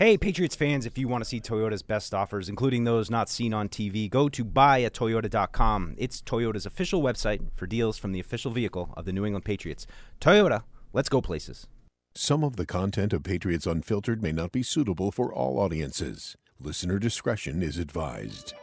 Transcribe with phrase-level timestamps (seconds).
[0.00, 3.52] Hey, Patriots fans, if you want to see Toyota's best offers, including those not seen
[3.52, 5.94] on TV, go to buyatoyota.com.
[5.98, 9.86] It's Toyota's official website for deals from the official vehicle of the New England Patriots.
[10.18, 10.62] Toyota,
[10.94, 11.66] let's go places.
[12.14, 16.34] Some of the content of Patriots Unfiltered may not be suitable for all audiences.
[16.58, 18.54] Listener discretion is advised.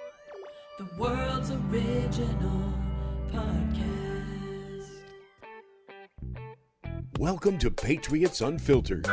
[0.80, 2.74] The world's original
[3.32, 4.90] podcast.
[7.20, 9.08] Welcome to Patriots Unfiltered.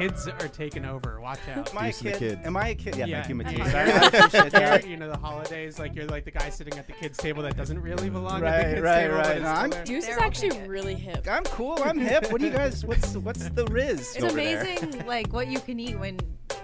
[0.00, 1.20] Kids are taking over.
[1.20, 1.70] Watch out.
[1.70, 2.18] Am I a Deuce and the kid?
[2.18, 2.46] kids.
[2.46, 2.96] Am I a kid?
[2.96, 3.16] Yeah, Yeah.
[3.18, 3.74] thank you, Matisse.
[3.74, 4.86] I I appreciate that.
[4.88, 7.56] you know the holidays, like you're like the guy sitting at the kids' table that
[7.56, 8.12] doesn't really mm.
[8.14, 9.14] belong at Right, the kids' right, table.
[9.16, 9.26] right.
[9.26, 9.84] but is No, still I'm- there.
[9.84, 10.68] Deuce is They're actually okay.
[10.68, 11.26] really hip.
[11.30, 11.78] I'm cool.
[11.84, 12.32] I'm hip.
[12.32, 12.84] What do you guys?
[12.84, 14.14] What's what's the riz?
[14.16, 14.60] It's over there?
[14.62, 16.18] amazing, like what you can eat when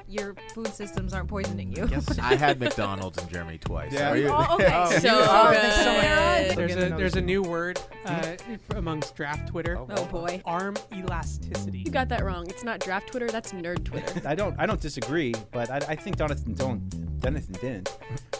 [0.08, 1.88] your food systems aren't poisoning you.
[2.20, 3.92] I had McDonald's in Germany twice.
[3.92, 4.10] Yeah.
[4.10, 4.70] Are you- Oh, okay.
[4.72, 5.72] Oh, So Oh, good.
[5.72, 6.54] so.
[6.56, 8.76] There's a there's a new word uh, hmm?
[8.76, 9.76] amongst draft Twitter.
[9.78, 10.40] Oh, Oh boy.
[10.44, 11.78] Arm elasticity.
[11.80, 12.46] You got that wrong.
[12.48, 13.28] It's not draft Twitter.
[13.28, 14.22] That's nerd Twitter.
[14.28, 14.58] I don't.
[14.58, 16.88] I don't disagree, but I, I think Jonathan don't.
[17.22, 17.98] Jonathan didn't.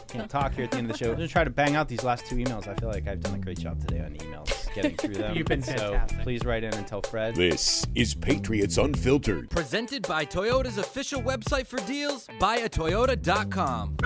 [0.08, 1.11] Can't talk here at the end of the show.
[1.11, 2.69] I'm gonna try to bang out these last two emails.
[2.69, 5.34] I feel like I've done a great job today on emails, getting through them.
[5.36, 6.20] You've been so fantastic.
[6.20, 7.34] please write in and tell Fred.
[7.34, 9.48] This is Patriots Unfiltered.
[9.50, 13.96] Presented by Toyota's official website for deals, buyatoyota.com.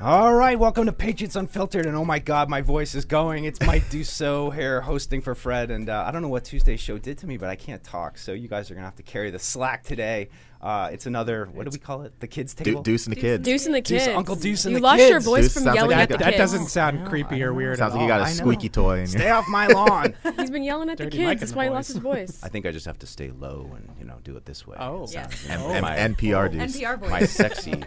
[0.00, 3.44] All right, welcome to Patriots Unfiltered, and oh my God, my voice is going.
[3.44, 6.96] It's Mike Dussault here, hosting for Fred, and uh, I don't know what Tuesday's show
[6.96, 9.30] did to me, but I can't talk, so you guys are gonna have to carry
[9.30, 10.30] the slack today.
[10.62, 12.12] Uh, it's another what do we call it?
[12.20, 12.82] The kids Du- table.
[12.82, 13.42] Deuce and the kids.
[13.44, 14.16] Deuce and the Deuce- kids.
[14.16, 14.98] Uncle Deuce and you the kids.
[14.98, 16.38] You lost your voice Deuce from yelling like at that- the that kids.
[16.52, 18.26] doesn't sound know, creepy or weird Sounds at like you got all.
[18.26, 18.36] a I know.
[18.36, 18.98] squeaky toy.
[19.00, 20.14] In Stay off my lawn.
[20.36, 21.16] He's been yelling at the kids.
[21.24, 22.40] Mike That's in why he lost his voice.
[22.44, 24.76] I think I just have to stay low and you know do it this way.
[24.78, 25.06] Oh.
[25.10, 25.46] Yes.
[25.48, 26.76] M- Oh, M- my- NPR Deuce.
[26.76, 27.10] NPR voice.
[27.10, 27.82] my sexy.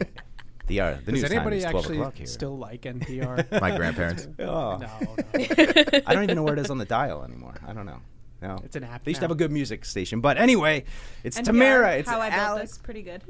[0.66, 2.26] The uh, the Does news time anybody is 12 actually o'clock here.
[2.26, 3.62] still like NPR?
[3.62, 4.28] My grandparents.
[4.40, 4.78] Oh.
[4.78, 5.16] no, no.
[5.36, 7.54] I don't even know where it is on the dial anymore.
[7.68, 8.00] I don't know.
[8.44, 8.58] No.
[8.64, 9.30] It's an app They used to now.
[9.30, 10.84] have a good music station, but anyway,
[11.24, 11.96] it's NPR, Tamara.
[11.96, 12.72] It's how I built Alex.
[12.72, 12.78] this.
[12.78, 13.24] Pretty good.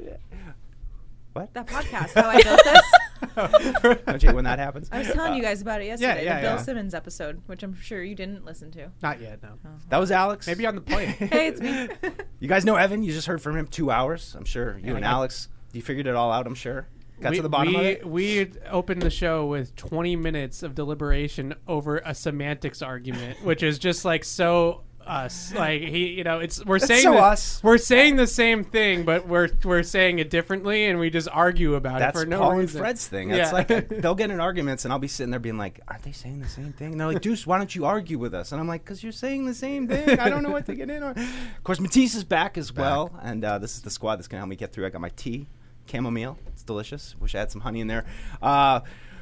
[1.32, 1.54] What?
[1.54, 4.02] That podcast, how I built this.
[4.06, 4.88] Don't you when that happens?
[4.92, 6.24] I was telling you uh, guys about it yesterday.
[6.24, 6.62] yeah, the Bill yeah.
[6.62, 8.90] Simmons episode, which I'm sure you didn't listen to.
[9.02, 9.42] Not yet.
[9.42, 9.50] No.
[9.64, 9.68] Oh.
[9.88, 10.46] That was Alex.
[10.46, 11.08] Maybe on the plane.
[11.18, 11.88] Hey, it's me.
[12.40, 13.02] You guys know Evan.
[13.02, 14.34] You just heard from him two hours.
[14.36, 15.48] I'm sure you Yeah, and Alex.
[15.72, 16.46] You figured it all out.
[16.46, 16.86] I'm sure.
[17.20, 18.06] Got we, to the bottom we, of it.
[18.06, 23.78] We opened the show with 20 minutes of deliberation over a semantics argument, which is
[23.78, 25.52] just like so us.
[25.54, 27.60] Like he, you know, it's we're That's saying so the, us.
[27.62, 31.74] we're saying the same thing, but we're we're saying it differently, and we just argue
[31.74, 32.80] about That's it for no Paul and reason.
[32.80, 33.30] Fred's thing.
[33.30, 33.52] It's Yeah.
[33.52, 36.12] like uh, they'll get in arguments, and I'll be sitting there being like, "Aren't they
[36.12, 38.60] saying the same thing?" And they're like, "Deuce, why don't you argue with us?" And
[38.60, 40.18] I'm like, "Cause you're saying the same thing.
[40.18, 43.12] I don't know what to get in on." Of course, Matisse is back as well,
[43.22, 44.86] and uh, this is the squad that's gonna help me get through.
[44.86, 45.46] I got my tea,
[45.90, 46.38] chamomile.
[46.48, 47.14] It's delicious.
[47.20, 48.04] Wish I had some honey in there.
[48.42, 48.80] Uh,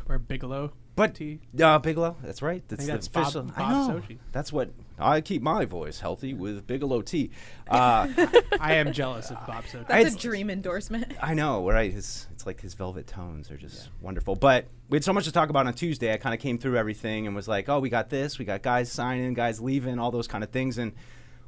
[0.09, 0.72] Or Bigelow.
[0.97, 1.41] but tea.
[1.62, 2.62] uh, Bigelow, that's right.
[2.69, 3.43] That's, think that's that's Bob- official.
[3.44, 4.00] Bob I know.
[4.00, 4.19] Socci.
[4.32, 4.70] That's what
[5.04, 7.30] I keep my voice healthy with Bigelow tea.
[7.68, 8.08] Uh,
[8.60, 9.86] I am jealous of Bob Socci.
[9.88, 11.12] That's It's- a dream endorsement.
[11.20, 11.92] I know, right?
[11.92, 14.34] His, it's like his velvet tones are just wonderful.
[14.36, 16.12] But we had so much to talk about on Tuesday.
[16.12, 18.38] I kind of came through everything and was like, oh, we got this.
[18.38, 20.78] We got guys signing, guys leaving, all those kind of things.
[20.78, 20.92] And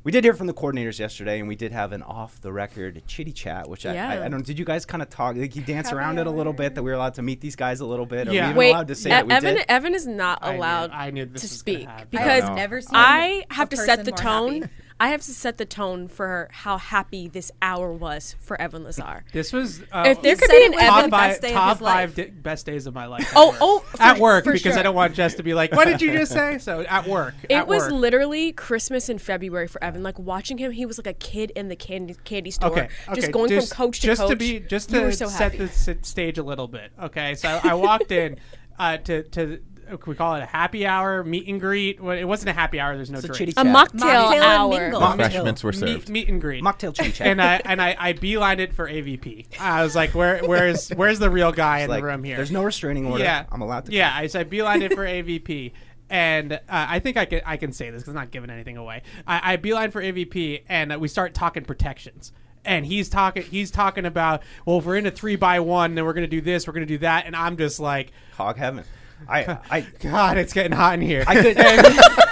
[0.05, 3.03] we did hear from the coordinators yesterday, and we did have an off the record
[3.07, 5.35] chitty chat, which I, I, I don't know, Did you guys kind of talk?
[5.37, 7.41] Like, you dance Have around it a little bit that we were allowed to meet
[7.41, 8.29] these guys a little bit?
[8.29, 8.45] Are we Yeah.
[8.47, 9.65] even Wait, allowed to say E- that we Evan did?
[9.69, 12.81] Evan is not I knew- allowed I knew this to speak because I I've never
[12.81, 14.63] seen I a have to set the tone.
[14.63, 14.73] happy.
[15.01, 19.25] I have to set the tone for how happy this hour was for Evan Lazar.
[19.33, 21.79] This was uh, If there could be an Evan, top best five, day of top
[21.81, 23.31] five di- best days of my life.
[23.35, 23.85] oh at oh, work.
[23.87, 24.79] for, at work because sure.
[24.79, 27.35] I don't want Jess to be like, "What did you just say?" So at work,
[27.49, 27.93] It at was work.
[27.93, 30.05] literally Christmas in February for Evan.
[30.05, 33.21] Like watching him, he was like a kid in the candy candy store, Okay, okay.
[33.21, 34.31] just going just, from coach to just coach.
[34.31, 35.59] to be just to so set happy.
[35.59, 36.93] the s- stage a little bit.
[37.03, 38.39] Okay, so I, I walked in
[38.79, 39.61] uh, to to
[39.93, 42.01] uh, we call it a happy hour meet and greet.
[42.01, 42.97] Well, it wasn't a happy hour.
[42.97, 43.39] There's no It's drink.
[43.39, 44.69] chitty a mocktail Mocktail and hour.
[44.71, 45.01] mingle.
[45.01, 46.09] Refreshments were served.
[46.09, 46.63] meet and greet.
[46.63, 47.27] Mocktail chitty chat.
[47.27, 49.59] and I and I, I beelined it for AVP.
[49.61, 52.51] I was like, "Where where's where's the real guy in like, the room here?" There's
[52.51, 53.23] no restraining order.
[53.25, 53.93] Yeah, I'm allowed to.
[53.93, 55.73] Yeah, I said beelined it for AVP,
[56.11, 58.77] and uh, I think I can I can say this because I'm not giving anything
[58.77, 59.03] away.
[59.27, 62.33] I, I beeline for AVP, and uh, we start talking protections.
[62.67, 63.43] And he's talking.
[63.43, 66.41] He's talking about well, if we're in a three by one, then we're gonna do
[66.41, 68.85] this, we're gonna do that, and I'm just like, Hog heaven.
[69.29, 71.25] I, I, God, it's getting hot in here.
[71.27, 71.57] I could.
[71.59, 71.87] and,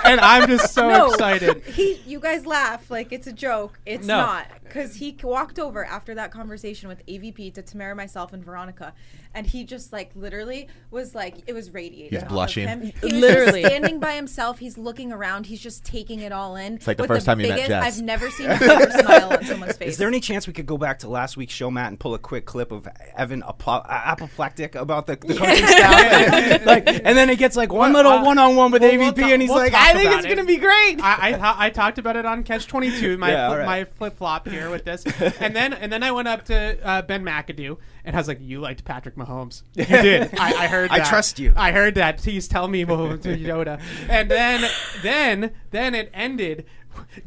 [0.05, 1.63] and I'm just so no, excited.
[1.65, 3.79] He, you guys laugh like it's a joke.
[3.87, 4.17] It's No.
[4.19, 8.95] not because he walked over after that conversation with AVP to Tamara, myself, and Veronica,
[9.35, 12.19] and he just like literally was like it was radiating.
[12.19, 12.69] He's blushing.
[12.69, 12.83] him.
[13.03, 13.63] He was Literally.
[13.63, 14.59] just standing by himself.
[14.59, 15.47] He's looking around.
[15.47, 16.75] He's just taking it all in.
[16.75, 17.85] It's like the first time you met biggest, Jess.
[17.99, 19.91] I've never seen a bigger smile on someone's face.
[19.91, 22.15] Is there any chance we could go back to last week's show, Matt, and pull
[22.15, 22.87] a quick clip of
[23.17, 26.33] Evan apo- uh, apoplectic about the, the coaching staff?
[26.33, 29.13] and, like, and then it gets like one little uh, one-on-one with Well, AVP, we'll
[29.13, 30.29] ta- and he's we'll like, "I think it's it.
[30.29, 33.17] going to be great." I, I, ta- I talked about it on Catch Twenty Two,
[33.19, 33.67] my Yeah, flip, all right.
[33.67, 35.05] my flip flop here with this,
[35.41, 38.39] and then and then I went up to uh, Ben McAdoo and I was like,
[38.41, 39.63] "You liked Patrick Mahomes?
[39.77, 40.39] You did.
[40.39, 40.91] I, I heard.
[40.91, 41.09] I That.
[41.09, 41.53] trust you.
[41.57, 42.19] I heard that.
[42.19, 44.69] Please tell me, Mahomes to Yoda." And then
[45.03, 46.65] then then it ended.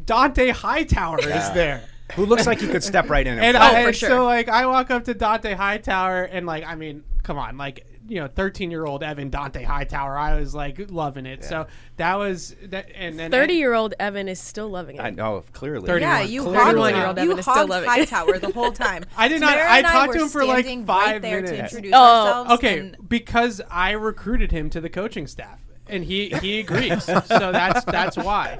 [0.05, 1.83] Dont'a Hightower is there.
[2.15, 3.39] Who looks like he could step right in.
[3.39, 3.65] And, play.
[3.67, 4.09] I, for and sure.
[4.09, 7.85] so like I walk up to Dont'a Hightower and like I mean, come on, like
[8.07, 11.43] you know, thirteen year old Evan Dont'a Hightower, I was like loving it.
[11.43, 11.67] So
[11.97, 15.01] that was that, and then Thirty-year-old Evan is still loving it.
[15.01, 15.87] I know clearly.
[15.87, 16.31] 30 Yeah, 31.
[16.33, 16.57] you Clearly.
[16.63, 17.91] hogged, 31-year-old you Evan is still hogged loving it.
[18.09, 19.05] Hightower the whole time.
[19.17, 21.51] I did not- Tamara I talked to him for, like, standing five right there to
[21.51, 21.73] minutes.
[21.73, 22.51] introduce Oh, ourselves.
[22.51, 27.03] Okay, and- because I recruited him to the coaching staff, and he he agrees.
[27.03, 27.19] so
[27.51, 28.57] that's that's why.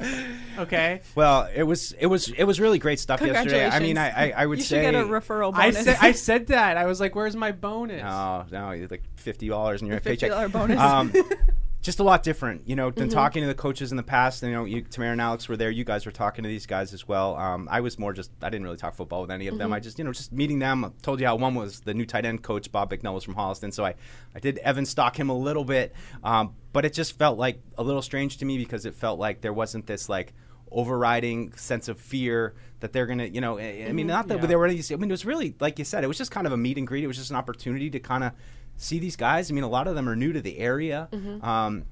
[0.57, 3.67] Okay, Well, it was it was it was really great stuff yesterday.
[3.67, 6.11] I mean, I I, I would you say should get a referral I said I
[6.13, 6.77] said that.
[6.77, 10.31] I was like, "Where's my bonus?" Oh no, like fifty dollars in your paycheck.
[10.31, 10.79] $50 bonus.
[10.79, 11.11] Um,
[11.81, 12.99] just a lot different, you know, Mm-hmm.
[12.99, 14.41] than talking to the coaches in the past.
[14.41, 15.69] You know, you, Tamara and Alex were there.
[15.69, 17.35] You guys were talking to these guys as well.
[17.35, 19.59] Um, I was more just I didn't really talk football with any of Mm-hmm.
[19.59, 19.73] them.
[19.73, 20.83] I just you know just meeting them.
[20.85, 23.35] I told you how one was the new tight end coach Bob Bicknell was from
[23.35, 23.93] Holliston, so I
[24.33, 25.93] I did Evan stock him a little bit,
[26.23, 29.39] um, but it just felt like a little strange to me because it felt like
[29.41, 30.33] there wasn't this like
[30.71, 34.45] overriding sense of fear that they're gonna, you know, I, I mean, not that Yeah.
[34.45, 34.65] they were.
[34.67, 36.57] Any, I mean, it was really like you said, it was just kind of a
[36.57, 37.03] meet and greet.
[37.03, 38.33] It was just an opportunity to kind of
[38.77, 39.49] see these guys.
[39.49, 41.07] I mean, a lot of them are new to the area.
[41.41, 41.85] Um,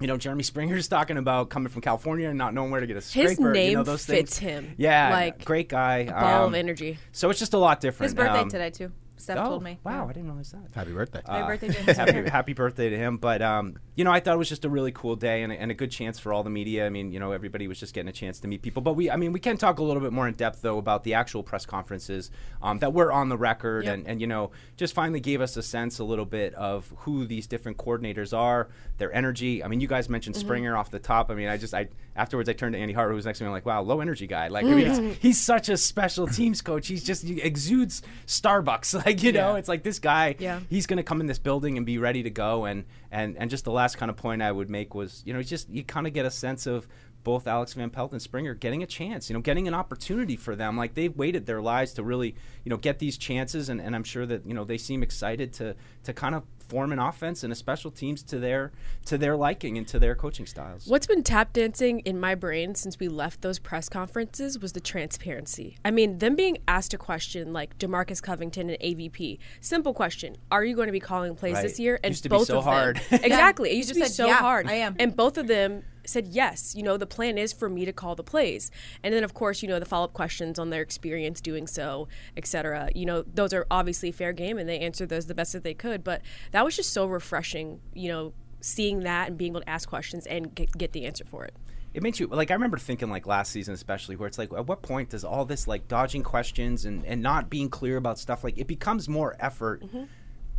[0.00, 2.94] you know, Jeremy Springer's talking about coming from California and not knowing where to get
[2.96, 3.32] a His scraper.
[3.42, 4.50] you know, name those fits things.
[4.66, 4.74] him.
[4.78, 6.04] Yeah, Like, great guy.
[6.04, 6.98] Ball Um, of energy.
[7.12, 8.08] So it's just a lot different.
[8.10, 8.92] his birthday Um, today too.
[9.20, 9.78] Steph Oh, told me.
[9.84, 10.04] wow, Yeah.
[10.04, 10.74] I didn't realize that.
[10.74, 11.20] Happy birthday.
[11.26, 11.96] Happy Uh, birthday, James.
[11.96, 13.16] happy, happy birthday to him.
[13.18, 15.60] But um, you know, I thought it was just a really cool day and a,
[15.60, 16.86] and a good chance for all the media.
[16.86, 18.82] I mean, you know, everybody was just getting a chance to meet people.
[18.82, 21.04] But we, I mean, we can talk a little bit more in depth though about
[21.04, 22.30] the actual press conferences
[22.62, 23.94] um, that were on the record, Yep.
[23.94, 27.26] and and you know, just finally gave us a sense a little bit of who
[27.26, 28.68] these different coordinators are,
[29.00, 29.64] their energy.
[29.64, 30.46] I mean, you guys mentioned Mm-hmm.
[30.46, 31.28] Springer off the top.
[31.30, 33.44] I mean, I just I afterwards I turned to Andy Hart, who was next to
[33.44, 33.48] me.
[33.48, 34.46] I'm like, wow, low energy guy.
[34.46, 36.86] Like, I mean, he's such a special teams coach.
[36.86, 38.94] He's just he exudes Starbucks.
[39.04, 40.60] Like, you know, it's like this guy Yeah.
[40.68, 42.66] he's going to come in this building and be ready to go.
[42.66, 45.42] And, and, and just the last kind of point I would make was, you know,
[45.42, 46.86] just you kind of get a sense of
[47.22, 50.56] both Alex Van Pelt and Springer getting a chance, you know, getting an opportunity for
[50.56, 50.76] them.
[50.76, 52.34] Like they've waited their lives to really,
[52.64, 53.68] you know, get these chances.
[53.68, 55.74] And, and I'm sure that, you know, they seem excited to,
[56.04, 58.70] to kind of form an offense and a special teams to their,
[59.04, 60.86] to their liking and to their coaching styles.
[60.86, 64.80] What's been tap dancing in my brain since we left those press conferences was the
[64.80, 65.76] transparency.
[65.84, 69.38] I mean, them being asked a question like Demarcus Covington and AVP.
[69.60, 71.62] Simple question: Are you going to be calling plays Right.
[71.62, 71.98] this year?
[72.04, 73.00] And Used to be both so of them, hard.
[73.10, 73.70] exactly.
[73.70, 74.66] It You used to just be said, so "Yeah, hard.
[74.68, 76.74] I am." And both of them said yes.
[76.74, 78.70] You know, the plan is for me to call the plays,
[79.02, 82.08] and then of course, you know, the follow up questions on their experience doing so,
[82.36, 82.90] etc.
[82.94, 85.74] You know, those are obviously fair game, and they answered those the best that they
[85.74, 86.04] could.
[86.04, 86.22] But
[86.52, 87.80] that was just so refreshing.
[87.94, 88.32] You know.
[88.62, 91.54] Seeing that and being able to ask questions and get, get the answer for it.
[91.94, 94.66] it makes you like I remember thinking like last season especially where it's like at
[94.66, 98.44] what point does all this like dodging questions and and not being clear about stuff
[98.44, 100.04] like it becomes more effort mm-hmm.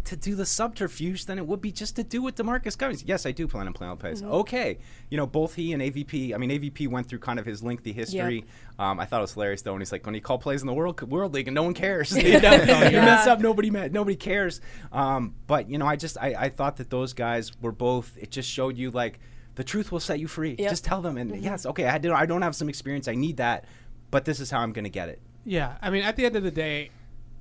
[0.04, 3.04] To do the subterfuge than it would be just to do with Demarcus Cousins.
[3.06, 4.24] Yes, I do plan on playing on plays.
[4.24, 6.34] Okay, you know both he and AVP.
[6.34, 8.46] I mean AVP went through kind of his lengthy history.
[8.80, 10.68] Um, I thought it was hilarious though, when he's like when he called plays in
[10.68, 12.16] the world World League and no one cares.
[12.18, 14.62] you know, you mess up, nobody ma- nobody cares.
[14.92, 18.18] Um, but you know, I just I, I thought that those guys were both.
[18.20, 19.20] It just showed you like
[19.56, 20.56] the truth will set you free.
[20.58, 20.70] Yep.
[20.70, 22.12] Just tell them, and yes, okay, I did.
[22.12, 23.08] I don't have some experience.
[23.08, 23.66] I need that,
[24.10, 25.22] but this is how I'm going to get it.
[25.44, 26.92] Yeah, I mean, at the end of the day,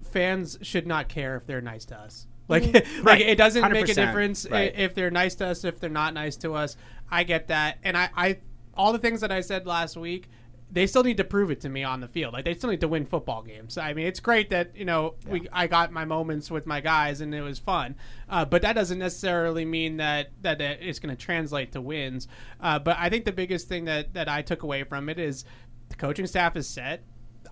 [0.03, 2.27] fans should not care if they're nice to us.
[2.51, 3.21] Like, like Right.
[3.23, 4.73] it doesn't make a difference right.
[4.77, 6.77] if they're nice to us, if they're not nice to us.
[7.11, 8.39] I get that, and I, I,
[8.75, 10.29] all the things that I said last week,
[10.73, 12.33] they still need to prove it to me on the field.
[12.33, 13.77] Like they still need to win football games.
[13.77, 17.21] I mean, it's great that you know we I got my moments with my guys
[17.21, 17.97] and it was fun,
[18.29, 22.29] uh, but that doesn't necessarily mean that that, that it's going to translate to wins.
[22.61, 25.45] Uh, but I think the biggest thing that that I took away from it is
[25.89, 27.03] the coaching staff is set.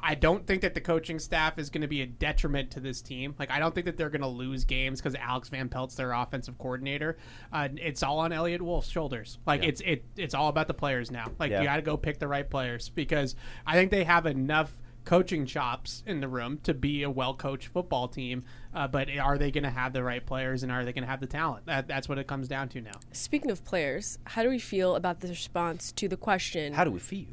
[0.02, 3.02] I don't think that the coaching staff is going to be a detriment to this
[3.02, 3.35] team.
[3.38, 6.12] Like, I don't think that they're going to lose games because Alex Van Pelt's their
[6.12, 7.17] offensive coordinator.
[7.52, 9.38] Uh, it's all on Eliot Wolf's shoulders.
[9.47, 11.31] Like, it's it it's all about the players now.
[11.38, 11.61] Like, Yeah.
[11.61, 13.35] you got to go pick the right players because
[13.67, 14.73] I think they have enough
[15.05, 18.45] coaching chops in the room to be a well coached football team.
[18.75, 21.09] Uh, but are they going to have the right players and are they going to
[21.11, 21.64] have the talent?
[21.67, 22.93] That, that's what it comes down to now.
[23.12, 26.75] Speaking of players, how do we feel about the response to the question?
[26.75, 27.26] How do we feel?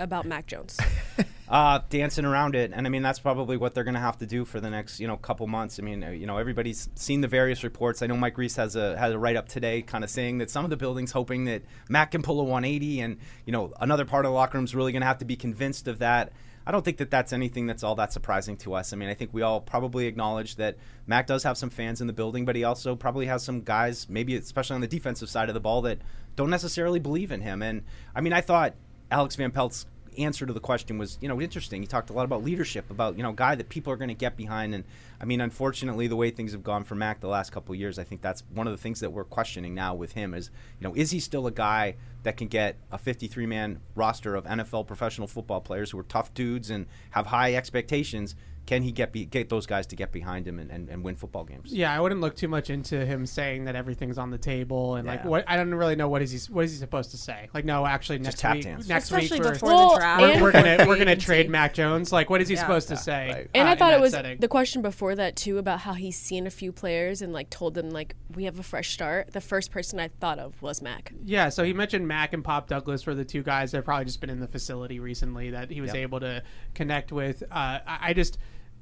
[0.00, 0.78] About Mac Jones?
[1.50, 2.72] uh, dancing around it.
[2.74, 4.98] And I mean, that's probably what they're going to have to do for the next,
[4.98, 5.78] you know, couple months.
[5.78, 8.00] I mean, you know, everybody's seen the various reports.
[8.00, 10.50] I know Mike Reiss has a has a write up today, kind of saying that
[10.50, 14.06] some of the buildings hoping that Mac can pull a 180, and you know, another
[14.06, 16.32] part of the locker room is really going to have to be convinced of that.
[16.66, 18.92] I don't think that that's anything that's all that surprising to us.
[18.92, 20.76] I mean, I think we all probably acknowledge that
[21.06, 24.08] Mac does have some fans in the building, but he also probably has some guys,
[24.08, 25.98] maybe especially on the defensive side of the ball, that
[26.36, 27.62] don't necessarily believe in him.
[27.62, 27.82] And
[28.14, 28.74] I mean, I thought
[29.10, 29.86] Alex Van Pelt's
[30.18, 31.82] answer to the question was, you know, interesting.
[31.82, 34.14] He talked a lot about leadership, about you know, guy that people are going to
[34.14, 34.74] get behind.
[34.74, 34.84] And
[35.20, 37.98] I mean, unfortunately, the way things have gone for Mac the last couple of years,
[37.98, 40.86] I think that's one of the things that we're questioning now with him is, you
[40.86, 44.86] know, is he still a guy that can get a 53 man roster of NFL
[44.86, 48.34] professional football players who are tough dudes and have high expectations?
[48.70, 51.16] Can he get be, get those guys to get behind him and, and, and win
[51.16, 51.72] football games?
[51.74, 55.08] Yeah, I wouldn't look too much into him saying that everything's on the table and
[55.08, 57.48] like what I don't really know what is he what is he supposed to say.
[57.52, 58.86] Like no, actually next tap week dance.
[58.88, 60.22] next Especially week we're, before Well, the draft.
[60.22, 62.12] we're, we're gonna we're gonna trade Mac Jones.
[62.12, 62.60] Like what is he Yeah.
[62.60, 63.32] supposed to say?
[63.32, 63.50] right.
[63.56, 64.38] And uh, I thought it was setting?
[64.38, 67.74] the question before that too about how he's seen a few players and like told
[67.74, 69.32] them like we have a fresh start.
[69.32, 71.12] The first person I thought of was Mac.
[71.24, 74.04] Yeah, so he mentioned Mac and Pop Douglas were the two guys that have probably
[74.04, 75.96] just been in the facility recently that he was Yep.
[75.96, 77.42] able to connect with.
[77.50, 78.38] Uh, I, I just,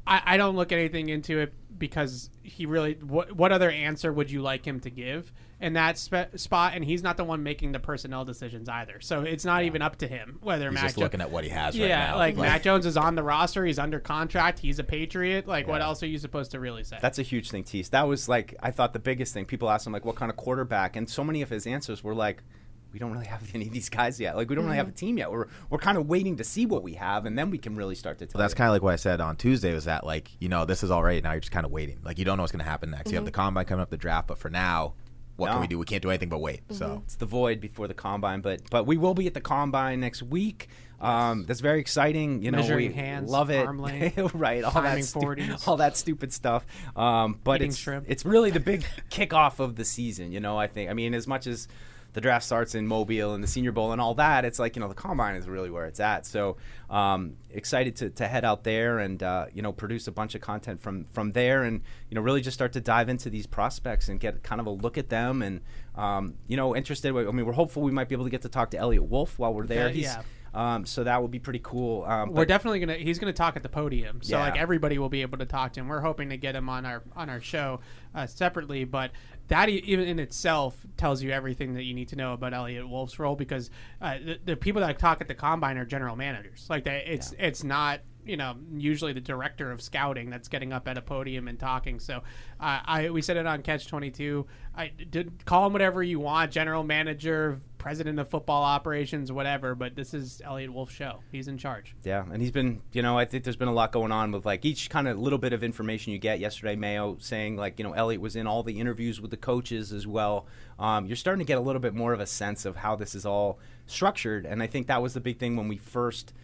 [0.09, 2.95] I, I don't look anything into it because he really.
[2.95, 6.73] What, what other answer would you like him to give in that spe- spot?
[6.75, 9.01] And he's not the one making the personnel decisions either.
[9.01, 11.45] So it's not even up to him whether He's Mac just Jo- looking at what
[11.45, 12.17] he has right yeah, now.
[12.17, 13.65] like Mac Jones is on the roster.
[13.65, 14.59] He's under contract.
[14.59, 15.47] He's a Patriot.
[15.47, 16.99] Like, what else are you supposed to really say?
[17.01, 17.91] That's a huge thing, Tease.
[17.91, 19.45] That was like I thought the biggest thing.
[19.45, 22.15] People asked him like, "What kind of quarterback?" And so many of his answers were
[22.15, 22.43] like,
[22.93, 24.37] "We don't really have any of these guys yet.
[24.37, 25.31] Like, we don't really have a team yet.
[25.31, 27.95] We're we're kind of waiting to see what we have, and then we can really
[27.95, 30.05] start to tell." Well, that's kind of like what I said on Tuesday was that
[30.07, 32.25] like you know this is all right now you're just kind of waiting like you
[32.25, 34.29] don't know what's going to happen next you have the combine coming up the draft
[34.29, 34.95] but for now
[35.37, 35.53] what No.
[35.53, 37.95] can we do we can't do anything but wait so it's the void before the
[37.95, 40.69] combine, but but we will be at the combine next week.
[41.01, 42.43] Um, that's very exciting.
[42.43, 43.65] You know, Measuring we hands, love it.
[43.65, 44.65] arm length, right?
[44.65, 45.37] All that, stu-
[45.69, 46.67] all that stupid stuff.
[46.97, 48.07] Um, but Eating it's shrimp.
[48.09, 50.33] it's really the big kickoff of the season.
[50.33, 50.91] You know, I think.
[50.91, 51.69] I mean, as much as
[52.15, 54.81] the draft starts in Mobile and the Senior Bowl and all that, it's like you
[54.81, 56.27] know the combine is really where it's at.
[56.27, 56.57] So
[56.91, 60.41] um, excited to, to head out there and uh, you know produce a bunch of
[60.41, 64.09] content from from there and you know really just start to dive into these prospects
[64.09, 65.61] and get kind of a look at them and
[65.97, 67.15] um, you know interested.
[67.15, 69.39] I mean, we're hopeful we might be able to get to talk to Eliot Wolf
[69.39, 69.89] while we're there.
[69.89, 70.23] Yeah, He's, yeah.
[70.55, 72.05] Um, so that would be pretty cool.
[72.05, 72.95] Um, We're definitely gonna.
[72.95, 74.45] He's gonna talk at the podium, so Yeah.
[74.45, 75.89] like everybody will be able to talk to him.
[75.89, 77.81] We're hoping to get him on our on our show
[78.15, 79.11] uh, separately, but
[79.49, 83.19] that even in itself tells you everything that you need to know about Eliot Wolf's
[83.19, 86.67] role because uh, the, the people that talk at the combine are general managers.
[86.69, 90.87] Like they, it's it's not you know usually the director of scouting that's getting up
[90.87, 91.99] at a podium and talking.
[91.99, 92.19] So
[92.61, 94.47] uh, I we said it on Catch Twenty Two.
[94.77, 99.75] I did call him whatever you want, general manager, president of football operations, whatever.
[99.75, 101.21] But this is Eliot Wolf's show.
[101.33, 101.97] He's in charge.
[102.05, 104.45] Yeah, and he's been, you know, I think there's been a lot going on with
[104.47, 106.39] like each kind of little bit of information you get.
[106.39, 109.93] Yesterday, Mayo saying like, you know, Eliot was in all the interviews with the coaches
[109.93, 110.47] as well.
[110.79, 113.15] Um, you're starting to get a little bit more of a sense of how this
[113.15, 116.35] is all structured, and I think that was the big thing when we first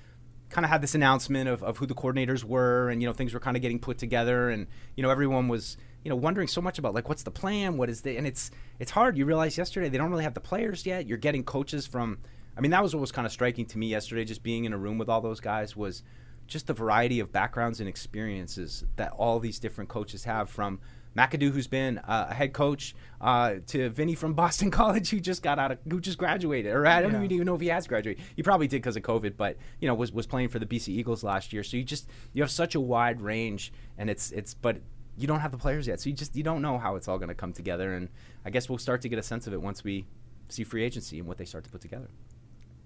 [0.54, 3.34] kind of had this announcement of, of who the coordinators were, and you know, things
[3.34, 5.76] were kind of getting put together, and you know, everyone was.
[6.04, 8.50] You know, wondering so much about like what's the plan, what is the, and it's
[8.78, 9.16] it's hard.
[9.16, 11.06] You realize yesterday they don't really have the players yet.
[11.06, 12.18] You're getting coaches from
[12.56, 14.72] I mean, that was what was kind of striking to me yesterday, just being in
[14.72, 16.02] a room with all those guys, was
[16.46, 20.78] just the variety of backgrounds and experiences that all these different coaches have from
[21.16, 25.42] McAdoo, who's been uh, a head coach, uh, to Vinny from Boston College, who just
[25.42, 27.22] got out of, who just graduated, or I don't Yeah.
[27.22, 28.22] even know if he has graduated.
[28.36, 30.88] He probably did because of COVID, but you know, was was playing for the BC
[30.88, 31.62] Eagles last year.
[31.62, 34.78] So you just you have such a wide range, and it's it's but
[35.16, 37.18] you don't have the players yet, so you just you don't know how it's all
[37.18, 37.94] going to come together.
[37.94, 38.08] And
[38.44, 40.06] I guess we'll start to get a sense of it once we
[40.48, 42.08] see free agency and what they start to put together.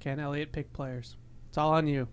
[0.01, 1.17] Can Eliot pick players?
[1.49, 2.07] It's all on you.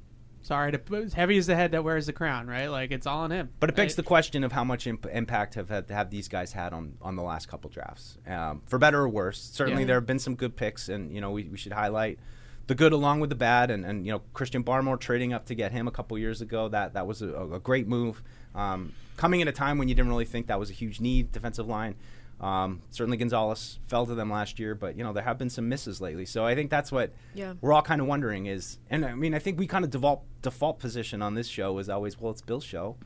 [0.45, 2.67] Sorry to as heavy as the head that wears the crown, right?
[2.67, 3.49] Like it's all on him.
[3.59, 3.97] But it begs Right?
[3.97, 7.15] the question of how much imp- impact have had, have these guys had on, on
[7.15, 9.41] the last couple drafts, um, for better or worse.
[9.41, 9.87] Certainly, Yeah.
[9.87, 12.19] there have been some good picks, and you know we, we should highlight
[12.67, 13.71] the good along with the bad.
[13.71, 16.69] And, and you know Christian Barmore trading up to get him a couple years ago
[16.69, 18.21] that that was a, a great move.
[18.53, 21.31] Um, coming at a time when you didn't really think that was a huge need,
[21.31, 21.95] defensive line.
[22.41, 25.69] Um, certainly Gonzalez fell to them last year, but you know there have been some
[25.69, 26.25] misses lately.
[26.25, 27.53] So I think that's what Yeah.
[27.61, 30.23] we're all kind of wondering is, and I mean I think we kind of default
[30.41, 32.97] default position on this show is always well it's Bill's show.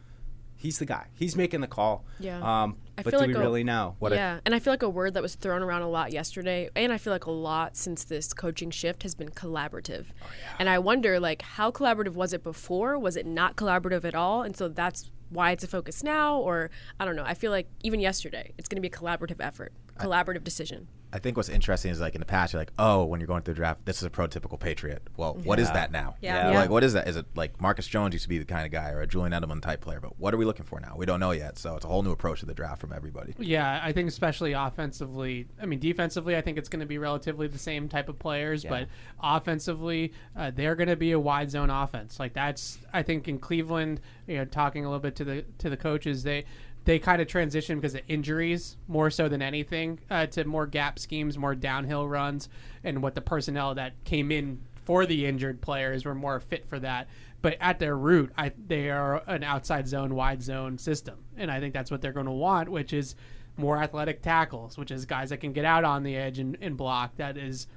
[0.57, 1.07] He's the guy.
[1.13, 2.03] He's making the call.
[2.19, 2.39] Yeah.
[2.39, 4.11] Um, I but feel do like we a- really know what?
[4.11, 6.91] yeah, and I feel like a word that was thrown around a lot yesterday, and
[6.91, 10.07] I feel like a lot since this coaching shift has been collaborative.
[10.21, 10.55] Oh, yeah.
[10.59, 12.99] And I wonder, like, how collaborative was it before?
[12.99, 14.41] Was it not collaborative at all?
[14.41, 16.69] And so that's why it's a focus now, or
[16.99, 17.23] I don't know.
[17.25, 20.87] I feel like even yesterday, it's going to be a collaborative effort, collaborative decision.
[21.11, 23.41] I think what's interesting is like in the past, you're like, oh, when you're going
[23.41, 25.01] through the draft, this is a prototypical Patriot.
[25.17, 25.73] Well, what is Yeah.
[25.73, 26.15] that now?
[26.21, 26.51] Yeah.
[26.51, 26.59] Yeah.
[26.59, 27.07] Like, what is that?
[27.07, 29.31] Is it like Marcus Jones used to be the kind of guy or a Julian
[29.33, 29.99] Edelman type player?
[29.99, 30.93] But what are we looking for now?
[30.95, 31.57] We don't know yet.
[31.57, 33.33] So it's a whole new approach to the draft from everybody.
[33.39, 35.47] Yeah, I think especially offensively.
[35.61, 38.63] I mean, defensively, I think it's going to be relatively the same type of players,
[38.63, 38.87] but
[39.21, 42.19] offensively, uh, they're going to be a wide zone offense.
[42.19, 45.69] Like that's, I think, in Cleveland, you know, talking a little bit to the to
[45.69, 46.45] the coaches, they
[46.89, 50.97] they kind of transition because of injuries more so than anything uh, to more gap
[50.97, 52.49] schemes, more downhill runs,
[52.83, 56.79] and what the personnel that came in for the injured players were more fit for
[56.79, 57.07] that.
[57.43, 61.59] But at their root, I, they are an outside zone, wide zone system, and I
[61.59, 63.13] think that's what they're going to want, which is
[63.55, 66.75] more athletic tackles, which is guys that can get out on the edge and, and
[66.75, 67.15] block.
[67.17, 67.67] That is,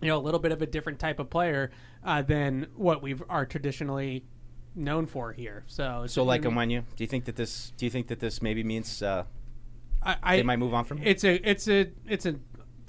[0.00, 1.72] you know, a little bit of a different type of player
[2.04, 4.22] uh, than what we are traditionally
[4.78, 5.64] known for here.
[5.66, 7.72] So, So like Onwenu, do you think that this?
[7.76, 9.24] Do you think that this maybe means uh,
[10.02, 11.06] I, I they might move on from him?
[11.06, 12.36] It's a it's a it's a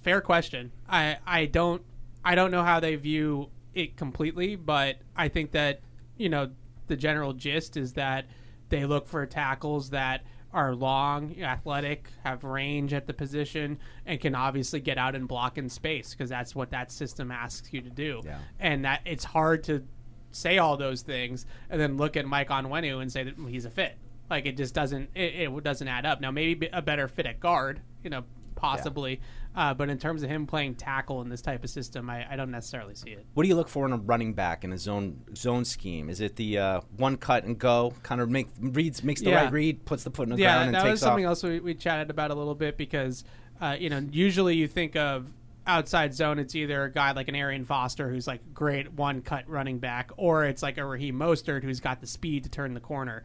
[0.01, 0.71] fair question.
[0.87, 1.81] I I don't
[2.23, 5.81] I don't know how they view it completely, but I think that
[6.17, 6.51] you know
[6.87, 8.25] the general gist is that
[8.69, 14.33] they look for tackles that are long, athletic, have range at the position, and can
[14.33, 17.89] obviously get out and block in space because that's what that system asks you to
[17.89, 18.21] do.
[18.25, 18.39] Yeah.
[18.59, 19.83] And that it's hard to
[20.31, 23.69] say all those things and then look at Mike Onwenu and say that he's a
[23.69, 23.97] fit.
[24.29, 26.21] Like it just doesn't it, it doesn't add up.
[26.21, 28.23] Now maybe a better fit at guard, you know,
[28.55, 29.21] possibly.
[29.55, 32.35] Uh, but in terms of him playing tackle in this type of system, I, I
[32.35, 33.25] don't necessarily see it.
[33.33, 36.07] What do you look for in a running back in a zone zone scheme?
[36.09, 39.43] Is it the uh, one cut and go kind of make reads makes the Yeah.
[39.43, 41.31] right read, puts the foot in the yeah, ground, and that was something off?
[41.31, 43.23] else we, we chatted about a little bit because,
[43.59, 45.25] uh, you know, usually you think of
[45.69, 49.47] outside zone, it's either a guy like an Arian Foster who's like great one cut
[49.47, 52.79] running back, or it's like a Raheem Mostert who's got the speed to turn the
[52.79, 53.23] corner.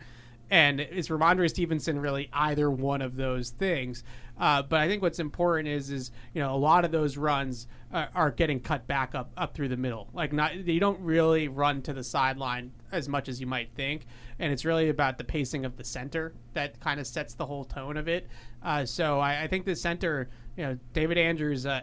[0.51, 4.05] And is Rhamondre Stevenson really either one of those things?
[4.39, 7.67] Uh, but I think what's important is, is you know, a lot of those runs
[7.93, 10.09] are, are getting cut back up up through the middle.
[10.13, 14.07] Like not, you don't really run to the sideline as much as you might think,
[14.39, 17.65] and it's really about the pacing of the center that kind of sets the whole
[17.65, 18.29] tone of it.
[18.63, 21.83] Uh, so I, I think the center, you know, David Andrews, uh,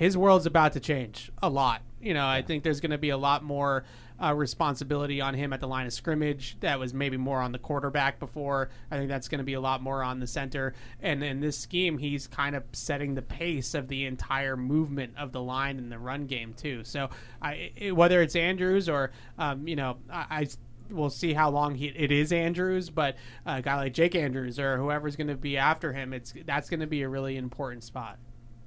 [0.00, 1.82] his world's about to change a lot.
[2.00, 3.84] You know, I think there's going to be a lot more
[4.18, 6.56] uh, responsibility on him at the line of scrimmage.
[6.60, 8.70] That was maybe more on the quarterback before.
[8.90, 10.72] I think that's going to be a lot more on the center.
[11.02, 15.32] And in this scheme, he's kind of setting the pace of the entire movement of
[15.32, 16.82] the line in the run game too.
[16.84, 17.10] So
[17.42, 20.24] I, it, whether it's Andrews or um, you know, I.
[20.30, 20.46] I
[20.90, 23.14] we'll see how long he, it is Andrews, but
[23.46, 26.80] a guy like Jake Andrews or whoever's going to be after him, it's that's going
[26.80, 28.18] to be a really important spot.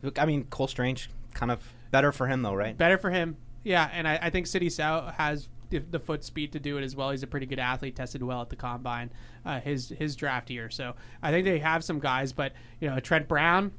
[0.04, 2.78] Look, I mean, Cole Strange kind of better for him though, right?
[2.78, 3.90] Better for him, yeah.
[3.94, 6.96] And I, I think Sidy Sow has the, the foot speed to do it as
[6.96, 7.12] well.
[7.12, 9.12] He's a pretty good athlete, tested well at the combine,
[9.46, 10.70] uh, his his draft year.
[10.70, 13.72] So I think they have some guys, but you know, Trent Brown,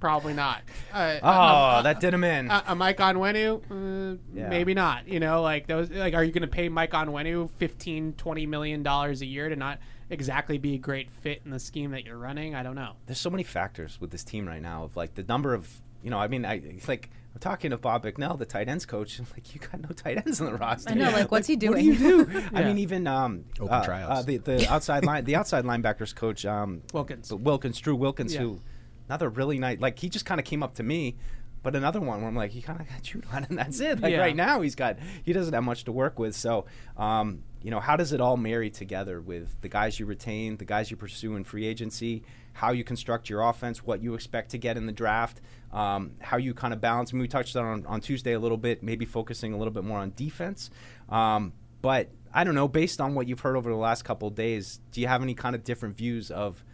[0.00, 0.62] probably not.
[0.92, 2.50] Uh, Oh, that did him in.
[2.50, 4.48] a, a Mike Onwenu, uh, Yeah.
[4.48, 5.08] maybe not.
[5.08, 5.90] You know, like those.
[5.90, 9.56] Like, are you going to pay Mike Onwenu 15, 20 million dollars a year to
[9.56, 9.78] not
[10.08, 12.54] exactly be a great fit in the scheme that you're running?
[12.54, 12.92] I don't know.
[13.06, 15.68] There's so many factors with this team right now of like the number of
[16.06, 16.18] you know.
[16.18, 19.18] I mean, I like I'm talking to Bob Bicknell, the tight ends coach.
[19.18, 20.90] I'm like, you got no tight ends in the roster.
[20.92, 21.72] I know, like, what's he doing?
[21.88, 22.30] What do doing?
[22.30, 22.46] you do?
[22.56, 24.20] I mean, even um, Open uh, tryouts.
[24.20, 27.28] uh, the the outside line, the outside linebackers coach, um, Wilkins.
[27.28, 28.40] but Wilkins, Drew Wilkins, Yeah.
[28.42, 28.60] who
[29.08, 29.80] another really nice.
[29.80, 31.16] Like he just kind of came up to me.
[31.62, 33.98] But another one where I'm like, he kind of got chewed on, and that's it.
[34.00, 34.20] Like Yeah.
[34.20, 36.36] right now, he's got he doesn't have much to work with.
[36.36, 36.66] So,
[36.96, 40.64] um, you know, how does it all marry together with the guys you retain, the
[40.64, 44.58] guys you pursue in free agency, how you construct your offense, what you expect to
[44.58, 45.40] get in the draft,
[45.76, 47.12] um, how you kind of balance?
[47.12, 49.84] I mean, we touched on on Tuesday a little bit, maybe focusing a little bit
[49.84, 50.70] more on defense.
[51.10, 54.80] Um, but I don't know, based on what you've heard over the last couple days,
[54.90, 56.64] do you have any kind of different views of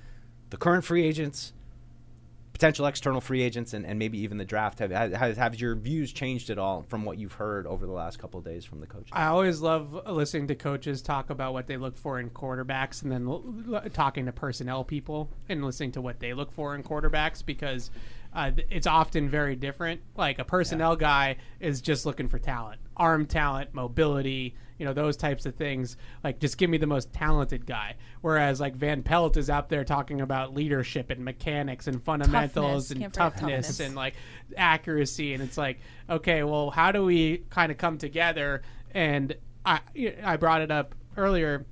[0.50, 1.52] the current free agents?
[2.52, 6.12] potential external free agents and, and maybe even the draft have, have have your views
[6.12, 9.08] changed at all from what you've heard over the last couple days from the coaches
[9.12, 13.10] I always love listening to coaches talk about what they look for in quarterbacks and
[13.10, 16.82] then l- l- talking to personnel people and listening to what they look for in
[16.82, 17.90] quarterbacks because
[18.34, 20.00] uh, it's often very different.
[20.16, 25.16] Like a personnel guy is just looking for talent, arm talent, mobility, you know, those
[25.16, 25.96] types of things.
[26.24, 27.96] Like just give me the most talented guy.
[28.22, 32.90] Whereas like Van Pelt is out there talking about leadership and mechanics and fundamentals Toughness.
[32.90, 33.80] and Can't toughness toughness.
[33.80, 34.14] and like
[34.56, 35.78] accuracy and it's like
[36.10, 39.80] okay well how do we kind of come together and i
[40.22, 41.64] i brought it up earlier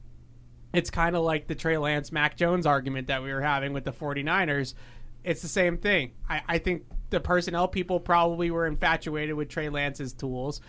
[0.72, 3.84] it's kind of like the Trey Lance Mac Jones argument that we were having with
[3.84, 4.74] the 49ers
[5.24, 9.68] it's the same thing i i think the personnel people probably were infatuated with Trey
[9.68, 10.60] Lance's tools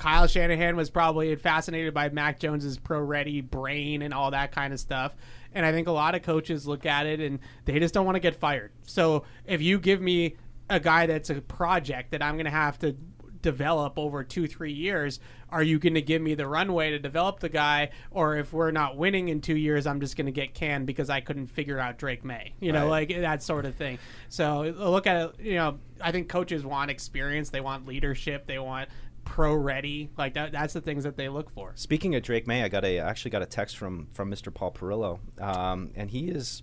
[0.00, 4.72] Kyle Shanahan was probably fascinated by Mac Jones's pro ready brain and all that kind
[4.72, 5.14] of stuff.
[5.52, 8.16] And I think a lot of coaches look at it and they just don't want
[8.16, 8.72] to get fired.
[8.84, 10.36] So if you give me
[10.70, 12.96] a guy that's a project that I'm going to have to
[13.42, 17.40] develop over two three years are you going to give me the runway to develop
[17.40, 17.90] the guy?
[18.12, 21.10] Or if we're not winning in two years i'm just going to get canned because
[21.10, 23.98] i couldn't figure out Drake Maye you know like that sort of thing.
[24.28, 28.58] So look at it you know i think coaches want experience they want leadership they
[28.58, 28.88] want
[29.24, 31.72] pro ready like that, that's the things that they look for.
[31.76, 34.52] Speaking of Drake Maye, I got a I actually got a text from from Mr.
[34.52, 36.62] Paul Perillo, um, and he is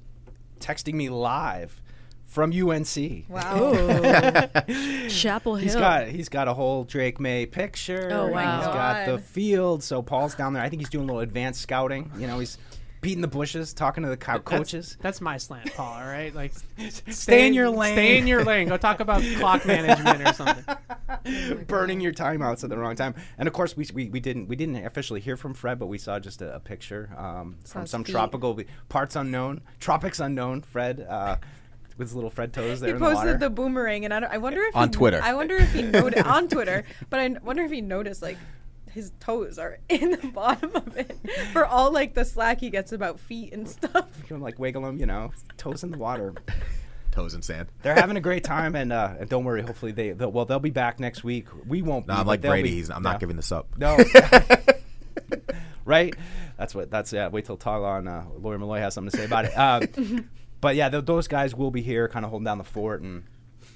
[0.59, 1.81] texting me live
[2.27, 3.25] from UNC.
[3.29, 3.71] Wow.
[5.09, 5.63] Chapel Hill.
[5.63, 8.09] He's got he's got a whole Drake Maye picture.
[8.11, 8.57] Oh, wow.
[8.57, 9.81] He's got the field.
[9.81, 10.61] So Paul's down there.
[10.61, 12.11] I think he's doing a little advanced scouting.
[12.17, 12.57] You know, he's
[13.01, 14.97] beating the bushes, talking to the co- That's- coaches.
[15.01, 15.93] That's, my slant, Paul.
[15.93, 16.51] All right, like
[17.09, 17.93] Stay in your lane.
[17.93, 18.67] Stay in your lane.
[18.67, 21.65] Go talk about clock management or something.
[21.67, 23.15] burning your timeouts at the wrong time.
[23.37, 25.97] And of course, we, we, we didn't we didn't officially hear from Fred, but we
[25.97, 28.11] saw just a, a picture um, from some feet.
[28.11, 28.59] tropical
[28.89, 30.61] parts unknown, tropics unknown.
[30.61, 31.37] Fred uh,
[31.97, 33.15] with his little Fred toes there He in the water.
[33.15, 35.19] posted the boomerang, and I, don't, I wonder if On he, Twitter.
[35.23, 38.37] I wonder if he noticed on Twitter, but I wonder if he noticed like
[38.91, 41.17] his toes are in the bottom of it
[41.53, 44.07] for all like the slack he gets about feet and stuff.
[44.21, 46.33] You can, like wiggle them, you know, toes in the water.
[47.11, 47.67] Toes in sand.
[47.81, 49.63] They're having a great time, and uh, and don't worry.
[49.63, 51.47] Hopefully they they'll, well they'll be back next week.
[51.65, 52.05] We won't.
[52.05, 52.69] No, be, I'm like they'll Brady.
[52.69, 53.09] be- He's, I'm no.
[53.09, 53.67] not giving this up.
[53.75, 53.97] No.
[55.85, 56.13] right?
[56.57, 56.91] That's what.
[56.91, 57.29] That's yeah.
[57.29, 59.57] Wait till Tog on uh, Lawyer Milloy has something to say about it.
[59.57, 60.29] Um,
[60.61, 63.23] but yeah, th- those guys will be here, kind of holding down the fort, and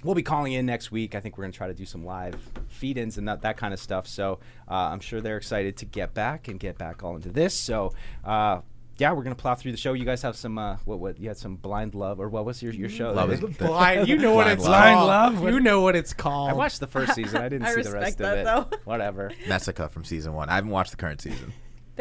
[0.04, 1.15] we'll be calling in next week.
[1.15, 2.36] I think we're gonna try to do some live
[2.70, 4.08] feed-ins and that that kind of stuff.
[4.08, 4.39] So
[4.70, 7.54] uh, I'm sure they're excited to get back and get back all into this.
[7.54, 7.94] So.
[8.24, 8.62] Uh,
[8.98, 9.94] yeah, we're gonna plow through the show.
[9.94, 11.00] You guys have some uh, what?
[11.00, 13.12] What you had some blind love or what was your your show?
[13.13, 14.70] Love that- is- Blind, you know what it's Love.
[14.70, 15.08] Blind called.
[15.46, 15.54] Love?
[15.54, 16.52] You know what it's called.
[16.52, 17.41] I watched the first season.
[17.41, 18.44] I didn't I see the respect rest of that, it.
[18.46, 18.78] though.
[18.84, 19.32] Whatever.
[19.48, 20.50] Messica from season one.
[20.50, 21.52] I haven't watched the current season.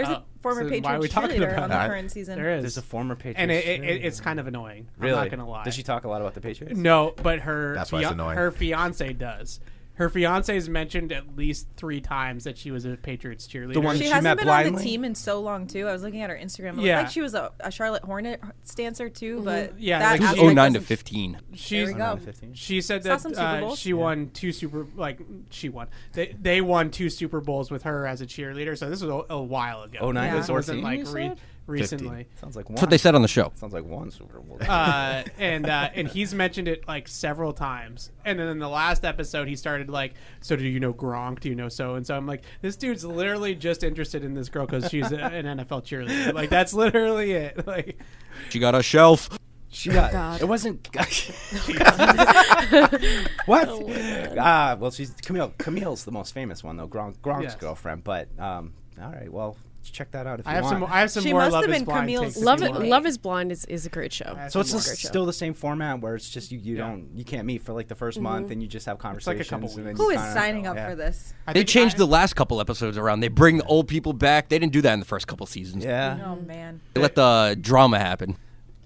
[0.07, 1.89] There's Oh, a former so why are we Patriots talking cheerleader about on the that?
[1.89, 2.37] current season.
[2.39, 2.63] There is.
[2.63, 3.39] There's a former Patriots.
[3.41, 4.89] and it, it, it, it's kind of annoying.
[4.99, 5.15] really.
[5.15, 5.65] I'm not gonna lie.
[5.65, 6.77] Does she talk a lot about the Patriots?
[6.79, 8.37] No, but her That's why it's annoying.
[8.37, 9.61] her fiance does.
[10.01, 13.75] Her fiance has mentioned at least three times that she was a Patriots cheerleader.
[13.75, 15.87] The one She, She hasn't met been on the team in so long too.
[15.87, 16.79] I was looking at her Instagram.
[16.79, 17.03] It Yeah.
[17.03, 20.41] like she was a, a Charlotte Hornet stancer too, but Yeah, that like It she-
[20.41, 21.39] aspect 09 to 15.
[21.53, 22.19] She's There we go.
[22.55, 23.79] She said that uh, Bowls.
[23.79, 25.89] she won two super like she won.
[26.15, 28.79] They they won two Super Bowls with her as a cheerleader.
[28.79, 29.99] So this was a, a while ago.
[30.01, 31.39] Oh, nine to This wasn't 14, like you re- said?
[31.71, 32.27] Recently.
[32.41, 32.75] Sounds like one.
[32.75, 33.53] That's what they said on the show.
[33.57, 34.59] Sounds like one Super Bowl.
[34.69, 38.11] uh, and uh, and he's mentioned it like several times.
[38.25, 41.41] And then in the last episode, he started like, "So do you know Gronk?
[41.41, 44.49] Do you know so and so?" I'm like, "This dude's literally just interested in this
[44.49, 46.35] girl because she's a, an NFL cheerleader.
[46.35, 47.67] Like that's literally it.
[47.67, 47.99] Like
[48.49, 49.39] She got a shelf.
[49.69, 50.11] she got.
[50.13, 50.41] God.
[50.43, 50.89] It wasn't.
[53.47, 53.69] what?
[54.39, 55.53] Ah, well, she's Camille.
[55.59, 56.89] Camille's the most famous one though.
[56.89, 57.55] Gronk, Gronk's Yes.
[57.57, 58.05] girlfriend.
[58.05, 59.31] But um, all right.
[59.31, 59.57] Well,
[59.89, 60.75] check that out if I you have want.
[60.75, 60.85] some.
[60.85, 62.61] I have some She more must Love have is been Blind Camille's- takes if Love
[62.61, 62.73] you it.
[62.73, 62.87] want.
[62.89, 64.35] Love is Blind is, is a great show.
[64.37, 64.95] I have so some it's more.
[64.95, 66.89] just still the same format where it's just you, you Yeah.
[66.89, 68.23] don't you can't meet for like the 1st Mm-hmm.
[68.23, 69.49] month and you just have like a conversations.
[69.49, 69.99] couple and then weeks.
[70.01, 70.91] you Who is kinda- signing up yeah.
[70.91, 71.33] for this?
[71.47, 73.21] I They think changed I- the last couple episodes around.
[73.21, 74.49] They bring the old people back.
[74.49, 75.85] They didn't do that in the first couple seasons.
[75.85, 76.19] Yeah.
[76.27, 78.37] Oh man, They let the drama happen.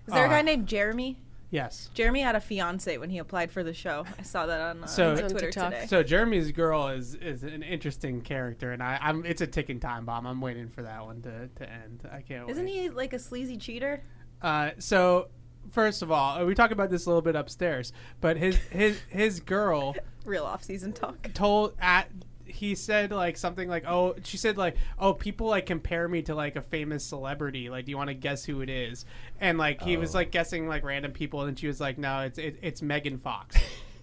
[0.07, 1.17] is there a Uh, guy named Jeremy?
[1.55, 1.89] Yes.
[1.95, 4.05] Jeremy had a fiance when he applied for the show.
[4.19, 5.73] I saw that on, uh, So- on On Twitter TikTok.
[5.73, 5.87] today.
[5.87, 10.05] So Jeremy's girl is is an interesting character, and I, I'm it's a ticking time
[10.05, 10.27] bomb.
[10.27, 12.09] I'm waiting for that one to, to end.
[12.13, 12.51] I can't.
[12.51, 12.73] Isn't wait.
[12.75, 14.03] he like a sleazy cheater?
[14.43, 15.29] Uh, so
[15.71, 19.39] first of all, we talked about this a little bit upstairs, but his his his
[19.39, 21.33] girl Real off-season talk.
[21.35, 22.09] told at
[22.55, 26.35] he said like something like oh she said like oh people like compare me to
[26.35, 27.69] like a famous celebrity.
[27.69, 29.05] Like do you want to guess who it is?
[29.41, 30.19] And like he was oh.
[30.19, 33.57] like guessing like random people and she was like no it's it, it's Megan Fox.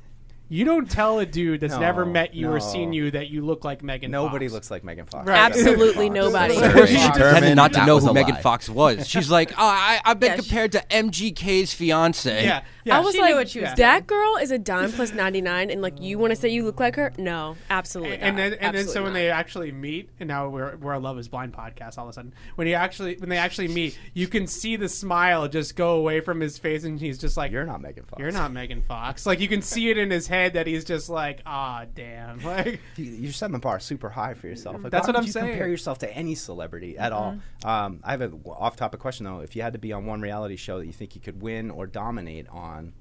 [0.51, 2.59] You don't tell a dude that's No, never met you or no.
[2.59, 4.11] seen you that you look like Megan.
[4.11, 4.11] Fox.
[4.11, 4.53] Nobody Fox.
[4.53, 5.25] looks like Megan Fox.
[5.25, 5.37] Right.
[5.39, 6.55] Absolutely nobody.
[6.55, 6.73] She Fox.
[6.75, 8.41] pretended Determined not to that know was who a Megan lie.
[8.41, 9.07] Fox was.
[9.07, 12.43] She's like, oh, I, I've been Yeah, she- compared to MGK's fiance.
[12.43, 12.97] Yeah, yeah.
[12.97, 15.39] I was She like, knew what she was that girl is a dime plus ninety
[15.41, 17.13] nine, and like you want to say you look like her?
[17.17, 18.17] No, absolutely.
[18.17, 18.41] and not.
[18.49, 21.17] then and then so Absolutely when they actually meet and now we're we're a love
[21.17, 24.27] is blind podcast all of a sudden when he actually when they actually meet you
[24.27, 27.65] can see the smile just go away from his face and he's just like You're
[27.65, 28.19] not Megan Fox.
[28.19, 31.09] you're not Megan Fox like you can see it in his head that he's just
[31.09, 34.81] like ah damn like You- You're setting the bar super high for yourself.
[34.81, 35.49] Like, That's why what I'm you saying.
[35.49, 37.37] Compare yourself to any celebrity at all.
[37.63, 39.39] Um, I have an off-topic question though.
[39.39, 41.71] If you had to be on one reality show that you think you could win
[41.71, 42.93] or dominate on,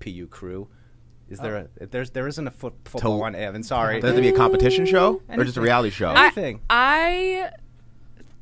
[0.00, 0.68] PU Crew,
[1.30, 3.34] is there a there's there isn't a foot, football To- one?
[3.34, 4.00] Evan, sorry.
[4.00, 6.08] Does it to be a competition show or just a reality show?
[6.10, 6.60] I, anything.
[6.68, 7.50] I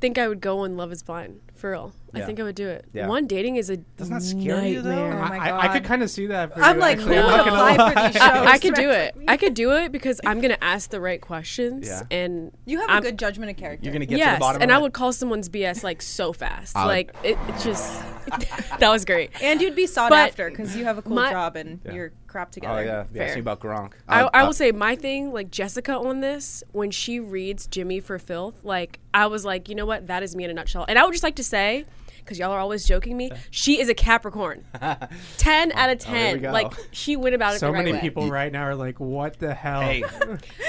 [0.01, 1.93] think I would go on Love Is Blind for real.
[2.13, 2.83] I think I would do it.
[2.91, 3.07] Yeah.
[3.07, 4.89] One dating is a Doesn't that scare you, though?
[4.89, 5.13] nightmare.
[5.23, 7.15] Oh my I, I could kind of see that for I'm you, like, actually.
[7.15, 7.93] who I'm would not gonna apply lie.
[7.93, 8.21] for these shows?
[8.21, 9.15] I, I could do it.
[9.17, 9.25] like.
[9.29, 12.01] I could do it because I'm gonna ask the right questions Yeah.
[12.11, 13.85] and You have I'm- a good judgment of character.
[13.85, 14.81] You're gonna get to yes, the bottom and of I it.
[14.81, 16.75] would call someone's BS like so fast.
[16.75, 17.97] I would- like it, it just
[18.79, 19.31] that was great.
[19.41, 21.93] and you'd be sought But after because you have a cool my- job and Yeah.
[21.93, 22.79] you're crap together.
[22.79, 23.25] Oh yeah, yeah.
[23.27, 23.35] Fair.
[23.35, 23.91] Me about Gronk.
[24.09, 27.67] I, Uh, I uh, will say my thing, like Jessica on this, when she reads
[27.67, 30.53] Jimmy for filth, like I was like, you know what, that is me in a
[30.53, 30.85] nutshell.
[30.89, 31.85] And I would just like to say,
[32.23, 34.63] because y'all are always joking me, she is a Capricorn.
[35.37, 36.41] ten out of Oh, here we ten.
[36.41, 36.51] go.
[36.51, 38.01] like she went about it So the right many way.
[38.01, 40.03] people right now are like, "What the hell?" Hey,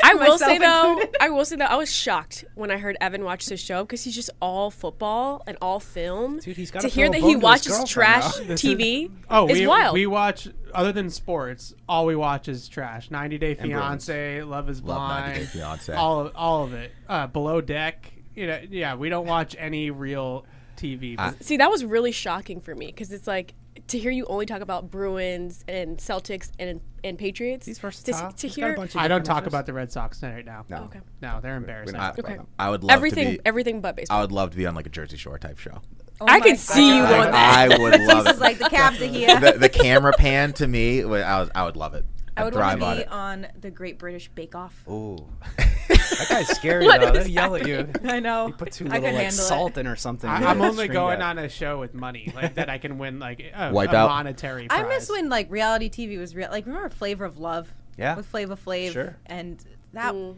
[0.03, 1.17] I will say though, included.
[1.21, 4.03] I will say though, I was shocked when I heard Evan watch this show because
[4.05, 6.39] he's just all football and all film.
[6.39, 8.45] Dude, he's gotta to hear that he watches trash now.
[8.47, 9.95] This is- TV Oh, is we, wild.
[9.95, 11.75] we watch other than sports.
[11.89, 13.11] All we watch is trash.
[13.11, 15.97] 90 Day Fiance, Love Is Love 90 Day Blind, Fiancé.
[15.97, 16.93] all of all of it.
[17.09, 18.11] Uh, Below Deck.
[18.35, 20.45] You know, yeah, we don't watch any real
[20.77, 21.17] TV.
[21.19, 23.55] I- See, that was really shocking for me because it's like
[23.89, 27.67] to hear you only talk about Bruins and Celtics and and Patriots.
[27.67, 28.33] he's to, versatile.
[28.33, 30.45] to He's got a hear bunch of I don't talk about the Red Sox right
[30.45, 30.65] now.
[30.71, 30.85] No.
[30.85, 31.01] Okay.
[31.21, 31.97] No, they're embarrassing.
[31.97, 32.39] I, Okay.
[32.59, 33.41] I would love everything, to be.
[33.45, 34.19] everything but baseball.
[34.19, 35.83] I would love to be on like a Jersey Shore type show.
[36.21, 37.27] Oh I my could see you God.
[37.27, 37.71] on that.
[37.71, 38.37] I would love This it.
[38.37, 39.39] is like the Cavs are here.
[39.41, 42.05] the, the camera pan to me, I, was, I would love it.
[42.37, 44.85] I would thrive want to be on the Great British Bake Off.
[44.89, 45.25] Ooh,
[45.89, 47.13] that guy's scary though.
[47.13, 47.89] is They yell at you.
[48.05, 48.49] I know.
[48.49, 49.81] You Put too I little could like handle salt it.
[49.81, 50.29] in or something.
[50.29, 51.25] I, I'm only going that.
[51.25, 52.69] on a show with money like that.
[52.69, 54.09] I can win like a, a Wipeout?
[54.09, 54.67] monetary.
[54.71, 56.49] I miss when like reality TV was real.
[56.51, 57.73] Like remember Flavor of Love?
[57.97, 58.17] Yeah.
[58.17, 58.93] With Flavor Flav.
[58.93, 59.17] Sure.
[59.27, 60.37] And that mm.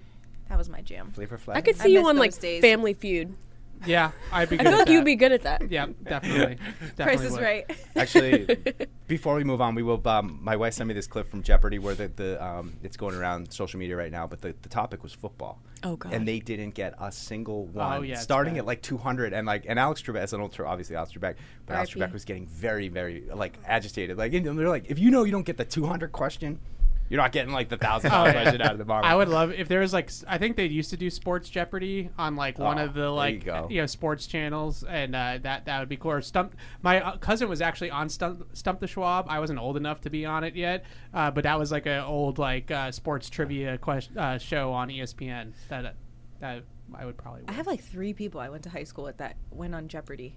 [0.48, 1.12] that was my jam.
[1.12, 1.56] Flavor Flav.
[1.56, 2.60] I could I see you on like days.
[2.60, 3.34] Family Feud.
[3.84, 4.58] Yeah, I'd be.
[4.58, 5.04] I Good feel at like you'd that.
[5.04, 5.70] be good at that.
[5.70, 6.58] Yeah, definitely.
[6.96, 7.42] definitely Price is would.
[7.42, 7.70] right.
[7.94, 8.56] Actually,
[9.06, 10.00] before we move on, we will.
[10.08, 13.14] Um, my wife sent me this clip from Jeopardy where the, the um, it's going
[13.14, 15.60] around social media right now, but the, the topic was football.
[15.82, 16.12] Oh, God.
[16.12, 17.98] And they didn't get a single one.
[17.98, 20.96] Oh, yeah, starting at like 200, and like and Alex Trebek, as an ultra, obviously
[20.96, 21.36] Alex Trebek,
[21.66, 22.00] but Alex R.I.P.
[22.00, 24.16] Trebek was getting very, very like agitated.
[24.16, 26.58] Like and they're like, if you know you don't get the 200 question,
[27.08, 28.42] you're not getting like the thousand dollar yeah.
[28.42, 29.08] question out of the bottom.
[29.10, 32.10] I would love if there was like I think they used to do Sports Jeopardy
[32.18, 33.68] on like one Oh, of the like you go.
[33.70, 36.12] know sports channels, and uh, that that would be cool.
[36.12, 36.54] Or Stump.
[36.82, 39.26] My uh, cousin was actually on Stump, Stump the Schwab.
[39.28, 42.00] I wasn't old enough to be on it yet, uh, but that was like an
[42.02, 45.52] old like uh, sports trivia question uh, show on ESPN.
[45.68, 45.94] That
[46.40, 46.62] that
[46.94, 47.42] I would probably.
[47.42, 47.54] I Win.
[47.54, 50.36] have like three people I went to high school with that went on Jeopardy.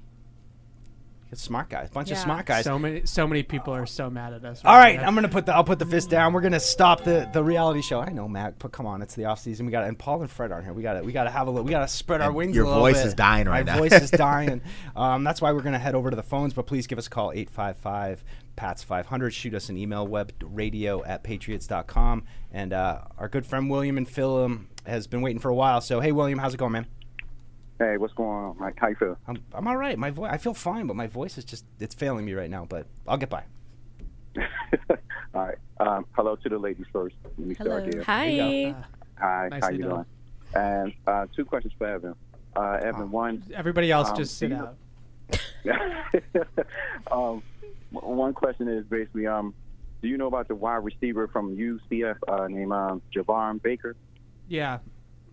[1.32, 2.24] It's smart guys, bunch of Yeah.
[2.24, 2.64] smart guys.
[2.64, 4.62] So many so many people are so mad at us.
[4.66, 5.06] All right, now.
[5.06, 6.34] I'm gonna put the I'll put the fist down.
[6.34, 8.00] We're gonna stop the, the reality show.
[8.00, 9.68] I know, Matt, but come on, it's the off season.
[9.68, 10.74] We got to and Paul and Fred aren't here.
[10.74, 11.66] We got to we got to have a little.
[11.66, 12.56] We got to spread our And wings.
[12.56, 13.06] your a little voice bit.
[13.08, 13.78] is dying right My now.
[13.78, 14.62] voice is dying.
[14.96, 16.56] Um, that's why we're gonna head over to the phones.
[16.56, 18.24] But please give us a call 855
[18.56, 19.32] Pats 500.
[19.32, 22.24] Shoot us an email web radio at patriots.com.
[22.52, 25.80] And uh, our good friend William and Phil um, has been waiting for a while.
[25.82, 26.88] So hey, William, how's it going, man?
[27.80, 28.76] Hey, what's going on, Mike?
[28.78, 29.18] How you feel?
[29.28, 29.98] I'm I'm all right.
[29.98, 32.66] My voice I feel fine, but my voice is just it's failing me right now.
[32.68, 33.44] But I'll get by.
[35.34, 35.58] All right.
[35.80, 37.16] Um, hello to the ladies first.
[37.24, 37.86] Let me start Hello.
[37.92, 38.04] here.
[38.04, 38.76] Hi.
[39.20, 39.48] Hi.
[39.50, 39.90] Nicely how you done.
[39.90, 40.06] doing?
[40.56, 42.16] And uh, two questions for Evan.
[42.56, 43.44] Uh, Evan, one.
[43.54, 45.38] Everybody else Um, just sit do you-
[45.72, 46.58] out.
[47.12, 47.44] um,
[47.92, 49.54] one question is basically, um,
[50.02, 53.96] do you know about the wide receiver from UCF uh, named um, Javon Baker?
[54.48, 54.80] Yeah.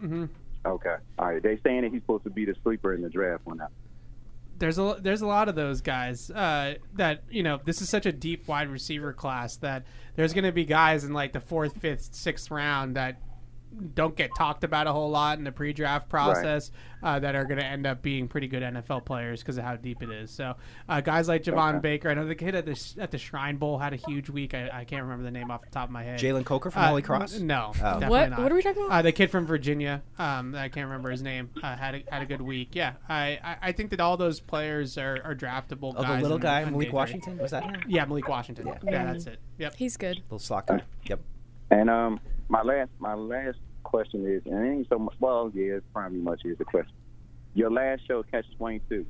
[0.01, 0.27] hmm
[0.67, 0.97] Okay.
[1.19, 1.43] All right.
[1.43, 3.69] They saying that he's supposed to be the sleeper in the draft one now.
[4.59, 8.07] there's a there's a lot of those guys uh, that you know this is such
[8.07, 9.85] a deep wide receiver class that
[10.17, 13.21] there's going to be guys in like the fourth, fifth, sixth round that
[13.95, 16.71] don't get talked about a whole lot in the pre-draft process
[17.03, 19.77] uh, that are going to end up being pretty good NFL players because of how
[19.77, 20.31] deep it is.
[20.31, 20.55] So
[20.89, 21.81] uh, guys like Javon Okay.
[21.81, 24.55] Baker, I know the kid at the at the Shrine Bowl had a huge week.
[24.55, 26.19] I, I can't remember the name off the top of my head.
[26.19, 27.37] Jalen Coker from Uh, Holy Cross.
[27.37, 28.09] n- No, Oh.
[28.09, 28.39] What- not.
[28.41, 28.95] what are we talking about?
[28.99, 30.03] Uh, the kid from Virginia.
[30.19, 31.51] Um, I can't remember his name.
[31.63, 32.71] Uh, had a, had a good week.
[32.73, 35.93] Yeah, I, I, I think that all those players are, are draftable.
[35.97, 36.93] Oh, the little in- guy, on Malik day.
[36.95, 37.83] Washington, was that him?
[37.89, 38.69] Yeah, Malik Washington.
[38.85, 39.39] Yeah, that's it.
[39.59, 39.75] Yep.
[39.77, 40.17] He's good.
[40.25, 40.83] Little slot guy.
[41.05, 41.21] Yep.
[41.71, 45.15] And um, my last my last question is, and it ain't so much.
[45.21, 46.93] Well, yeah, it's probably much is the question.
[47.55, 49.07] Your last show, Catch Twenty Two.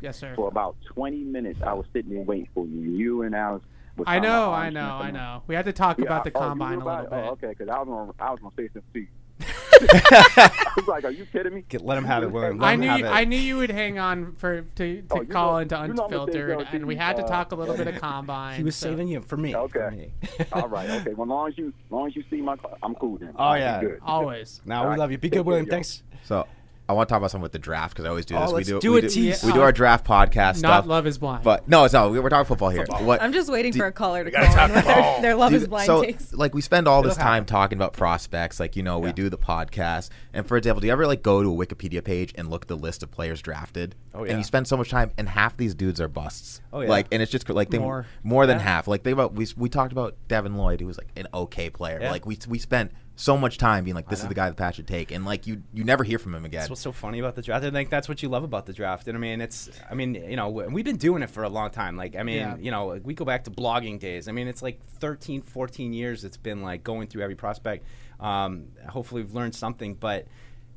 [0.00, 0.34] Yes, sir.
[0.36, 2.90] For about twenty minutes, I was sitting there waiting for you.
[2.92, 3.64] You and Alex.
[3.96, 5.42] was I know, I know, I know.
[5.46, 7.10] We had to talk Yeah, about the oh, combine a little it?
[7.10, 7.18] bit.
[7.24, 9.06] Oh, okay, because I was gonna I was gonna say something to you.
[9.40, 11.64] I was like, are you kidding me?
[11.68, 12.58] Get, let him have it, William.
[12.58, 13.10] Let I him knew have you, it.
[13.10, 15.84] I knew you would hang on for to, to Oh, call know- into you know
[15.84, 16.04] I'm gonna say
[16.40, 18.56] unfiltered, go and we had to uh, talk a little bit of combine.
[18.56, 19.52] He was so- saving you for me.
[19.52, 19.96] for Okay.
[19.96, 20.12] me.
[20.52, 21.14] All right, okay.
[21.14, 23.32] Well, as long as you, as long as you see my, I'm cool then.
[23.36, 23.80] Oh, I'll yeah.
[23.80, 24.00] good.
[24.02, 24.60] always.
[24.64, 24.98] Now All we right.
[24.98, 25.18] love you.
[25.18, 25.66] Be good, William.
[25.66, 26.02] Thanks.
[26.24, 26.46] So
[26.88, 28.52] I want to talk about something with the draft because I always do Oh, this.
[28.52, 29.44] let's we do, do we it, do, tease.
[29.44, 30.86] we do our draft podcast Not stuff.
[30.86, 31.44] love is blind.
[31.44, 32.10] But no, it's not.
[32.10, 32.86] We're talking football here.
[32.88, 33.20] What?
[33.20, 35.62] I'm just waiting Do- for a caller to gotta call talk their, their love Dude,
[35.62, 36.32] is blind so, takes.
[36.32, 37.46] like, we spend all this It'll time happen.
[37.46, 38.58] talking about prospects.
[38.58, 40.08] Like, you know, we do the podcast.
[40.32, 42.68] And for example, do you ever like go to a Wikipedia page and look at
[42.68, 43.94] the list of players drafted?
[44.14, 44.30] Oh, yeah.
[44.30, 46.60] And you spend so much time, and half these dudes are busts.
[46.72, 46.88] Oh, yeah.
[46.88, 48.06] Like, and it's just like they, More.
[48.22, 48.62] more than Yeah.
[48.64, 48.88] half.
[48.88, 51.98] Like, think about we we talked about Devin Lloyd, who was like an okay player.
[52.00, 52.10] Yeah.
[52.10, 54.76] Like we we spent so much time being like, "This is the guy the Pats
[54.76, 56.60] should take," and like you you never hear from him again.
[56.60, 57.64] That's what's so funny about the draft.
[57.64, 59.08] I think that's what you love about the draft.
[59.08, 61.70] And I mean, it's, I mean, you know, we've been doing it for a long
[61.70, 61.96] time.
[61.96, 62.56] Like, I mean, Yeah.
[62.58, 64.28] you know, we go back to blogging days.
[64.28, 67.84] I mean, it's like 13, 14 years it's been like going through every prospect.
[68.20, 70.26] Um, hopefully we've learned something, but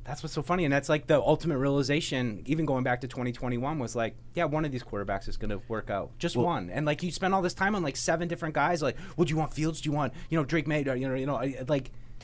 [0.04, 0.64] that's what's so funny.
[0.64, 4.64] And that's like the ultimate realization, even going back to 2021, was like, yeah, one
[4.64, 6.10] of these quarterbacks is going to work out.
[6.18, 6.70] Just Well- one.
[6.70, 8.82] And like, you spend all this time on like seven different guys.
[8.82, 9.80] Like, well, do you want Fields?
[9.80, 10.80] Do you want, you know, Drake Maye?
[10.80, 11.40] You know, you know,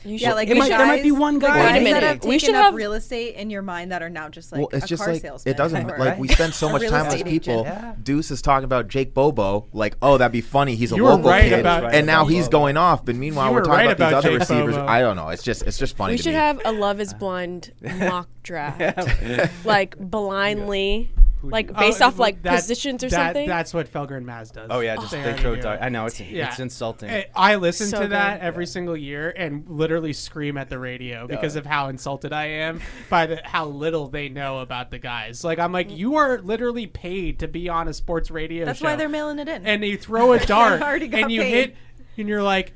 [0.05, 1.47] I- like, yeah, like it the might, there might be one guy.
[1.47, 2.25] guys Wait a minute.
[2.25, 4.69] We should up have- real estate in your mind that are now just like well,
[4.71, 5.53] it's a just car like salesman.
[5.53, 7.63] it doesn't or like we spend so much time with estate people.
[7.65, 7.95] Yeah.
[8.01, 10.75] Deuce is talking about Jake Bobo, like, oh, that'd be funny.
[10.75, 12.51] He's a You local right kid, about- and now he's Bobo.
[12.57, 13.03] going off.
[13.05, 14.75] But meanwhile, we're were talking right about these about other Jake receivers.
[14.75, 14.87] Bobo.
[14.87, 15.29] I don't know.
[15.29, 16.13] It's just it's just funny.
[16.13, 16.35] We to should me.
[16.35, 22.55] have a Love Is Blind mock draft, like blindly, like based Oh, off like that-
[22.57, 23.47] positions or that- something.
[23.47, 24.67] That's what Felger and Maz does.
[24.69, 25.79] Oh yeah, just They they throw do dart.
[25.81, 26.49] I know it's Yeah.
[26.49, 27.09] it's insulting.
[27.09, 28.45] Eh, I listen So to that good.
[28.45, 32.81] every single year and literally scream at the radio because of how insulted I am
[33.09, 35.43] by the, how little they know about the guys.
[35.43, 38.65] Like I'm like, you are literally paid to be on a sports radio.
[38.65, 38.85] That's show.
[38.85, 39.65] why they're mailing it in.
[39.65, 41.51] And you throw a dart and you paid.
[41.69, 41.75] hit,
[42.17, 42.73] and you're like.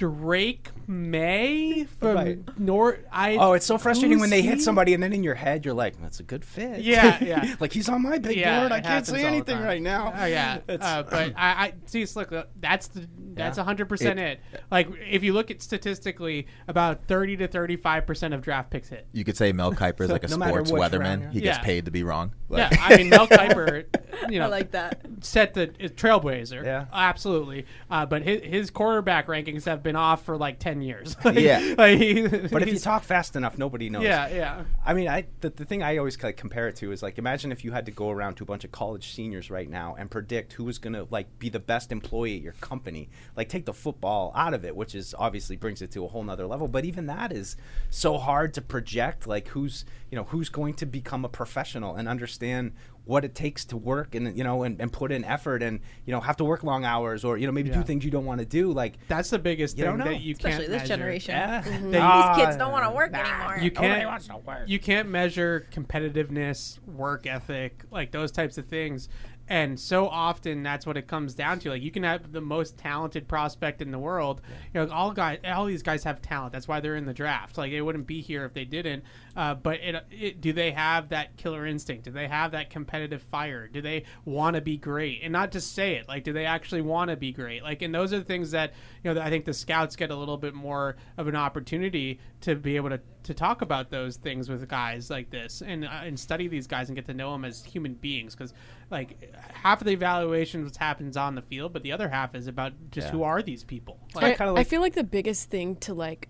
[0.00, 2.58] Drake Maye from Right.
[2.58, 3.00] North.
[3.12, 5.74] I Oh, it's so frustrating when they hit somebody and then in your head you're
[5.74, 7.54] like, "That's a good fit." Yeah, yeah.
[7.60, 8.72] like he's on my big Yeah, board.
[8.72, 10.14] I can't happens say anything right now.
[10.16, 12.06] Oh yeah, uh, but I, I see.
[12.16, 13.64] Look, that's the that's Yeah.
[13.64, 14.40] hundred percent it.
[14.70, 18.88] Like if you look at statistically, about thirty to thirty five percent of draft picks
[18.88, 19.06] hit.
[19.12, 21.32] You could say Mel Kiper is like a No sports what you're around weatherman.
[21.32, 21.62] He gets Yeah.
[21.62, 22.32] paid to be wrong.
[22.50, 23.84] Yeah, I mean Mel Kiper,
[24.30, 25.02] you know, I like that.
[25.20, 26.64] set the uh, trailblazer.
[26.64, 26.86] Yeah.
[26.92, 27.66] absolutely.
[27.90, 31.16] Uh, but his, his quarterback rankings have been off for like ten years.
[31.24, 31.74] Like- Yeah.
[31.78, 34.02] like he- But if you talk fast enough, nobody knows.
[34.04, 34.64] yeah, yeah.
[34.84, 37.52] I mean, I the, the thing I always like, compare it to is like imagine
[37.52, 40.10] if you had to go around to a bunch of college seniors right now and
[40.10, 43.08] predict who was going to like be the best employee at your company.
[43.36, 46.24] Like take the football out of it, which is obviously brings it to a whole
[46.24, 46.68] nother level.
[46.68, 47.56] But even that is
[47.90, 49.26] so hard to project.
[49.26, 52.72] Like who's you know who's going to become a professional and understand
[53.10, 56.12] what it takes to work and you know and, and put in effort and you
[56.12, 58.38] know have to work long hours or you know maybe do things you don't want
[58.38, 58.70] to do.
[58.72, 60.12] Like That's the biggest You thing don't know.
[60.12, 60.96] that you Especially can't this measure.
[60.96, 61.34] generation.
[61.34, 63.58] yeah, They- Ah, These kids don't want to work anymore.
[63.60, 69.08] you can't you can't measure competitiveness work ethic like those types of things
[69.50, 71.70] and so often that's what it comes down to.
[71.70, 74.40] Like you can have the most talented prospect in the world.
[74.72, 76.52] You know all guys all these guys have talent.
[76.52, 77.58] That's why they're in the draft.
[77.58, 79.02] Like they wouldn't be here if they didn't.
[79.36, 82.04] Uh, but it, it, do they have that killer instinct?
[82.04, 83.66] Do they have that competitive fire?
[83.66, 85.20] Do they want to be great?
[85.22, 87.64] And not just say it like do they actually want to be great?
[87.64, 90.16] Like and those are the things that you know i think the scouts get a
[90.16, 94.48] little bit more of an opportunity to be able to to talk about those things
[94.48, 97.44] with guys like this and uh, and study these guys and get to know them
[97.44, 98.34] as human beings.
[98.34, 98.54] Because
[98.90, 102.46] like half of the evaluation what happens on the field but the other half is
[102.46, 103.12] about just Yeah.
[103.12, 106.28] who are these people I, like, kinda I feel like the biggest thing to like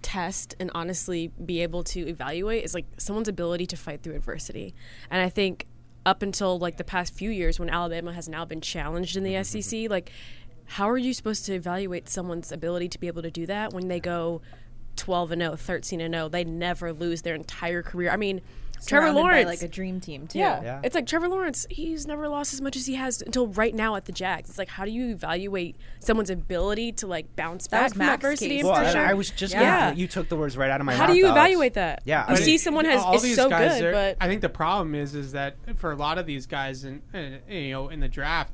[0.00, 4.74] test and honestly be able to evaluate is like someone's ability to fight through adversity.
[5.10, 5.66] And I think
[6.06, 9.32] up until like the past few years when Alabama has now been challenged in the
[9.34, 10.10] Mm-hmm, SEC, like
[10.66, 13.88] how are you supposed to evaluate someone's ability to be able to do that when
[13.88, 14.40] they go
[14.96, 18.10] 12 and 0, 13 and 0, they never lose their entire career.
[18.10, 18.40] I mean,
[18.86, 20.38] Trevor Surrounded by, Lawrence like a dream team too.
[20.38, 20.62] yeah.
[20.62, 20.80] Yeah.
[20.84, 23.96] It's like Trevor Lawrence, he's never lost as much as he has until right now
[23.96, 24.48] at the Jags.
[24.50, 28.14] It's like how do you evaluate someone's ability to like bounce That back from Mac's
[28.24, 29.06] adversity and Well, for and sure.
[29.06, 29.88] I was just Yeah.
[29.90, 31.06] gonna, you took the words right out of my How mouth.
[31.08, 31.38] How do you Alex.
[31.38, 32.02] evaluate that?
[32.04, 34.16] Yeah, You I mean, see someone has all is these so guys good, are- but
[34.20, 37.40] I think the problem is is that for a lot of these guys in, in
[37.48, 38.52] you know in the draft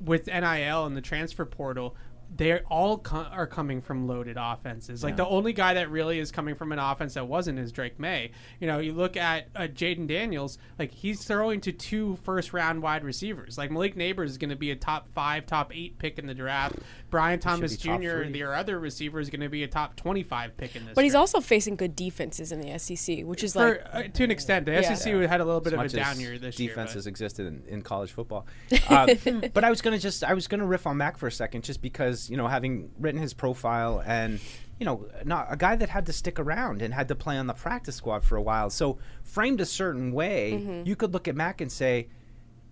[0.00, 1.94] with NIL and the transfer portal
[2.34, 5.02] they all co- are coming from loaded offenses.
[5.04, 7.98] Like the only guy that really is coming from an offense that wasn't is Drake
[7.98, 8.32] Maye.
[8.60, 12.82] You know, you look at uh, Jayden Daniels, like he's throwing to two first round
[12.82, 13.56] wide receivers.
[13.56, 16.34] Like Malik Nabers is going to be a top five, top eight pick in the
[16.34, 16.76] draft.
[17.16, 17.90] Brian Thomas Jr.,
[18.24, 18.32] three.
[18.32, 20.94] their other receiver, is going to be a top twenty five pick in this.
[20.94, 21.20] but he's draft.
[21.34, 24.66] also facing good defenses in the SEC, which is For, like uh, to an extent,
[24.66, 24.94] the Yeah.
[24.94, 26.68] SEC had a little bit as of a much down year this year.
[26.68, 28.46] defenses existed in, in college football.
[28.88, 29.14] Uh,
[29.52, 31.82] but I was gonna just I was gonna riff on Mac for a second, just
[31.82, 34.38] because you know having written his profile and
[34.78, 37.46] you know not a guy that had to stick around and had to play on
[37.46, 38.70] the practice squad for a while.
[38.70, 40.86] So framed a certain way, Mm-hmm.
[40.86, 42.08] you could look at Mac and say.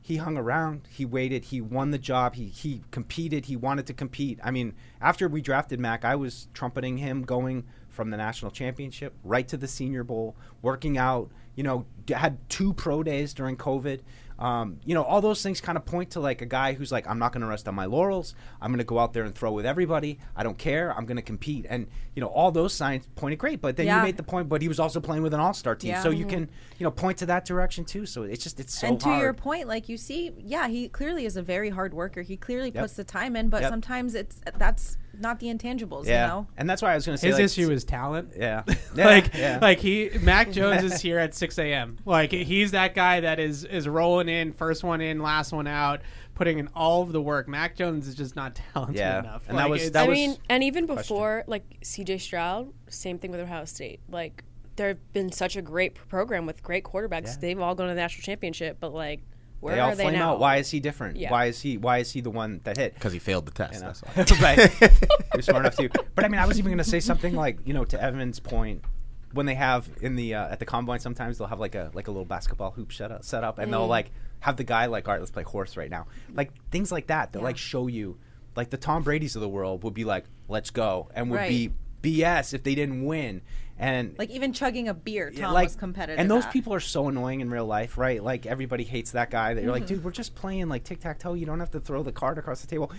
[0.07, 0.87] He hung around.
[0.91, 1.47] He waited.
[1.47, 2.35] He won the job.
[2.35, 3.47] He he competed.
[3.47, 4.39] He wanted to compete.
[4.45, 9.15] I mean, after we drafted Mac, I was trumpeting him going from the national championship
[9.25, 11.31] right to the Senior Bowl, working out.
[11.55, 14.01] You know, had two pro days during COVID.
[14.45, 17.09] Um, you know, all those things kind of point to like a guy who's like,
[17.09, 18.35] I'm not going to rest on my laurels.
[18.61, 20.19] I'm going to go out there and throw with everybody.
[20.37, 20.95] I don't care.
[20.95, 21.65] I'm going to compete.
[21.69, 23.63] And you know, all those signs pointed great.
[23.63, 23.97] But then Yeah.
[23.99, 24.51] you made the point.
[24.51, 26.03] But he was also playing with an All Star team, Yeah.
[26.03, 28.05] so you can you know point to that direction too.
[28.05, 29.23] So it's just it's so and to hard.
[29.23, 32.21] your point, like you see, yeah, he clearly is a very hard worker.
[32.21, 32.83] He clearly Yep.
[32.85, 33.71] puts the time in, but Yep.
[33.71, 36.07] sometimes it's that's not the intangibles.
[36.07, 36.47] Yeah, You know.
[36.57, 38.33] and that's why I was going to say His like, issue is talent.
[38.37, 38.63] Yeah,
[38.95, 39.59] like yeah.
[39.63, 41.99] like he Mac Jones is here at 6 a.m.
[42.05, 46.01] Like he's that guy that is is rolling in, first one in, last one out,
[46.35, 47.49] putting in all of the work.
[47.49, 49.45] Mac Jones is just not talented Yeah, enough.
[49.49, 51.03] and that was- it's- that I was mean, and even question.
[51.03, 52.19] before like C.J.
[52.19, 54.01] Stroud, same thing with Ohio State.
[54.11, 54.43] Like
[54.77, 57.27] there've been such a great program with great quarterbacks.
[57.27, 57.37] Yeah.
[57.41, 59.21] They've all gone to the national championship, but like
[59.65, 60.33] where they all are they flame now?
[60.35, 60.41] out.
[60.41, 61.17] Why is he different?
[61.17, 61.31] Yeah.
[61.31, 61.79] Why is he?
[61.79, 62.93] Why is he the one that hit?
[62.95, 63.75] because he failed the test.
[63.75, 63.95] You know?
[64.15, 64.57] That's why.
[64.57, 65.01] right.
[65.33, 65.89] You're smart enough to.
[66.15, 68.41] But I mean, I was even going to say something like, you know, to Evan's
[68.41, 68.85] point,
[69.33, 72.09] when they have in the uh, at the combine, sometimes they'll have like a like
[72.09, 74.11] a little basketball hoop set up, set up and they'll like
[74.41, 77.33] have the guy like, all right, let's play horse right now, like things like that.
[77.33, 78.19] They'll like show you,
[78.57, 81.73] like the Tom Brady's of the world would be like, let's go, and would be
[82.03, 83.41] BS if they didn't win,
[83.79, 86.19] and Like even chugging a beer, yeah, Tom was competitive.
[86.21, 86.53] And those at.
[86.53, 88.23] people are so annoying in real life, right?
[88.23, 89.55] Like everybody hates that guy.
[89.55, 89.81] That you're Mm-hmm.
[89.81, 91.35] like, dude, we're just playing like tic tac toe.
[91.35, 92.93] You don't have to throw the card across the table.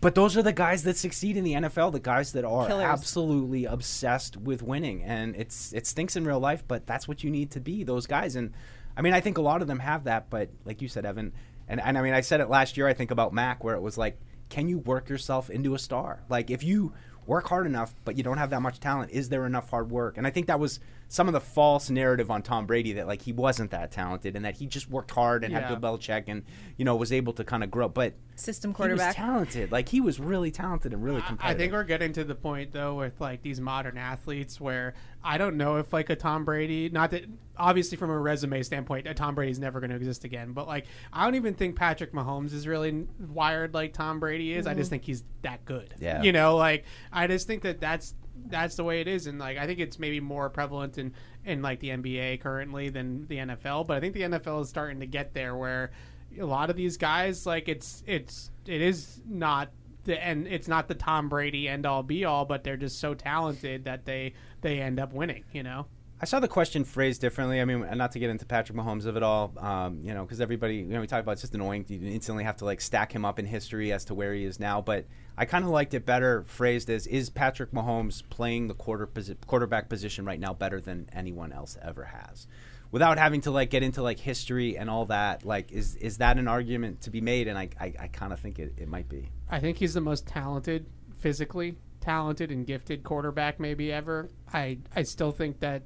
[0.00, 1.92] But those are the guys that succeed in the NFL.
[1.92, 2.84] The guys that are Killers.
[2.84, 7.30] absolutely obsessed with winning, and it's it stinks in real life, but that's what you
[7.30, 7.84] need to be.
[7.84, 8.52] Those guys, and
[8.96, 10.30] I mean, I think a lot of them have that.
[10.30, 11.34] But like you said, Evan,
[11.68, 12.88] and and I mean, I said it last year.
[12.88, 14.18] I think about Mac, where it was like,
[14.48, 16.22] can you work yourself into a star?
[16.30, 16.94] Like if you
[17.30, 20.18] work hard enough, but you don't have that much talent, is there enough hard work?
[20.18, 20.80] And I think that was
[21.10, 24.44] some of the false narrative on Tom Brady that like he wasn't that talented and
[24.44, 25.66] that he just worked hard and Yeah.
[25.68, 26.44] had Bill Belichick and
[26.76, 27.88] you know was able to kind of grow.
[27.88, 29.16] But system he was quarterback.
[29.16, 29.72] talented.
[29.72, 31.40] Like he was really talented and really competitive.
[31.40, 31.60] I competitive.
[31.60, 34.94] think we're getting to the point though with like these modern athletes where
[35.24, 37.24] I don't know if like a Tom Brady, not that
[37.56, 40.52] obviously from a resume standpoint, a Tom Brady's never going to exist again.
[40.52, 44.64] But like I don't even think Patrick Mahomes is really wired like Tom Brady is.
[44.64, 44.78] I mm-hmm.
[44.78, 45.92] just think he's that good.
[45.98, 46.22] Yeah.
[46.22, 48.14] you know, like I just think that that's
[48.46, 51.12] that's the way it is, and like I think it's maybe more prevalent in
[51.44, 53.86] in like the NBA currently than the NFL.
[53.86, 55.90] But I think the NFL is starting to get there where
[56.38, 59.70] a lot of these guys like it's it's it is not
[60.04, 63.14] the and it's not the Tom Brady end all be all, but they're just so
[63.14, 65.44] talented that they they end up winning.
[65.52, 65.86] You know.
[66.22, 67.62] I saw the question phrased differently.
[67.62, 70.42] I mean, not to get into Patrick Mahomes of it all, um, you know, because
[70.42, 71.86] everybody, you know, we talk about it's just annoying.
[71.88, 74.60] You instantly have to like stack him up in history as to where he is
[74.60, 74.82] now.
[74.82, 75.06] But
[75.38, 79.36] I kind of liked it better phrased as: Is Patrick Mahomes playing the quarter posi-
[79.46, 82.46] quarterback position right now better than anyone else ever has?
[82.90, 86.36] Without having to like get into like history and all that, like is is that
[86.36, 87.48] an argument to be made?
[87.48, 89.30] And I I, I kind of think it, it might be.
[89.48, 90.84] I think he's the most talented,
[91.18, 94.28] physically talented and gifted quarterback maybe ever.
[94.52, 95.82] I I still think that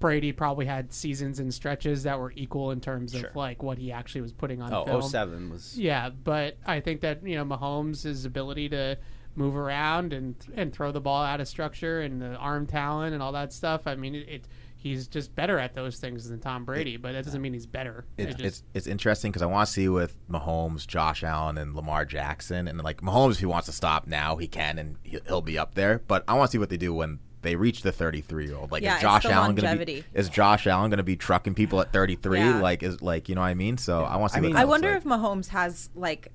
[0.00, 3.30] Brady probably had seasons and stretches that were equal in terms of Sure.
[3.34, 5.02] like what he actually was putting on Oh, film.
[5.02, 8.96] 07 was Yeah, but I think that you know Mahomes' his ability to
[9.36, 13.22] move around and and throw the ball out of structure and the arm talent and
[13.22, 13.86] all that stuff.
[13.86, 17.24] I mean, it, it he's just better at those things than Tom Brady, but that
[17.26, 18.06] doesn't mean he's better.
[18.16, 21.58] It, It just- it's it's interesting because I want to see with Mahomes, Josh Allen,
[21.58, 24.96] and Lamar Jackson, and like Mahomes, if he wants to stop now, he can, and
[25.02, 26.00] he- he'll be up there.
[26.08, 28.70] But I want to see what they do when they reach the 33 year old.
[28.70, 31.92] Like, Yeah, is Josh Allen gonna be is Josh Allen gonna be trucking people at
[31.92, 32.38] 33?
[32.38, 32.60] Yeah.
[32.60, 33.78] Like, is like you know what I mean?
[33.78, 34.44] So I want to see.
[34.44, 34.98] I mean- I wonder like.
[34.98, 36.28] if Mahomes has like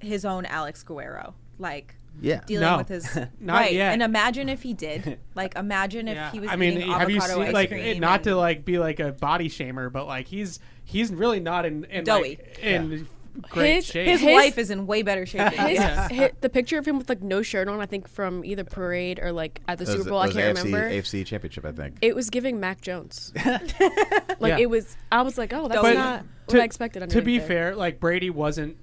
[0.00, 2.40] his own Alex Guerrero, like Yeah.
[2.46, 2.76] dealing No.
[2.78, 3.06] with his
[3.40, 3.72] Not right.
[3.72, 3.92] yet.
[3.92, 5.18] And imagine if he did.
[5.34, 6.50] Like, imagine if Yeah, he was.
[6.50, 9.48] I mean, eating have you seen like it- not to like be like a body
[9.48, 12.38] shamer, but like he's he's really not in, in Doughy.
[12.40, 13.08] like, in
[13.40, 14.06] great His- shape.
[14.06, 15.40] his, His- wife is in way better shape.
[15.54, 15.84] Than he His, is.
[15.86, 19.18] hi- the picture of him with like no shirt on, I think from either parade
[19.22, 20.90] or like at the was- Super Bowl, it I can't AFC, remember.
[20.90, 21.96] AFC Championship, I think.
[22.02, 23.32] It was giving Mac Jones.
[23.44, 24.58] like Yeah.
[24.58, 24.96] it was.
[25.10, 27.08] I was like, oh, that's But not to, what I expected.
[27.08, 27.46] to be there.
[27.46, 28.76] fair, like Brady wasn't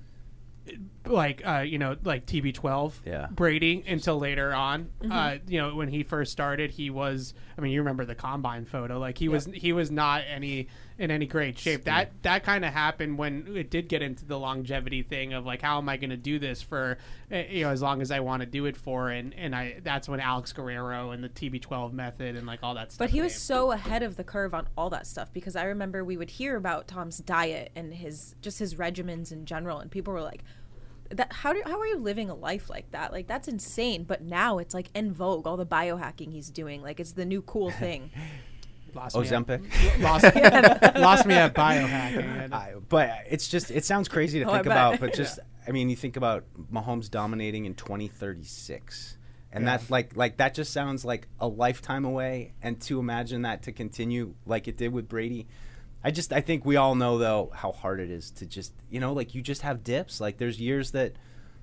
[1.10, 3.28] like uh, you know like TB12 Yeah.
[3.32, 4.90] Brady until later on.
[5.02, 5.12] Mm-hmm.
[5.12, 7.34] Uh, you know when he first started, he was.
[7.58, 9.00] I mean, you remember the combine photo?
[9.00, 11.86] Like he was he was not any in any great shape.
[11.86, 15.62] That that kind of happened when it did get into the longevity thing of like
[15.62, 16.98] how am I going to do this for
[17.32, 19.80] uh, you know as long as I want to do it for and and I
[19.84, 23.00] that's when Alex Guerrero and the TB12 method and like all that stuff.
[23.00, 23.40] But he was came.
[23.40, 26.56] so ahead of the curve on all that stuff because I remember we would hear
[26.56, 30.44] about Tom's diet and his just his regimens in general, and people were like,
[31.10, 33.12] "That how do how are you living a life like that?
[33.12, 37.00] Like that's insane." But now it's like in vogue, all the biohacking he's doing, like
[37.00, 38.12] it's the new cool thing.
[38.94, 40.00] lost me at- Ozempic.
[40.02, 40.24] lost,
[41.00, 42.52] lost me at biohacking.
[42.52, 45.90] I, but it's just it sounds crazy to Oh, think about, but just I mean,
[45.90, 49.18] you think about Mahomes dominating in 2036,
[49.52, 49.78] and Yeah.
[49.78, 52.54] that like like that just sounds like a lifetime away.
[52.62, 55.48] And to imagine that to continue like it did with Brady,
[56.04, 59.00] I just I think we all know though how hard it is to just you
[59.00, 60.20] know like you just have dips.
[60.22, 61.14] Like there's years that.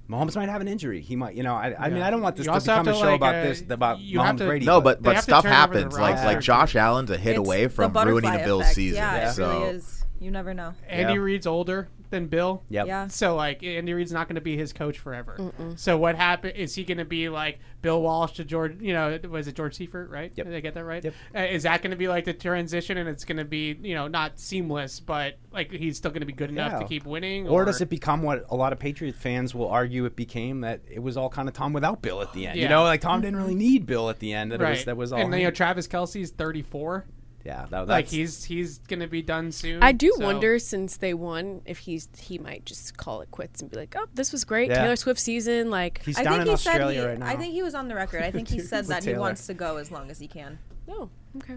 [0.09, 1.01] Mahomes might have an injury.
[1.01, 1.57] He might, you know.
[1.57, 3.11] I, I mean, I don't want this You to also have become a to, show
[3.11, 4.64] like, about uh, this about you have Mahomes to- Brady.
[4.64, 5.99] No, but They but stuff turn over the happens.
[5.99, 8.74] Like like Josh Allen's a hit It's away from ruining a Bills effect.
[8.76, 8.99] season.
[8.99, 9.95] Yeah, it so really is.
[10.21, 10.75] You never know.
[10.89, 11.19] Andy Yeah.
[11.21, 12.62] Reid's older than Bill.
[12.71, 12.87] Yep.
[12.87, 13.07] Yeah.
[13.09, 15.53] So like Andy Reid's not going to be his coach forever.
[15.77, 18.81] So what happened is he going to be like Bill Walsh to George?
[18.81, 20.09] You know, was it George Seifert?
[20.11, 20.33] Right?
[20.35, 20.47] Yep.
[20.47, 21.03] Did I get that right?
[21.05, 21.14] Yep.
[21.35, 23.95] Uh, is that going to be like the transition, and it's going to be you
[23.95, 26.79] know not seamless, but like he's still going to be good enough Yeah.
[26.79, 27.49] to keep winning?
[27.49, 30.81] Or does it become what a lot of Patriot fans will argue it became that
[30.89, 32.57] it was all kind of Tom without Bill at the end?
[32.57, 32.69] You Yeah.
[32.71, 34.53] know, like Tom didn't really need Bill at the end.
[34.53, 34.69] That right?
[34.69, 35.19] it was that was all.
[35.21, 35.55] and then you know him.
[35.57, 37.05] Travis Kelce's thirty four.
[37.47, 39.82] Yeah, that, Like he's he's going to be done soon.
[39.82, 43.62] I do so- wonder since they won if he's he might just call it quits
[43.62, 44.82] and be like, "Oh, this was great, Yeah.
[44.82, 47.26] Taylor Swift season." Like, he's I down think in he Australia said he, right now.
[47.26, 48.22] I think he was on the record.
[48.22, 50.59] I think he said that he wants to go as long as he can.
[50.88, 51.57] oh, okay.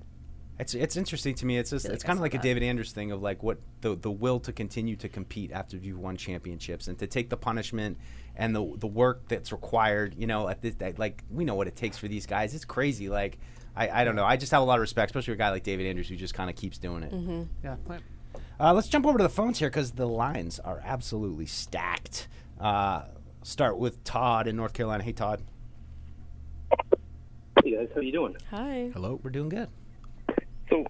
[0.60, 1.58] It's it's interesting to me.
[1.58, 2.40] It's just feel it's like kind of saw like a.
[2.40, 5.98] David Andrews thing of like what the the will to continue to compete after you've
[6.00, 7.98] won championships and to take the punishment
[8.36, 10.16] and the the work that's required.
[10.18, 12.54] You know, at this that, like we know what it takes for these guys.
[12.54, 13.08] It's crazy.
[13.08, 13.40] Like
[13.76, 14.26] I, I don't know.
[14.26, 16.16] I just have a lot of respect, especially for a guy like David Andrews who
[16.16, 17.48] just kind of keeps doing it.
[17.64, 17.76] Yeah.
[18.60, 22.28] Uh, let's jump over to the phones here because the lines are absolutely stacked.
[22.60, 23.04] Uh,
[23.44, 25.04] start with Todd in North Carolina.
[25.04, 25.42] Hey, Todd.
[27.64, 28.36] Hey guys, how you doing?
[28.52, 28.90] Hi.
[28.94, 29.20] Hello.
[29.24, 29.70] We're doing good.
[30.70, 30.86] So,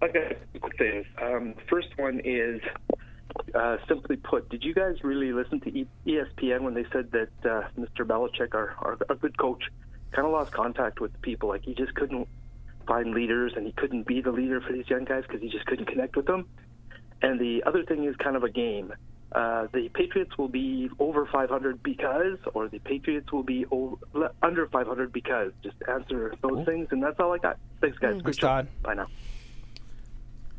[0.00, 1.06] I got two quick things.
[1.20, 2.60] Um, first one is,
[3.54, 7.28] uh, simply put, did you guys really listen to e- ESPN when they said that
[7.50, 8.06] uh, Mr.
[8.06, 9.62] Belichick, our, our, our good coach,
[10.12, 11.48] kind of lost contact with people?
[11.48, 12.28] Like he just couldn't
[12.86, 15.66] find leaders, and he couldn't be the leader for these young guys because he just
[15.66, 16.46] couldn't connect with them.
[17.22, 18.92] And the other thing is kind of a game.
[19.30, 23.96] Uh, the Patriots will be over 500 because, or the Patriots will be over,
[24.42, 25.52] under 500 because.
[25.62, 27.58] Just answer those things, and that's all I got.
[27.80, 28.14] Thanks, guys.
[28.14, 28.46] Good Thanks, show.
[28.48, 28.68] Todd.
[28.82, 29.06] Bye now.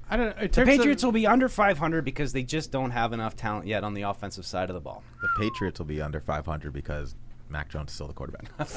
[0.09, 0.41] I don't know.
[0.41, 3.67] The terms of- Patriots will be under 500 because they just don't have enough talent
[3.67, 5.03] yet on the offensive side of the ball.
[5.21, 7.15] The Patriots will be under 500 because
[7.49, 8.45] Mac Jones is still the quarterback.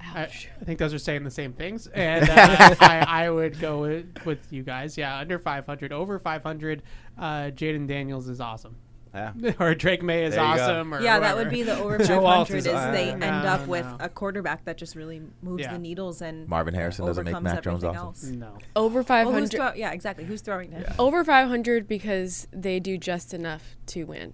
[0.00, 3.80] I, I think those are saying the same things, and uh, I, I would go
[3.82, 4.96] with, with you guys.
[4.98, 6.82] Yeah, under 500, over 500.
[7.18, 8.76] Uh, Jayden Daniels is awesome,
[9.14, 9.32] Yeah.
[9.60, 10.50] or Drake Maye is There go.
[10.50, 10.94] awesome.
[10.94, 13.66] Or Yeah, that would be the over 500 is, is, uh, they no, end up
[13.66, 13.96] with no.
[14.00, 15.72] a quarterback that just really moves Yeah.
[15.74, 18.42] the needles and Marvin Harrison doesn't make overcomes Mac Jones everything awesome.
[18.42, 18.54] else.
[18.54, 18.58] no.
[18.74, 20.24] Over Well, five throw- yeah, exactly.
[20.24, 20.86] Who's throwing it?
[20.98, 24.32] over 500 because they do just enough to win.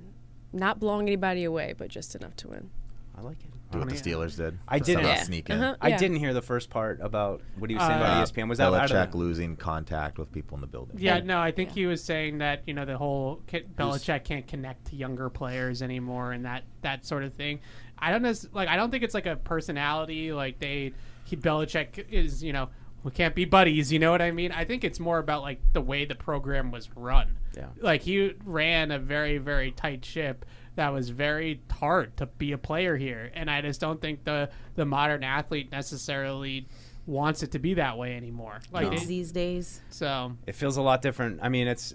[0.52, 2.70] Not blowing anybody away, but just enough to win.
[3.16, 3.50] I like it.
[3.70, 3.94] Do what the.
[3.96, 4.58] Steelers did.
[4.66, 5.22] I didn't- Yeah.
[5.22, 5.60] sneak in.
[5.60, 5.76] Uh-huh.
[5.80, 8.48] I didn't hear the first part about what he was saying Uh, about ESPN.
[8.48, 10.96] Was that out Belichick of losing contact with people in the building?
[10.98, 14.46] Yeah, no, I think he was saying that you know the whole K- Belichick can't
[14.46, 17.60] connect to younger players anymore and that that sort of thing.
[17.98, 20.92] I don't know, like I don't think it's like a personality like they
[21.24, 22.70] he Belichick is you know
[23.04, 23.92] we can't be buddies.
[23.92, 24.50] You know what I mean?
[24.50, 27.36] I think it's more about like the way the program was run.
[27.56, 27.66] Yeah.
[27.80, 30.44] like he ran a very very tight ship
[30.78, 34.48] that was very hard to be a player here, and I just don't think the
[34.76, 36.66] the modern athlete necessarily
[37.04, 38.60] wants it to be that way anymore.
[38.70, 39.80] Like Kids it- these days.
[39.90, 40.36] so.
[40.46, 41.40] It feels a lot different.
[41.42, 41.94] I mean, it's.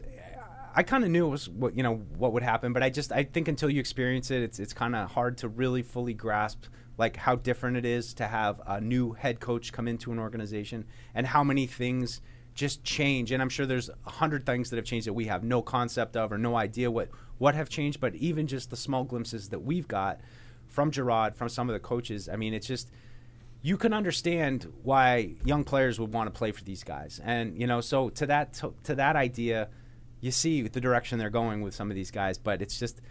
[0.76, 3.12] I kind of knew it was what you know what would happen, but I just
[3.12, 6.66] I think until you experience it, it's it's kind of hard to really fully grasp
[6.98, 10.86] like how different it is to have a new head coach come into an organization
[11.16, 12.22] and how many things
[12.54, 13.32] just change.
[13.32, 16.16] And I'm sure there's a hundred things that have changed that we have no concept
[16.16, 18.00] of or no idea what what have changed.
[18.00, 20.20] But even just the small glimpses that we've got
[20.68, 22.90] from Jerod, from some of the coaches, I mean, it's just
[23.62, 27.20] you can understand why young players would want to play for these guys.
[27.24, 29.70] And you know, so to that to, to that idea,
[30.22, 32.38] you see the direction they're going with some of these guys.
[32.38, 33.02] But it's just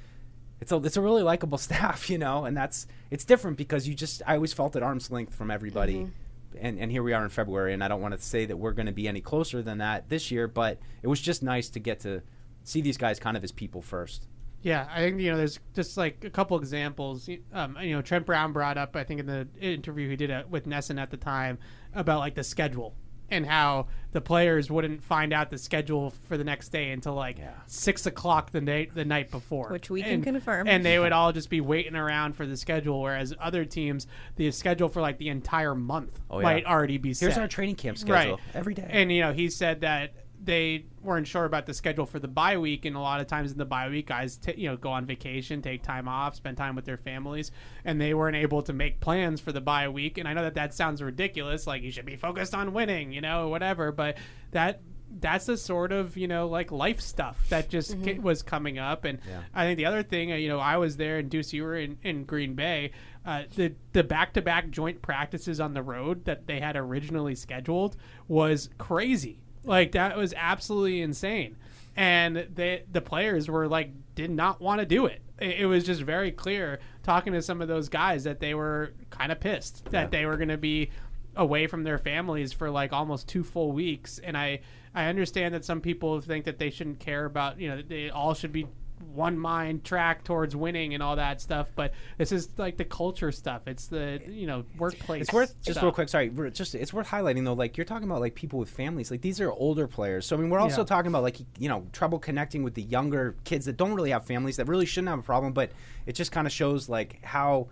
[0.60, 3.94] it's a it's a really likable staff, you know, and that's it's different because you
[3.94, 5.94] just I always felt at arm's length from everybody.
[5.94, 6.21] Mm-hmm.
[6.60, 8.72] And, and here we are in February, and I don't want to say that we're
[8.72, 11.80] going to be any closer than that this year, but it was just nice to
[11.80, 12.22] get to
[12.64, 14.26] see these guys kind of as people first.
[14.62, 17.28] Yeah, I think you know there's just like a couple examples.
[17.52, 20.44] Um, you know, Trent Brown brought up, I think, in the interview he did uh
[20.48, 21.58] with Nesson at the time
[21.94, 22.94] about like the schedule
[23.32, 27.38] and how the players wouldn't find out the schedule for the next day until like
[27.66, 30.68] six o'clock the night the night before, Which we can confirm.
[30.68, 34.06] And they would all just be waiting around for the schedule, whereas other teams,
[34.36, 36.42] the schedule for like the entire month Oh, yeah.
[36.44, 37.26] might already be set.
[37.26, 38.86] Here's our training camp schedule every day.
[38.88, 40.12] And you know, he said that
[40.44, 43.52] they weren't sure about the schedule for the bye week, and a lot of times
[43.52, 46.56] in the bye week, guys, t- you know, go on vacation, take time off, spend
[46.56, 47.50] time with their families,
[47.84, 50.18] and they weren't able to make plans for the bye week.
[50.18, 53.20] And I know that that sounds ridiculous, like you should be focused on winning, you
[53.20, 53.92] know, whatever.
[53.92, 54.18] But
[54.50, 54.80] that
[55.20, 58.22] that's the sort of you know like life stuff that just Mm-hmm.
[58.22, 59.18] was coming up and
[59.52, 61.76] i think the other thing uh, you know i was there and deuce you were
[61.76, 62.92] in, in green bay
[63.26, 67.94] uh, the the back-to-back joint practices on the road that they had originally scheduled
[68.26, 71.56] was crazy like that was absolutely insane.
[71.96, 75.20] And they the players were like did not want to do it.
[75.38, 78.92] it it was just very clear talking to some of those guys that they were
[79.10, 80.90] kind of pissed that they were going to be
[81.36, 84.60] away from their families for like almost two full weeks, and I
[84.94, 88.34] I understand that some people think that they shouldn't care about you know they all
[88.34, 88.66] should be
[89.14, 93.32] one mind track towards winning and all that stuff but this is like the culture
[93.32, 96.08] stuff it's the you know workplace It's worth just real quick.
[96.08, 97.52] Sorry, just it's worth highlighting though.
[97.52, 99.10] Like you're talking about like people with families.
[99.10, 100.26] Like these are older players.
[100.26, 100.86] So I mean, we're also Yeah.
[100.86, 104.24] talking about like you know trouble connecting with the younger kids that don't really have
[104.24, 105.52] families that really shouldn't have a problem.
[105.52, 105.70] But
[106.06, 107.68] it just kind of shows like how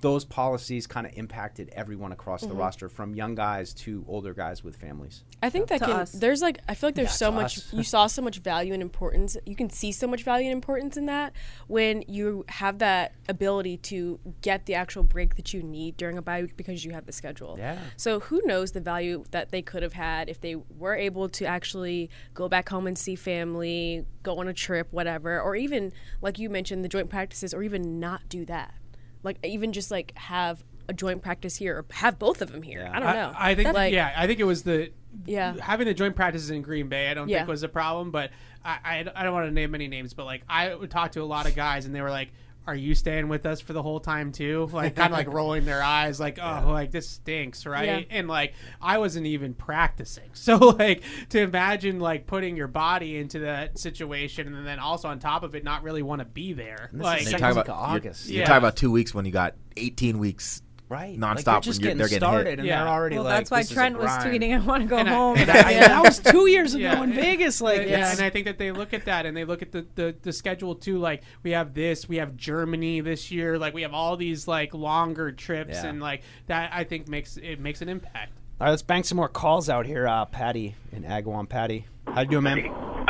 [0.00, 2.58] those policies kind of impacted everyone across the Mhm.
[2.58, 5.24] roster, from young guys to older guys with families.
[5.42, 5.96] I think that To can.
[5.96, 6.12] us.
[6.12, 7.72] There's like I feel like there's Yeah, so much.
[7.72, 9.36] You saw so much value and importance.
[9.44, 11.34] You can see so much value and importance in that
[11.66, 16.22] when you have that ability to get the actual break that you need during a
[16.22, 17.56] bye week because you have the schedule.
[17.58, 17.78] Yeah.
[17.96, 21.44] So who knows the value that they could have had if they were able to
[21.44, 25.92] actually go back home and see family, go on a trip, whatever, or even
[26.22, 28.74] like you mentioned the joint practices, or even not do that.
[29.22, 32.88] Like even just like have a joint practice here or have both of them here.
[32.92, 33.32] I don't know.
[33.36, 34.90] I, think Like, yeah, I think it was the
[35.26, 35.54] Yeah.
[35.60, 37.08] having the joint practices in Green Bay.
[37.10, 37.38] I don't Yeah.
[37.38, 38.30] think was a problem, but
[38.64, 41.22] I, I, I don't want to name any names, but like I would talk to
[41.22, 42.30] a lot of guys and they were like.
[42.70, 44.68] Are you staying with us for the whole time too?
[44.72, 48.06] Like kind of like rolling their eyes, like oh, like this stinks, right?
[48.08, 48.16] Yeah.
[48.18, 53.40] And like I wasn't even practicing, so like to imagine like putting your body into
[53.40, 56.88] that situation and then also on top of it not really want to be there,
[56.92, 58.28] And this like is you second talk about of you're- August.
[58.28, 58.46] You're, Yeah.
[58.46, 61.22] talking about two weeks when you got 18 weeks Right, nonstop.
[61.36, 62.58] Like, you're when just getting they're getting started, hit.
[62.58, 62.80] and Yeah.
[62.82, 63.34] they're already well, like.
[63.38, 65.74] that's why this Trent was tweeting, "I want to go And home." and I- I-
[65.86, 67.02] that was two years ago Yeah.
[67.04, 67.60] in Vegas.
[67.60, 69.86] Like, yeah, and I think that they look at that and they look at the,
[69.94, 70.98] the, the schedule too.
[70.98, 73.56] Like we have this, we have Germany this year.
[73.56, 75.86] Like we have all these like longer trips, Yeah.
[75.86, 78.32] and like that I think makes it makes an impact.
[78.60, 80.08] All right, let's bang some more calls out here.
[80.08, 81.48] Uh, Patty in Agawam.
[81.48, 83.06] Patty, how you doing, man?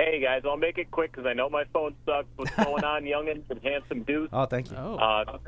[0.00, 2.26] Hey guys, I'll make it quick because I know my phone sucks.
[2.36, 4.30] What's going on, youngins and handsome dudes?
[4.32, 4.76] Oh, thank you.
[4.76, 5.38] Oh, Uh,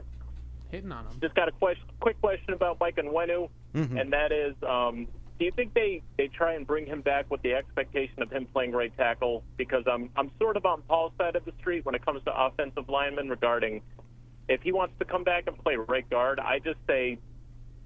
[0.70, 1.18] hitting on them.
[1.20, 4.00] just got a question, quick question about Mike Onwenu, Mhm.
[4.00, 5.06] and that is, um,
[5.38, 8.46] do you think they, they try and bring him back with the expectation of him
[8.52, 9.42] playing right tackle?
[9.56, 12.34] Because I'm I'm sort of on Paul's side of the street when it comes to
[12.44, 13.80] offensive linemen regarding
[14.48, 16.40] if he wants to come back and play right guard.
[16.40, 17.18] I just say,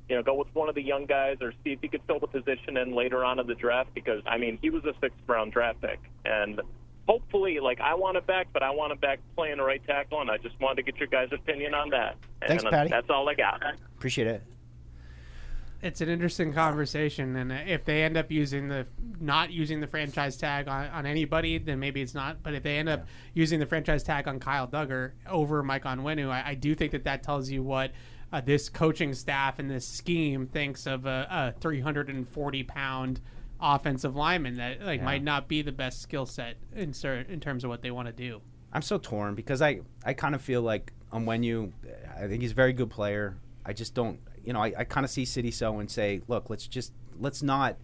[0.09, 2.19] you know, go with one of the young guys or see if he could fill
[2.19, 3.95] the position in later on in the draft.
[3.95, 6.61] Because I mean, he was a sixth round draft pick, and
[7.09, 10.21] hopefully, like I want him back, but I want him back playing the right tackle,
[10.21, 12.17] and I just wanted to get your guys' opinion on that.
[12.47, 12.91] Thanks, and Patty.
[12.91, 13.63] That's all I got.
[13.97, 14.43] Appreciate it.
[15.83, 18.87] It's an interesting conversation, and if they end up using the
[19.21, 22.43] not using the franchise tag on, on anybody, then maybe it's not.
[22.43, 26.31] But if they end up using the franchise tag on Kyle Dugger over Mike Onwenu,
[26.31, 27.93] I, I do think that that tells you what
[28.33, 33.21] uh, this coaching staff and this scheme thinks of a, a 340 pound
[33.61, 35.05] offensive lineman that like Yeah.
[35.05, 38.09] might not be the best skill set in cer- in terms of what they want
[38.09, 38.41] to do.
[38.73, 41.73] I'm so torn because I, I kind of feel like um, when you,
[42.17, 43.37] I think he's a very good player.
[43.65, 46.51] I just don't, you know, I, I kind of see Sidy Sow and say, look,
[46.51, 47.77] let's just let's not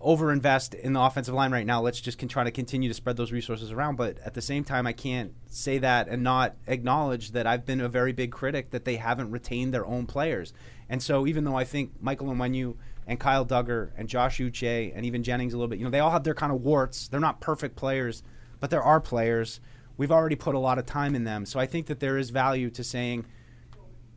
[0.00, 1.80] overinvest in the offensive line right now.
[1.80, 3.96] Let's just can try to continue to spread those resources around.
[3.96, 7.80] But at the same time, I can't say that and not acknowledge that I've been
[7.80, 10.52] a very big critic that they haven't retained their own players.
[10.88, 12.76] And so even though I think Michael Onwenu
[13.06, 16.00] and Kyle Dugger and Josh Uche and even Jennings a little bit, you know, they
[16.00, 17.08] all have their kind of warts.
[17.08, 18.22] They're not perfect players,
[18.60, 19.60] but there are players.
[19.96, 21.46] We've already put a lot of time in them.
[21.46, 23.24] So I think that there is value to saying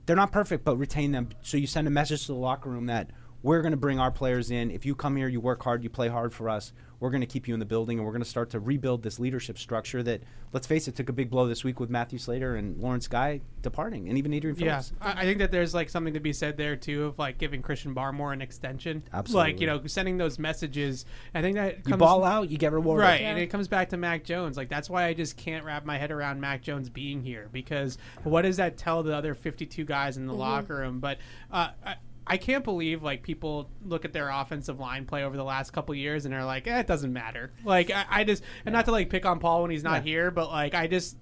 [0.05, 1.29] they're not perfect, but retain them.
[1.41, 3.11] So you send a message to the locker room that
[3.41, 4.69] we're going to bring our players in.
[4.71, 6.73] If you come here, you work hard, you play hard for us.
[6.99, 9.03] We're going to keep you in the building, and we're going to start to rebuild
[9.03, 10.21] this leadership structure that,
[10.51, 13.39] let's face it, took a big blow this week with Matthew Slater and Lawrence Guy
[13.61, 14.91] departing, and even Adrian Yeah, Phillips.
[14.99, 17.61] I I think that there's like something to be said there too of like giving
[17.61, 19.01] Christian Barmore an extension.
[19.13, 19.51] Absolutely.
[19.53, 21.05] Like you know, sending those messages.
[21.33, 23.03] I think that You comes, ball out, you get rewarded.
[23.05, 23.29] Right, Yeah.
[23.29, 24.57] and it comes back to Mac Jones.
[24.57, 27.97] Like that's why I just can't wrap my head around Mac Jones being here because
[28.25, 30.37] what does that tell the other 52 guys in the Mhm.
[30.39, 30.99] locker room?
[30.99, 31.19] But
[31.49, 31.95] uh, I,
[32.30, 35.95] I can't believe like people look at their offensive line play over the last couple
[35.95, 37.51] years and are like, eh, it doesn't matter.
[37.65, 40.11] Like I, I just and not to like pick on Paul when he's not Yeah.
[40.11, 41.17] here, but like I just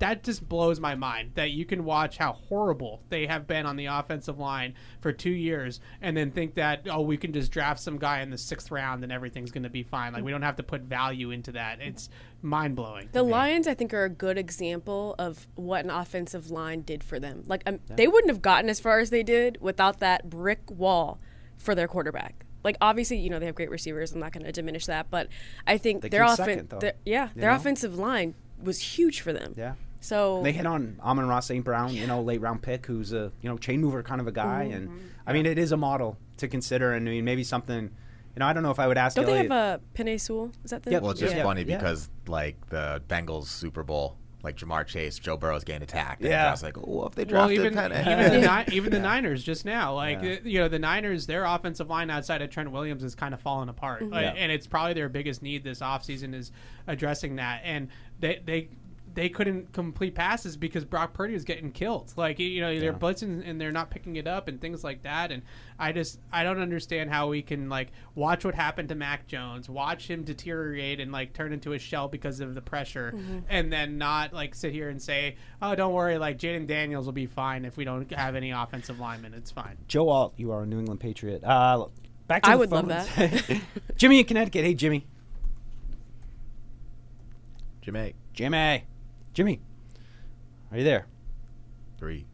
[0.00, 3.76] that just blows my mind that you can watch how horrible they have been on
[3.76, 7.78] the offensive line for two years and then think that oh we can just draft
[7.80, 10.42] some guy in the sixth round and everything's going to be fine like we don't
[10.42, 12.08] have to put value into that it's
[12.42, 17.04] mind-blowing The Lions, I think, are a good example of what an offensive line did
[17.04, 17.44] for them.
[17.46, 21.20] Like, um, they wouldn't have gotten as far as they did without that brick wall
[21.58, 22.46] for their quarterback.
[22.64, 24.12] Like, obviously, you know they have great receivers.
[24.12, 25.28] I'm not going to diminish that, but
[25.66, 26.90] I think They their came offense, second, though.
[27.04, 27.56] yeah, You their know?
[27.56, 29.54] offensive line was huge for them.
[29.56, 29.74] Yeah.
[30.00, 31.64] So They hit on Amon-Ra St.
[31.64, 34.32] Brown, you know, late round pick, who's a you know chain mover kind of a
[34.32, 34.76] guy, Mhm.
[34.76, 38.40] and I mean it is a model to consider, and I mean maybe something, you
[38.40, 39.16] know, I don't know if I would ask.
[39.16, 40.52] don't they have a Penei Sewell?
[40.64, 40.92] Is that the?
[40.92, 41.42] Yeah, Well, it's just Yeah.
[41.42, 41.76] funny Yeah.
[41.76, 46.22] because like the Bengals Super Bowl like Ja'Marr Chase, Joe Burrow's getting attacked.
[46.22, 46.48] And Yeah.
[46.48, 49.66] I was like, oh, if they Well, even even the Ni- even the Niners just
[49.66, 50.30] now, like Yeah.
[50.30, 53.40] uh, you know, the Niners, their offensive line outside of Trent Williams is kind of
[53.42, 54.12] falling apart, Mhm.
[54.12, 54.30] Like, Yeah.
[54.42, 56.52] and it's probably their biggest need this offseason is
[56.86, 57.60] addressing that.
[57.64, 57.88] And
[58.18, 58.68] they they
[59.14, 62.12] they couldn't complete passes because Brock Purdy was getting killed.
[62.16, 62.98] Like you know, they're Yeah.
[62.98, 65.32] blitzing and they're not picking it up and things like that.
[65.32, 65.42] And
[65.78, 69.68] I just I don't understand how we can like watch what happened to Mac Jones,
[69.68, 73.42] watch him deteriorate and like turn into a shell because of the pressure, Mhm.
[73.48, 77.12] and then not like sit here and say, oh, don't worry, like Jayden Daniels will
[77.12, 79.34] be fine if we don't have any offensive linemen.
[79.34, 79.76] It's fine.
[79.88, 81.42] Joe Alt, you are a New England Patriot.
[81.42, 81.86] Uh,
[82.28, 83.08] back to I the would love that.
[83.96, 84.64] Jimmy in Connecticut.
[84.64, 85.06] Hey, Jimmy.
[87.82, 88.14] Jimmy.
[88.34, 88.84] Jimmy.
[89.32, 89.60] Jimmy.
[90.70, 91.06] Are you there?
[91.98, 92.26] Three,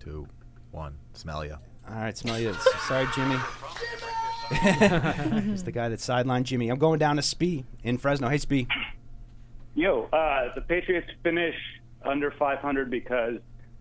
[0.00, 0.26] two,
[0.70, 0.96] one.
[1.12, 1.56] Smell ya.
[1.88, 2.54] All right, smell you.
[2.86, 3.36] Sorry, Jimmy.
[5.50, 6.68] He's the guy that sidelined Jimmy.
[6.68, 8.28] I'm going down to Spee in Fresno.
[8.28, 8.66] Hey, Spee.
[9.74, 11.54] Yo, uh, the Patriots finish
[12.04, 13.34] under 500 because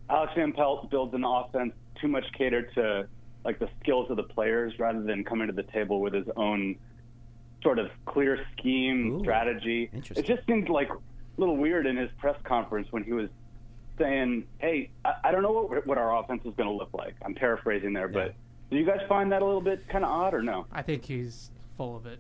[0.10, 3.08] Alex Van Pelt builds an offense too much catered to
[3.44, 6.76] like the skills of the players rather than coming to the table with his own
[7.64, 9.90] sort of clear scheme strategy.
[9.94, 10.98] It just seems like a
[11.38, 13.30] little weird in his press conference when he was
[13.98, 17.16] saying, "Hey, I, I don't know what, what our offense is going to look like."
[17.24, 18.36] I'm paraphrasing there, but
[18.70, 20.66] do you guys find that a little bit kind of odd or no?
[20.72, 22.20] I think he's full of it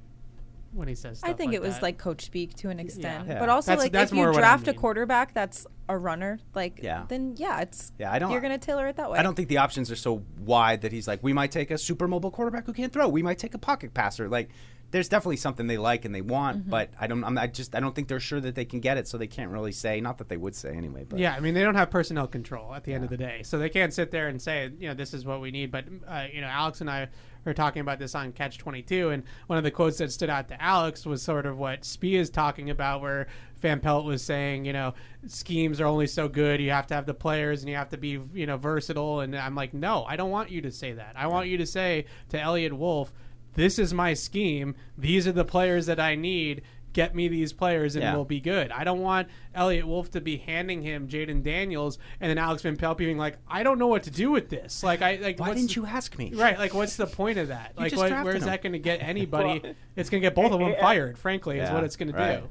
[0.73, 1.19] when he says.
[1.19, 1.83] Stuff I think like it was that.
[1.83, 3.39] like coach speak to an extent, Yeah.
[3.39, 6.39] but also That's- like that's if you what I draft a quarterback that's a runner,
[6.53, 7.05] like Yeah.
[7.07, 9.17] then yeah, it's Yeah, I don't- You're gonna tailor it that way.
[9.17, 11.77] I don't think the options are so wide that he's like, we might take a
[11.77, 13.07] super mobile quarterback who can't throw.
[13.07, 14.27] We might take a pocket passer.
[14.27, 14.49] Like,
[14.91, 16.69] there's definitely something they like and they want, Mhm.
[16.69, 17.23] but I don't.
[17.23, 19.27] I'm, I just I don't think they're sure that they can get it, so they
[19.27, 19.99] can't really say.
[19.99, 21.05] Not that they would say anyway.
[21.07, 23.41] But Yeah, I mean they don't have personnel control at the end of the day,
[23.43, 25.71] so they can't sit there and say, you know, this is what we need.
[25.71, 27.09] But uh, you know, Alex and I
[27.45, 30.29] were talking about this on Catch Twenty Two, and one of the quotes that stood
[30.29, 33.27] out to Alex was sort of what Spee is talking about, where
[33.59, 34.93] Van Pelt was saying, you know,
[35.25, 36.61] schemes are only so good.
[36.61, 39.19] You have to have the players, and you have to be, you know, versatile.
[39.21, 41.13] And I'm like, no, I don't want you to say that.
[41.15, 43.11] I want you to say to Eliot Wolf,
[43.57, 44.75] this is my scheme.
[44.97, 46.61] These are the players that I need.
[46.93, 48.15] Get me these players and Yeah.
[48.15, 48.71] we'll be good.
[48.71, 52.75] I don't want Eliot Wolf to be handing him Jayden Daniels and then Alex Van
[52.77, 54.81] Pelt being like, I don't know what to do with this.
[54.83, 55.39] Like, I like.
[55.39, 56.31] Why what's didn't the- you ask me?
[56.33, 56.57] Right.
[56.57, 57.73] Like, what's the point of that?
[57.77, 58.47] You Like, what, where's him.
[58.49, 59.59] that going to get anybody?
[59.63, 61.19] Well, it's going to get both of them fired.
[61.19, 62.41] Frankly, is what it's going right.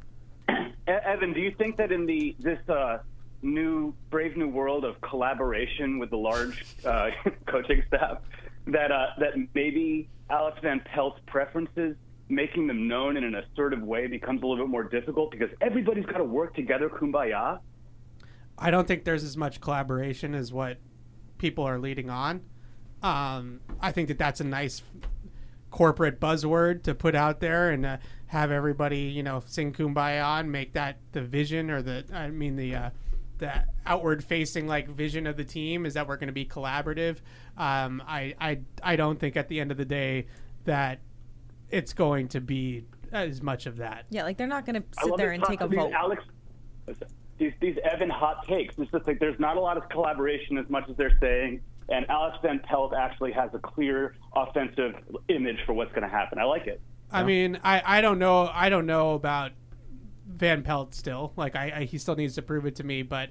[0.47, 0.93] to do.
[0.93, 2.99] Evan, do you think that in the this uh,
[3.43, 7.11] new brave new world of collaboration with the large uh,
[7.47, 8.19] coaching staff,
[8.67, 11.97] that uh, that maybe Alex Van Pelt's preferences,
[12.29, 16.07] making them known in an assertive way, becomes a little bit more difficult because everybody's
[16.07, 17.61] got to work together, kumbaya.
[18.59, 20.79] I don't think there's as much collaboration as what
[21.39, 22.43] people are leading on.
[23.03, 24.83] Um, I think that that's a nice
[25.71, 27.97] corporate buzzword to put out there and uh,
[28.29, 32.57] have everybody, you know, sing "Kumbaya" and make that the vision or the, I mean,
[32.57, 32.91] the uh,
[33.39, 37.19] the outward facing like vision of the team is that we're going to be collaborative.
[37.57, 40.27] Um, I, I I don't think at the end of the day
[40.65, 41.01] that
[41.71, 44.07] it's going to be as much of that.
[44.11, 45.93] Yeah, like they're not gonna sit there and talk take a of vote.
[45.93, 46.25] Alex,
[47.39, 48.75] these these Evan hot takes.
[48.79, 51.61] It's just like there's not a lot of collaboration as much as they're saying.
[51.89, 54.95] And Alex Van Pelt actually has a clear offensive
[55.29, 56.39] image for what's going to happen.
[56.39, 56.81] I like it.
[57.13, 59.53] I mean, I, I don't know I don't know about
[60.37, 61.33] Van Pelt still.
[61.37, 63.31] Like I, I he still needs to prove it to me, but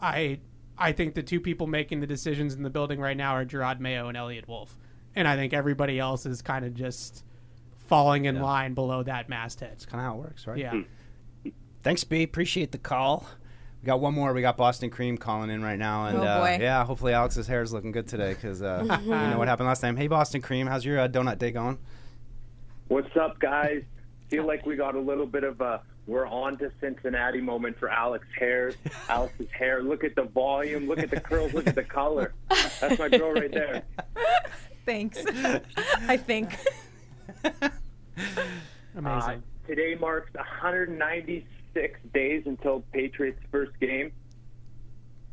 [0.00, 0.40] I
[0.78, 3.80] I think the two people making the decisions in the building right now are Jerod
[3.80, 4.76] Mayo and Eliot Wolf.
[5.14, 7.24] And I think everybody else is kind of just
[7.86, 9.70] falling in line below that masthead.
[9.72, 10.58] It's kind of how it works, right?
[10.58, 10.82] Yeah.
[11.82, 12.22] Thanks, B.
[12.22, 13.26] Appreciate the call.
[13.80, 14.32] We got one more.
[14.32, 17.62] We got Boston Cream calling in right now, and Oh, uh, yeah, hopefully Alex's hair
[17.62, 19.96] is looking good today because uh, you know what happened last time.
[19.96, 21.78] Hey, Boston Cream, how's your uh, donut day going?
[22.88, 23.82] What's up, guys?
[24.28, 27.88] Feel like we got a little bit of a we're on to Cincinnati moment for
[27.88, 28.72] Alex hair.
[29.08, 29.82] Alex's hair.
[29.82, 30.86] Look at the volume.
[30.86, 31.52] Look at the curls.
[31.52, 32.32] Look at the color.
[32.80, 33.82] That's my girl right there.
[34.84, 35.24] Thanks.
[36.08, 36.56] I think.
[39.04, 39.36] Uh,
[39.66, 44.10] today marks 196 days until Patriots' first game.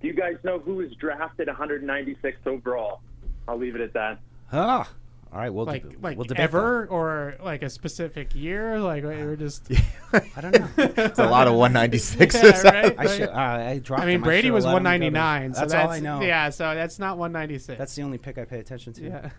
[0.01, 2.99] Do you guys know who was drafted 196 overall?
[3.47, 4.19] I'll leave it at that.
[4.51, 4.89] Ah,
[5.33, 5.49] all right.
[5.51, 8.79] We'll like deb- like we'll debate ever or like a specific year.
[8.79, 9.67] Like we're just
[10.13, 10.67] I don't know.
[10.77, 12.33] It's a lot of 196s.
[12.63, 14.23] Yeah, right, I should- uh, I dropped I mean, him.
[14.23, 15.53] I Brady should've was let him go to- 199.
[15.55, 16.21] so That's that's all I know.
[16.21, 17.77] Yeah, so that's not 196.
[17.79, 19.03] That's the only pick I pay attention to.
[19.03, 19.29] Yeah.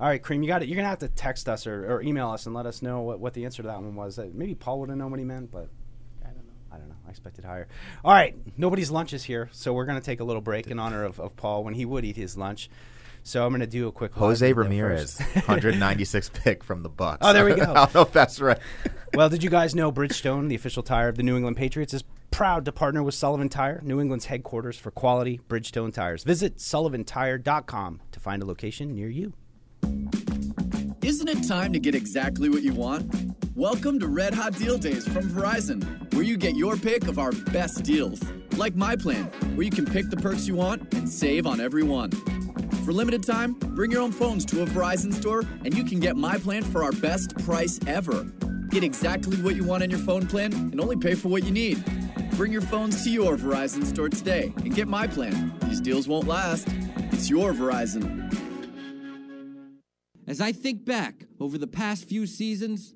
[0.00, 0.68] All right, Cream, you got it.
[0.68, 3.18] You're gonna have to text us or, or email us and let us know what,
[3.18, 4.18] what the answer to that one was.
[4.18, 5.68] Uh, maybe Paul would have known what he meant, but
[6.22, 6.52] I don't know.
[6.70, 6.94] I don't know.
[7.06, 7.66] I expected higher.
[8.04, 11.04] All right, nobody's lunch is here, so we're gonna take a little break in honor
[11.04, 12.68] of, of Paul when he would eat his lunch.
[13.28, 17.18] So I'm gonna do a quick Jose Ramirez, 196 pick from the Bucks.
[17.20, 17.62] Oh, there we go.
[17.70, 18.58] I don't know if that's right.
[19.12, 22.04] well, did you guys know Bridgestone, the official tire of the New England Patriots, is
[22.30, 26.24] Proud to partner with Sullivan Tire, New England's headquarters for quality Bridgestone tires.
[26.24, 29.32] Visit sullivantire.com to find a location near you.
[31.02, 33.12] Isn't it time to get exactly what you want?
[33.56, 37.32] Welcome to Red Hot Deal Days from Verizon, where you get your pick of our
[37.32, 38.22] best deals.
[38.56, 39.24] Like My Plan,
[39.54, 42.10] where you can pick the perks you want and save on every one.
[42.88, 46.16] For limited time, bring your own phones to a Verizon store and you can get
[46.16, 48.24] My Plan for our best price ever.
[48.70, 51.50] Get exactly what you want in your phone plan and only pay for what you
[51.50, 51.84] need.
[52.38, 55.52] Bring your phones to your Verizon store today and get My Plan.
[55.64, 56.66] These deals won't last.
[57.12, 58.32] It's your Verizon.
[60.26, 62.94] As I think back over the past few seasons,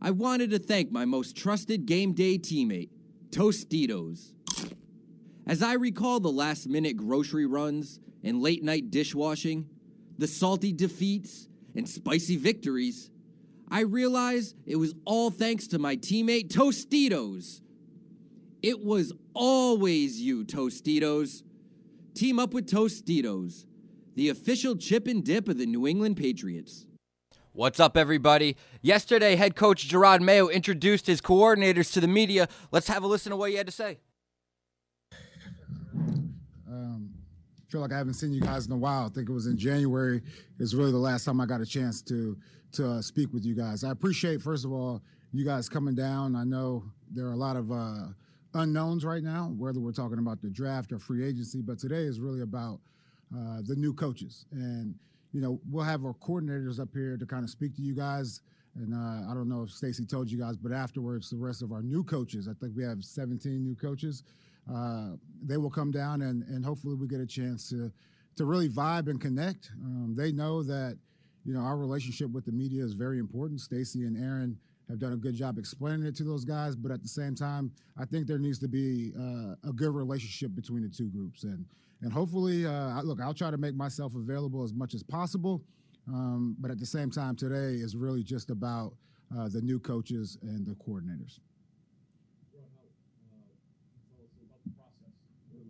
[0.00, 2.90] I wanted to thank my most trusted game day teammate,
[3.30, 4.34] Tostitos.
[5.48, 9.68] As I recall the last minute grocery runs and late night dishwashing,
[10.18, 13.10] the salty defeats and spicy victories,
[13.70, 17.60] I realize it was all thanks to my teammate Tostitos.
[18.62, 21.42] It was always you, Tostitos.
[22.14, 23.64] Team up with Tostitos,
[24.14, 26.84] the official chip and dip of the New England Patriots.
[27.54, 28.56] What's up, everybody?
[28.82, 32.48] Yesterday, head coach Jerod Mayo introduced his coordinators to the media.
[32.70, 33.98] Let's have a listen to what he had to say.
[37.72, 39.06] Feel like I haven't seen you guys in a while.
[39.06, 40.20] I think it was in January.
[40.58, 42.36] It's really the last time I got a chance to
[42.72, 43.82] to uh, speak with you guys.
[43.82, 45.00] I appreciate, first of all,
[45.32, 46.36] you guys coming down.
[46.36, 48.08] I know there are a lot of uh,
[48.52, 52.20] unknowns right now, whether we're talking about the draft or free agency, but today is
[52.20, 52.78] really about
[53.34, 54.44] uh, the new coaches.
[54.52, 54.94] And,
[55.32, 58.40] you know, we'll have our coordinators up here to kind of speak to you guys.
[58.74, 61.72] And uh, I don't know if Stacy told you guys, but afterwards, the rest of
[61.72, 64.24] our new coaches, I think we have 17 new coaches,
[64.70, 65.10] uh,
[65.42, 67.90] they will come down and, and hopefully we get a chance to,
[68.36, 69.70] to really vibe and connect.
[69.82, 70.98] Um, they know that,
[71.44, 73.60] you know, our relationship with the media is very important.
[73.60, 74.56] Stacy and Aaron
[74.88, 77.72] have done a good job explaining it to those guys, but at the same time,
[77.98, 81.44] I think there needs to be uh, a good relationship between the two groups.
[81.44, 81.64] And
[82.02, 85.62] and hopefully, uh, look, I'll try to make myself available as much as possible.
[86.08, 88.94] Um, but at the same time, today is really just about
[89.36, 91.38] uh, the new coaches and the coordinators.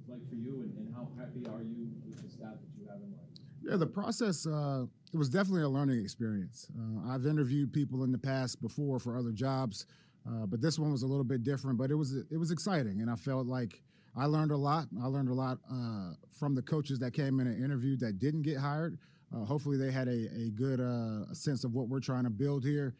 [0.08, 2.96] like for you, and, and how happy are you with the staff that you have
[2.96, 3.32] in line?
[3.62, 6.66] Yeah, the process uh, it was definitely a learning experience.
[6.76, 9.86] Uh, I've interviewed people in the past before for other jobs,
[10.26, 11.78] uh, but this one was a little bit different.
[11.78, 13.82] But it was it was exciting, and I felt like
[14.16, 14.86] I learned a lot.
[15.00, 18.42] I learned a lot uh, from the coaches that came in and interviewed that didn't
[18.42, 18.98] get hired.
[19.34, 22.64] Uh, hopefully, they had a, a good uh, sense of what we're trying to build
[22.64, 22.94] here.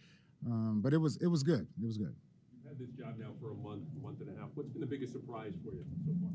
[0.47, 1.67] Um, but it was it was good.
[1.81, 2.15] It was good.
[2.53, 4.51] You've had this job now for a month, month and a half.
[4.55, 6.31] What's been the biggest surprise for you so far?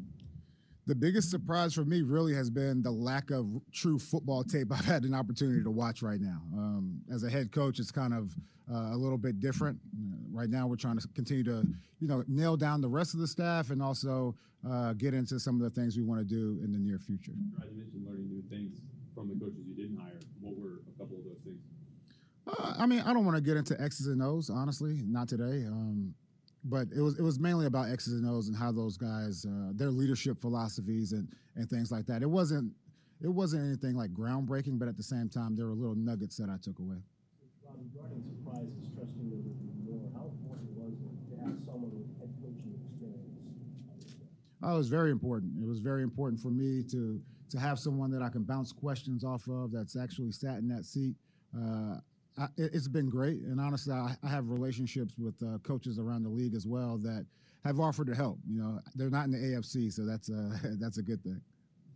[0.88, 4.86] The biggest surprise for me really has been the lack of true football tape I've
[4.86, 6.42] had an opportunity to watch right now.
[6.54, 8.34] Um, as a head coach, it's kind of
[8.72, 9.78] uh, a little bit different.
[10.32, 11.68] Right now, we're trying to continue to,
[12.00, 14.34] you know, nail down the rest of the staff and also
[14.68, 17.34] uh, get into some of the things we want to do in the near future.
[17.34, 18.80] You mentioned learning new things
[19.14, 20.20] from the coaches you didn't hire.
[20.40, 21.60] What were a couple of those things?
[22.48, 25.66] Uh, I mean, I don't want to get into X's and O's, honestly, not today.
[25.68, 26.14] Um,
[26.70, 29.72] but it was it was mainly about X's and O's and how those guys uh,
[29.74, 32.22] their leadership philosophies and and things like that.
[32.22, 32.72] It wasn't
[33.22, 36.50] it wasn't anything like groundbreaking, but at the same time, there were little nuggets that
[36.50, 36.98] I took away.
[37.94, 42.34] Regarding surprises, trusting there would more, how important was it to have someone with head
[42.42, 43.38] coaching experience?
[44.64, 45.54] Oh, it was very important.
[45.62, 49.24] It was very important for me to to have someone that I can bounce questions
[49.24, 51.16] off of that's actually sat in that seat.
[51.56, 51.98] Uh,
[52.38, 56.24] I, it- it's been great, and honestly, I, I have relationships with uh, coaches around
[56.24, 57.26] the league as well that
[57.66, 58.40] have offered to help.
[58.50, 61.42] You know, they're not in the AFC, so that's a that's a good thing.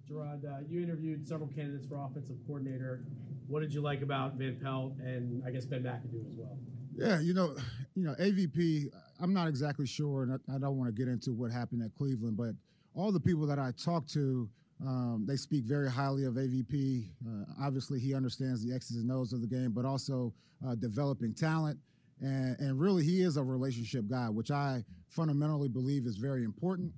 [0.10, 3.04] Jerod, uh, you interviewed several candidates for offensive coordinator.
[3.48, 6.58] What did you like about Van Pelt and I guess Ben McAdoo as well?
[6.96, 7.56] Yeah, you know,
[7.96, 8.88] you know, AVP.
[9.22, 11.94] I'm not exactly sure, and I, I don't want to get into what happened at
[11.96, 12.56] Cleveland, but
[12.96, 14.50] all the people that I talked to,
[14.86, 17.06] um, they speak very highly of AVP.
[17.26, 20.34] Uh, obviously, he understands the X's and O's of the game, but also
[20.68, 21.80] uh, developing talent,
[22.22, 26.92] and, and really, he is a relationship guy, which I fundamentally believe is very important.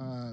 [0.00, 0.32] Uh,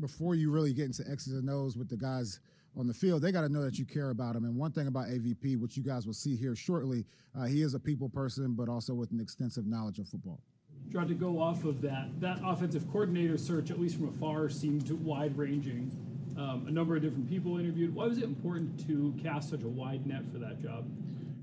[0.00, 2.40] before you really get into X's and O's with the guys
[2.76, 4.44] on the field, they got to know that you care about them.
[4.44, 7.04] And one thing about AVP, which you guys will see here shortly,
[7.36, 10.40] uh, he is a people person, but also with an extensive knowledge of football.
[10.92, 12.08] Tried to go off of that.
[12.20, 15.90] That offensive coordinator search, at least from afar, seemed wide ranging.
[16.38, 17.92] Um, a number of different people interviewed.
[17.92, 20.88] Why was it important to cast such a wide net for that job?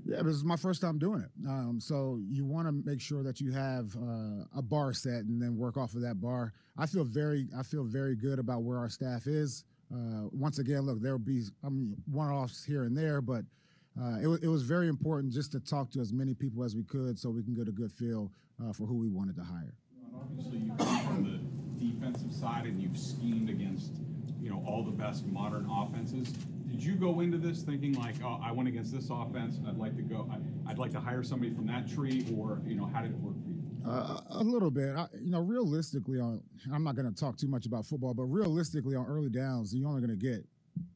[0.06, 1.30] Yeah, this is my first time doing it.
[1.46, 5.42] Um, so you want to make sure that you have uh, a bar set and
[5.42, 6.52] then work off of that bar.
[6.78, 9.64] I feel very, I feel very good about where our staff is.
[9.92, 13.44] Uh, once again, look, there'll be I mean one-offs here and there, but
[14.00, 16.84] uh, it, it was very important just to talk to as many people as we
[16.84, 18.30] could so we can get a good feel
[18.62, 19.74] uh, for who we wanted to hire.
[20.14, 23.92] Obviously, you come from the defensive side and you've schemed against,
[24.46, 26.28] you know, all the best modern offenses.
[26.70, 29.96] Did you go into this thinking like, oh, I went against this offense, I'd like
[29.96, 33.02] to go, I- I'd like to hire somebody from that tree, or you know, how
[33.02, 33.90] did it work for you?
[33.90, 34.94] Uh, a little bit.
[34.94, 36.40] I, you know, realistically, on
[36.72, 39.88] I'm not going to talk too much about football, but realistically, on early downs, you're
[39.88, 40.44] only going to get,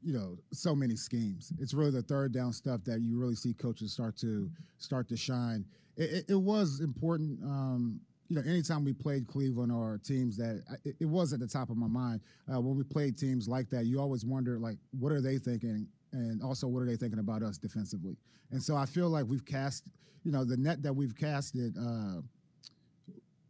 [0.00, 1.52] you know, so many schemes.
[1.58, 4.48] It's really the third down stuff that you really see coaches start to
[4.78, 5.64] start to shine.
[5.96, 7.42] It, it, it was important.
[7.42, 8.00] Um,
[8.30, 11.68] you know, anytime we played Cleveland or teams that it, it was at the top
[11.68, 15.12] of my mind uh, when we played teams like that, you always wonder like, what
[15.12, 15.86] are they thinking?
[16.12, 18.16] and also what are they thinking about us defensively?
[18.50, 19.84] And so I feel like we've cast,
[20.24, 21.76] you know, the net that we've casted.
[21.78, 22.20] Uh,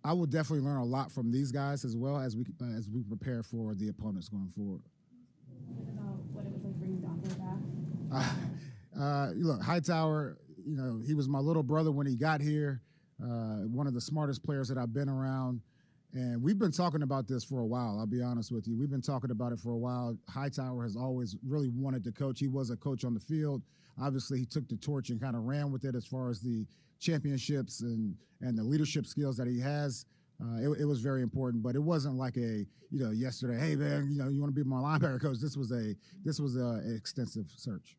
[0.03, 2.89] I will definitely learn a lot from these guys as well as we uh, as
[2.89, 4.83] we prepare for the opponents going forward.
[6.33, 7.39] what it was like bringing Dont'a
[8.11, 8.27] back.
[8.99, 12.83] Uh, look, Hightower, you know, he was my little brother when he got here.
[13.23, 15.61] Uh, one of the smartest players that I've been around.
[16.13, 17.99] And we've been talking about this for a while.
[17.99, 18.77] I'll be honest with you.
[18.77, 20.17] We've been talking about it for a while.
[20.29, 22.41] Hightower has always really wanted to coach.
[22.41, 23.63] He was a coach on the field.
[24.01, 26.67] Obviously, he took the torch and kind of ran with it as far as the
[26.99, 30.07] championships and and the leadership skills that he has.
[30.43, 33.59] Uh, it, it was very important, but it wasn't like a you know yesterday.
[33.59, 35.39] Hey man, you know you want to be my linebacker coach.
[35.39, 35.95] This was a
[36.25, 37.97] this was a, an extensive search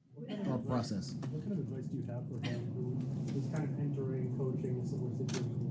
[0.48, 1.16] or process.
[1.30, 4.80] What kind of advice do you have for him who is kind of entering coaching
[4.80, 5.62] in similar situations?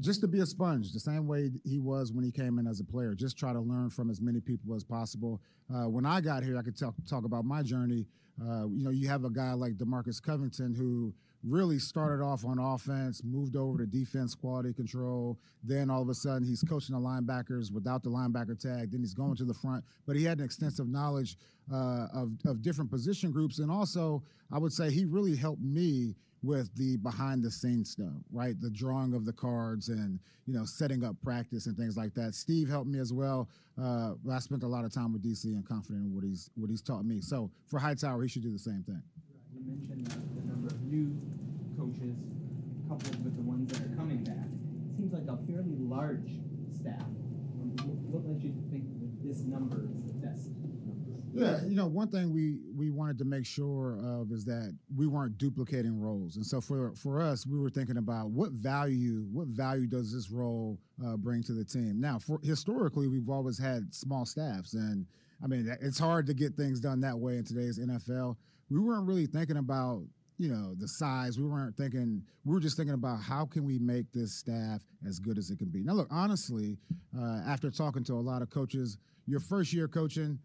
[0.00, 2.80] Just to be a sponge, the same way he was when he came in as
[2.80, 3.14] a player.
[3.14, 5.40] Just try to learn from as many people as possible.
[5.72, 8.06] Uh, when I got here, I could talk talk about my journey.
[8.40, 11.12] Uh, you know, you have a guy like Demarcus Covington who
[11.44, 15.38] really started off on offense, moved over to defense quality control.
[15.62, 18.92] Then all of a sudden, he's coaching the linebackers without the linebacker tag.
[18.92, 21.36] Then he's going to the front, but he had an extensive knowledge
[21.72, 24.22] uh, of of different position groups, and also
[24.52, 28.60] I would say he really helped me with the behind the scenes stuff, right?
[28.60, 32.34] The drawing of the cards and you know setting up practice and things like that.
[32.34, 33.48] Steve helped me as well.
[33.80, 36.70] Uh, I spent a lot of time with DC and confident in what he's what
[36.70, 37.20] he's taught me.
[37.20, 39.02] So for Hightower, he should do the same thing.
[39.54, 41.16] You mentioned the number of new
[41.76, 42.16] coaches
[42.88, 44.34] coupled with the ones that are coming back.
[44.34, 46.38] It seems like a fairly large
[46.74, 47.06] staff.
[48.08, 50.48] What led you to think that this number is the best?
[51.32, 55.06] Yeah, you know, one thing we we wanted to make sure of is that we
[55.06, 59.48] weren't duplicating roles, and so for for us, we were thinking about what value what
[59.48, 62.00] value does this role uh, bring to the team.
[62.00, 65.06] Now, for historically, we've always had small staffs, and
[65.42, 68.36] I mean, it's hard to get things done that way in today's NFL.
[68.70, 70.02] We weren't really thinking about
[70.38, 71.38] you know the size.
[71.38, 72.22] We weren't thinking.
[72.44, 75.58] We were just thinking about how can we make this staff as good as it
[75.58, 75.82] can be.
[75.82, 76.78] Now, look, honestly,
[77.18, 80.38] uh, after talking to a lot of coaches, your first year coaching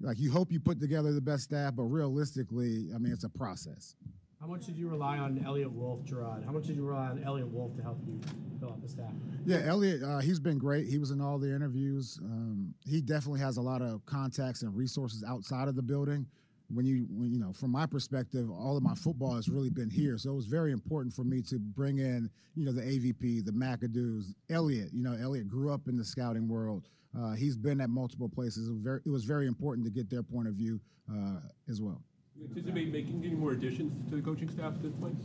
[0.00, 3.28] like you hope you put together the best staff, but realistically, I mean, it's a
[3.28, 3.96] process.
[4.40, 6.44] How much did you rely on Eliot Wolf, Jerod?
[6.44, 8.20] How much did you rely on Eliot Wolf to help you
[8.60, 9.10] fill out the staff?
[9.44, 10.86] Yeah, Eliot, uh, he's been great.
[10.86, 12.20] He was in all the interviews.
[12.22, 16.26] Um, he definitely has a lot of contacts and resources outside of the building.
[16.72, 19.90] When you, when, you know, from my perspective, all of my football has really been
[19.90, 20.18] here.
[20.18, 23.52] So it was very important for me to bring in, you know, the AVP, the
[23.52, 24.90] McAdoo's, Eliot.
[24.92, 26.86] You know, Eliot grew up in the scouting world.
[27.16, 28.68] Uh, he's been at multiple places.
[28.68, 30.80] It was, very, it was very important to get their point of view
[31.10, 32.02] uh, as well.
[32.36, 35.16] Do you anticipate making any more additions to the coaching staff at this point?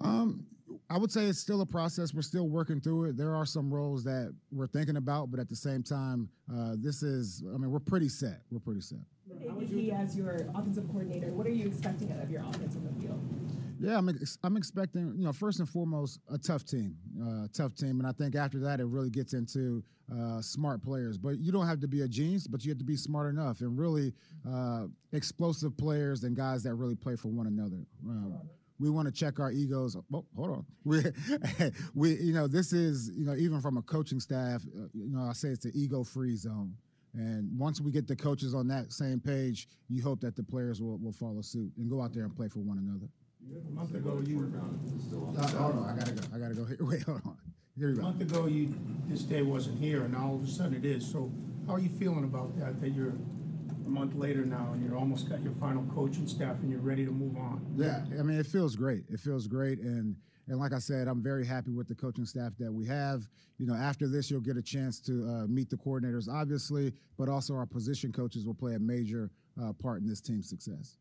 [0.00, 0.46] Um,
[0.88, 2.14] I would say it's still a process.
[2.14, 3.16] We're still working through it.
[3.16, 7.02] There are some roles that we're thinking about, but at the same time, uh, this
[7.02, 8.42] is, I mean, we're pretty set.
[8.50, 8.98] We're pretty set.
[9.28, 13.02] AVP as your offensive coordinator, what are you expecting out of your offense in the
[13.02, 13.20] field?
[13.78, 17.74] Yeah, I'm, ex- I'm expecting, you know, first and foremost, a tough team, uh, tough
[17.74, 17.98] team.
[18.00, 21.18] And I think after that, it really gets into uh, smart players.
[21.18, 23.60] But you don't have to be a genius, but you have to be smart enough
[23.60, 24.12] and really
[24.48, 27.84] uh, explosive players and guys that really play for one another.
[28.04, 28.40] Um,
[28.78, 29.96] we want to check our egos.
[30.12, 30.66] Oh, hold on.
[30.84, 31.02] We,
[31.94, 35.28] we, you know, this is, you know, even from a coaching staff, uh, you know,
[35.28, 36.74] I say it's an ego-free zone.
[37.14, 40.82] And once we get the coaches on that same page, you hope that the players
[40.82, 43.08] will, will follow suit and go out there and play for one another.
[43.54, 44.52] A month ago, you.
[44.56, 46.22] Uh, hold on, I gotta go.
[46.34, 46.64] I gotta go.
[46.64, 47.36] Here, wait, hold on.
[47.78, 48.00] Here A we go.
[48.00, 48.74] A month ago, you,
[49.08, 51.06] this day wasn't here, and now all of a sudden it is.
[51.10, 51.30] So
[51.66, 53.14] how are you feeling about that, that you're
[53.84, 57.04] a month later now, and you're almost got your final coaching staff, and you're ready
[57.04, 57.64] to move on?
[57.76, 59.04] Yeah, I mean, it feels great.
[59.08, 60.16] It feels great, and
[60.48, 63.28] and like I said, I'm very happy with the coaching staff that we have.
[63.58, 67.28] You know, after this, you'll get a chance to uh, meet the coordinators, obviously, but
[67.28, 69.30] also our position coaches will play a major
[69.62, 70.98] uh, part in this team's success.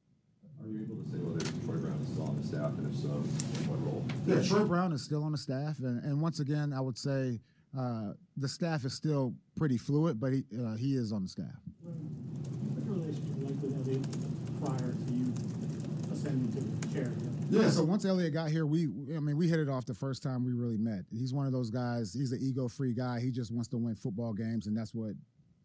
[0.66, 3.00] Are you able to say whether Troy Brown is still on the staff, and if
[3.00, 4.04] so, in what role?
[4.26, 7.40] Yeah, Troy Brown is still on the staff, and, and once again, I would say
[7.78, 11.54] uh, the staff is still pretty fluid, but he uh, he is on the staff.
[11.84, 15.34] What's your relationship like with Eliot prior to you
[16.12, 17.14] ascending to the chair?
[17.52, 18.86] Yeah, so once Eliot got here, we
[19.16, 21.06] I mean we hit it off the first time we really met.
[21.12, 22.12] He's one of those guys.
[22.12, 23.20] He's an ego-free guy.
[23.20, 25.14] He just wants to win football games, and that's what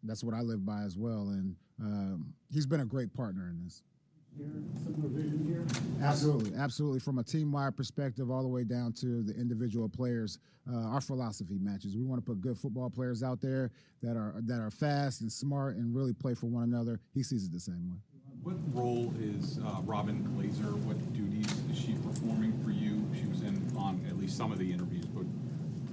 [0.03, 1.29] that's what I live by as well.
[1.29, 3.81] And um, he's been a great partner in this.
[4.37, 5.65] Similar vision here.
[6.01, 6.99] Absolutely, absolutely.
[6.99, 10.39] From a team-wide perspective, all the way down to the individual players,
[10.71, 11.95] uh, our philosophy matches.
[11.95, 13.71] We want to put good football players out there
[14.01, 16.99] that are that are fast and smart and really play for one another.
[17.13, 17.97] He sees it the same way.
[18.43, 20.75] What role is uh, Robyn Glaser?
[20.87, 23.03] What duties is she performing for you?
[23.19, 25.25] She was in on at least some of the interviews, but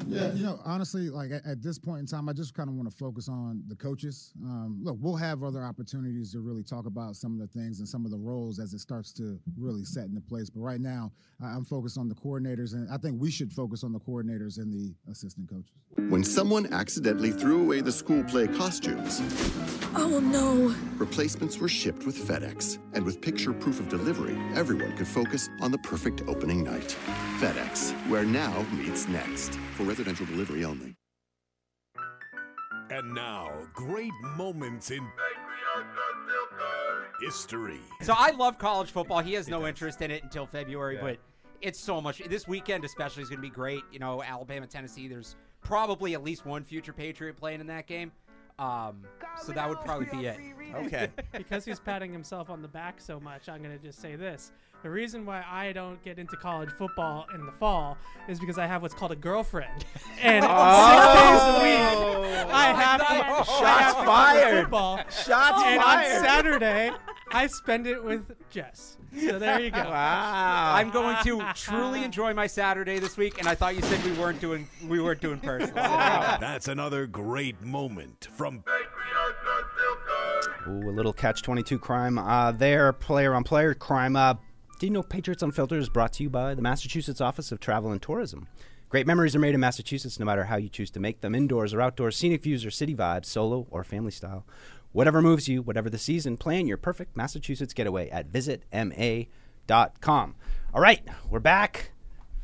[0.08, 2.74] Yeah, you know, honestly, like at, at this point in time, I just kind of
[2.74, 4.32] want to focus on the coaches.
[4.42, 7.88] Um, look, we'll have other opportunities to really talk about some of the things and
[7.88, 10.48] some of the roles as it starts to really set into place.
[10.50, 13.84] But right now, I- I'm focused on the coordinators, and I think we should focus
[13.84, 15.72] on the coordinators and the assistant coaches.
[16.08, 19.20] When someone accidentally threw away the school play costumes,
[19.94, 20.74] Oh no.
[20.96, 22.78] replacements were shipped with FedEx.
[22.94, 26.96] And with picture proof of delivery, everyone could focus on the perfect opening night.
[27.40, 29.54] FedEx, where now meets next.
[29.76, 30.94] For residential delivery only.
[32.90, 35.06] And now, great moments in
[37.20, 37.80] history.
[38.02, 39.18] So I love college football.
[39.20, 41.18] He has no interest in it until February, but
[41.60, 42.18] it's so much.
[42.28, 43.82] This weekend, especially, is going to be great.
[43.90, 45.08] You know, Alabama, Tennessee.
[45.08, 48.12] There's probably at least one future Patriot playing in that game.
[48.58, 49.02] Um,
[49.40, 50.38] so that would probably be it.
[50.74, 51.08] Okay.
[51.32, 54.52] because he's patting himself on the back so much, I'm going to just say this.
[54.82, 57.98] The reason why I don't get into college football in the fall
[58.28, 59.84] is because I have what's called a girlfriend.
[60.20, 64.62] And six days a week, I have to, I have Shots to cover fired.
[64.62, 64.96] Football.
[65.10, 66.16] Shots and fired.
[66.16, 66.90] on Saturday,
[67.30, 68.96] I spend it with Jess.
[69.16, 69.78] So there you go.
[69.78, 70.74] Wow.
[70.74, 74.12] I'm going to truly enjoy my Saturday this week, and I thought you said we
[74.12, 75.74] weren't doing we weren't doing personal.
[75.84, 78.64] That's another great moment from
[80.68, 84.16] Ooh, a little catch 22 crime uh, there, player on player crime.
[84.16, 84.34] Uh,
[84.78, 87.90] do you know Patriots Unfiltered is brought to you by the Massachusetts Office of Travel
[87.90, 88.46] and Tourism?
[88.88, 91.74] Great memories are made in Massachusetts no matter how you choose to make them indoors
[91.74, 94.46] or outdoors, scenic views or city vibes, solo or family style.
[94.92, 99.26] Whatever moves you, whatever the season, plan your perfect Massachusetts getaway at visitma.com.
[100.72, 101.90] All right, we're back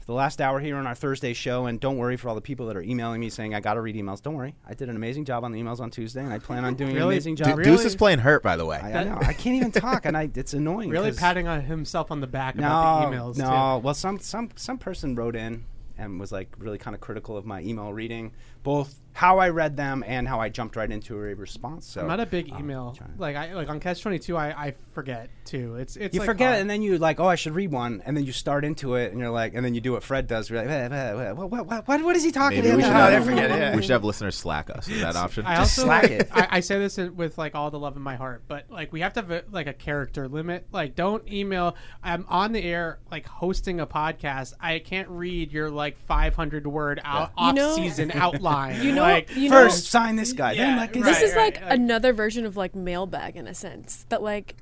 [0.07, 1.67] the last hour here on our Thursday show.
[1.67, 3.81] And don't worry for all the people that are emailing me saying I got to
[3.81, 4.23] read emails.
[4.23, 4.55] Don't worry.
[4.67, 6.91] I did an amazing job on the emails on Tuesday, and I plan on doing
[6.91, 7.15] an Really?
[7.15, 7.63] amazing Du- job.
[7.63, 8.79] Deuce is playing hurt, by the way.
[8.83, 9.19] I, I know.
[9.21, 10.91] I can't even talk, and I it's annoying.
[10.91, 13.37] Really patting on himself on the back no, about the emails.
[13.37, 13.85] No, too.
[13.85, 15.65] well, some some some person wrote in
[15.97, 18.33] and was like really kind of critical of my email reading,
[18.63, 21.87] both how I read them and how I jumped right into a response.
[21.87, 22.99] So I'm not a big um, email.
[23.17, 25.77] like I like on Catch Twenty Two, I, I forget too.
[25.77, 26.61] It's it's you like forget hard.
[26.61, 29.13] and then you like, oh, I should read one, and then you start into it,
[29.13, 30.51] and you're like, and then you do what Fred does.
[30.51, 32.83] You're like, "Eh, eh, eh, what, what, what, what, what is he talking Maybe we
[32.83, 33.13] should, about?
[33.13, 33.77] Have, forget it.
[33.77, 34.89] we should have listeners slack us.
[34.89, 35.47] Is that option?
[35.47, 36.29] I also slack it.
[36.33, 39.01] I, I say this with like all the love in my heart, but like we
[39.03, 40.67] have to have a, like a character limit.
[40.73, 41.77] Like, don't email.
[42.03, 44.55] I'm on the air, like hosting a podcast.
[44.61, 48.65] I can't read your like 500 word out You off know- season outline.
[48.85, 50.55] You know- like you know- First, sign this guy.
[50.55, 53.55] then, Yeah, like, this right, is right, like another version of like mailbag in a
[53.55, 54.57] sense that like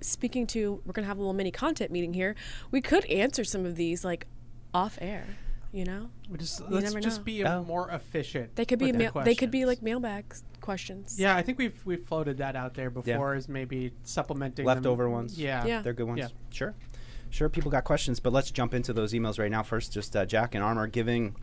[0.00, 2.36] speaking to we're gonna have a little mini content meeting here
[2.70, 4.28] we could answer some of these like
[4.72, 5.24] off air
[5.72, 7.24] you know We just You let's just know.
[7.24, 7.64] be Oh.
[7.64, 8.54] more efficient.
[8.54, 10.24] they could be with the mail- they could be like mailbag
[10.60, 14.72] questions Yeah, I think we've we've floated that out there before as maybe supplementing them.
[14.76, 15.36] leftover ones.
[15.36, 15.82] Yeah, Yeah.
[15.82, 16.20] they're good ones.
[16.20, 16.28] Yeah.
[16.50, 16.74] Sure,
[17.30, 17.48] sure.
[17.48, 19.64] People got questions, but let's jump into those emails right now.
[19.64, 21.34] First, just uh, Jack and Armor giving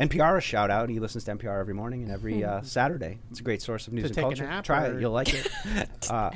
[0.00, 0.88] NPR a shout out.
[0.88, 3.18] He listens to NPR every morning and every uh, Saturday.
[3.30, 4.60] It's a great source of news and culture.
[4.62, 5.48] Try it, you'll like it.
[6.10, 6.30] uh,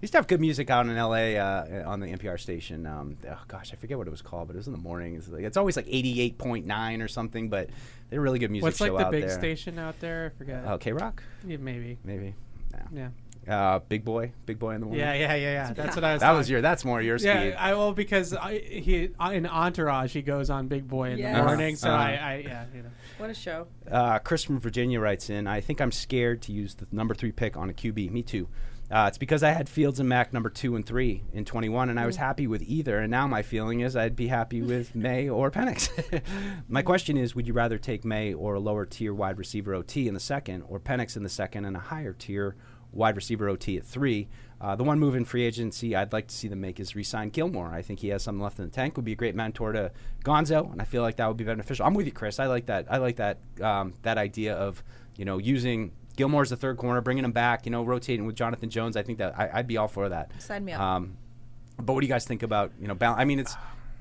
[0.00, 2.86] used to have good music out in LA uh, on the NPR station.
[2.86, 5.14] Um, oh gosh, I forget what it was called, but it was in the morning.
[5.16, 7.68] It's, like, it's always like eighty-eight point nine or something, but
[8.10, 9.38] they're really good music What's like the big there.
[9.38, 10.32] station out there?
[10.34, 10.64] I forget.
[10.66, 11.22] Oh, K Rock.
[11.46, 11.98] Yeah, maybe.
[12.04, 12.34] Maybe.
[12.92, 13.08] Yeah.
[13.48, 15.00] Uh, big boy, big boy in the morning.
[15.00, 15.72] Yeah, yeah, yeah, yeah.
[15.72, 16.20] That's what I was.
[16.20, 16.60] That was talking- your.
[16.62, 17.54] That's more your yeah, speed.
[17.58, 21.36] I well because I, he in Entourage he goes on Big Boy in Yes.
[21.36, 22.02] the morning, so Uh-huh.
[22.02, 22.90] I, I yeah you know.
[23.18, 26.74] what a show Uh, Chris from Virginia writes in, I think I'm scared to use
[26.76, 28.10] the number three pick on a QB.
[28.12, 28.48] Me too.
[28.90, 31.98] Uh, it's because I had Fields and Mac number two and three in 21, and
[31.98, 32.20] I was Mm.
[32.20, 32.98] happy with either.
[32.98, 35.88] And now my feeling is I'd be happy with Maye or Penix.
[36.68, 40.06] my question is Would you rather take Maye or a lower tier wide receiver OT
[40.08, 42.54] in the second, or Penix in the second and a higher tier
[42.92, 44.28] wide receiver OT at three?
[44.60, 47.30] Uh, the one move in free agency I'd like to see them make is re-sign
[47.30, 47.72] Gilmore.
[47.74, 48.94] I think he has something left in the tank.
[48.96, 49.90] Would be a great mentor to
[50.24, 51.84] Gonzo, and I feel like that would be beneficial.
[51.84, 52.38] I'm with you, Chris.
[52.38, 52.86] I like that.
[52.88, 53.38] I like that.
[53.60, 54.82] Um, that idea of
[55.16, 57.66] you know using Gilmore as the third corner, bringing him back.
[57.66, 58.96] You know, rotating with Jonathan Jones.
[58.96, 60.30] I think that I, I'd be all for that.
[60.40, 60.80] Sign me up.
[60.80, 61.16] Um,
[61.78, 62.94] but what do you guys think about you know?
[62.94, 63.56] Bal- I mean, it's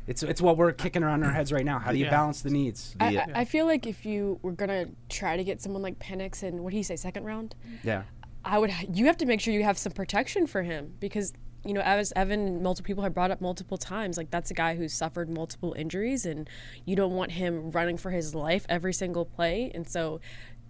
[0.05, 1.79] it's it's what we're kicking around our heads right now.
[1.79, 2.11] How do you Yeah.
[2.11, 2.95] balance the needs?
[2.99, 6.43] I, I, I feel like if you were gonna try to get someone like Penix
[6.43, 8.03] and what do you say second round yeah.
[8.43, 11.73] I would you have to make sure you have some protection for him because you
[11.73, 14.93] know, as Evan, multiple people have brought up multiple times, like that's a guy who's
[14.93, 16.49] suffered multiple injuries, and
[16.85, 19.71] you don't want him running for his life every single play.
[19.75, 20.19] And so,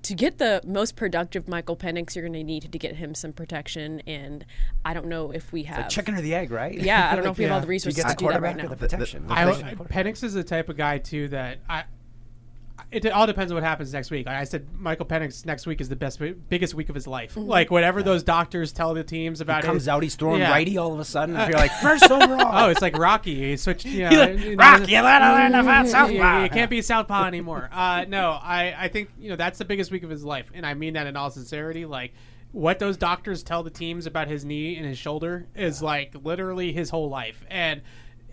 [0.03, 3.31] to get the most productive Michael Penix, you're going to need to get him some
[3.31, 4.01] protection.
[4.07, 4.45] And
[4.83, 6.77] I don't know if we have like chicken or the egg, right?
[6.77, 8.27] Yeah, I don't know if we have all the Do you resources get to do
[8.27, 8.75] that right quarterback or now.
[8.75, 9.25] the protection?
[9.29, 11.83] I, The I, Penix is the type of guy too that I.
[12.91, 14.25] It all depends on what happens next week.
[14.25, 16.19] Like I said Michael Penix next week is the best,
[16.49, 17.35] biggest week of his life.
[17.35, 17.47] Mhm.
[17.47, 19.63] Like whatever those doctors tell the teams about.
[19.63, 20.51] comes his- out, he's throwing Yeah.
[20.51, 22.49] righty all of a sudden, and Uh, you're like, first overall.
[22.65, 23.35] Oh, it's like Rocky.
[23.51, 23.85] He switched.
[23.85, 26.43] You know, He's like, you know, "Rocky, you learn to learn to fight you- southpaw."
[26.43, 27.69] You can't be southpaw anymore.
[27.71, 30.65] Uh, no, I, I think you know that's the biggest week of his life, and
[30.65, 31.85] I mean that in all sincerity.
[31.85, 32.13] Like
[32.51, 36.73] what those doctors tell the teams about his knee and his shoulder is like literally
[36.73, 37.79] his whole life, and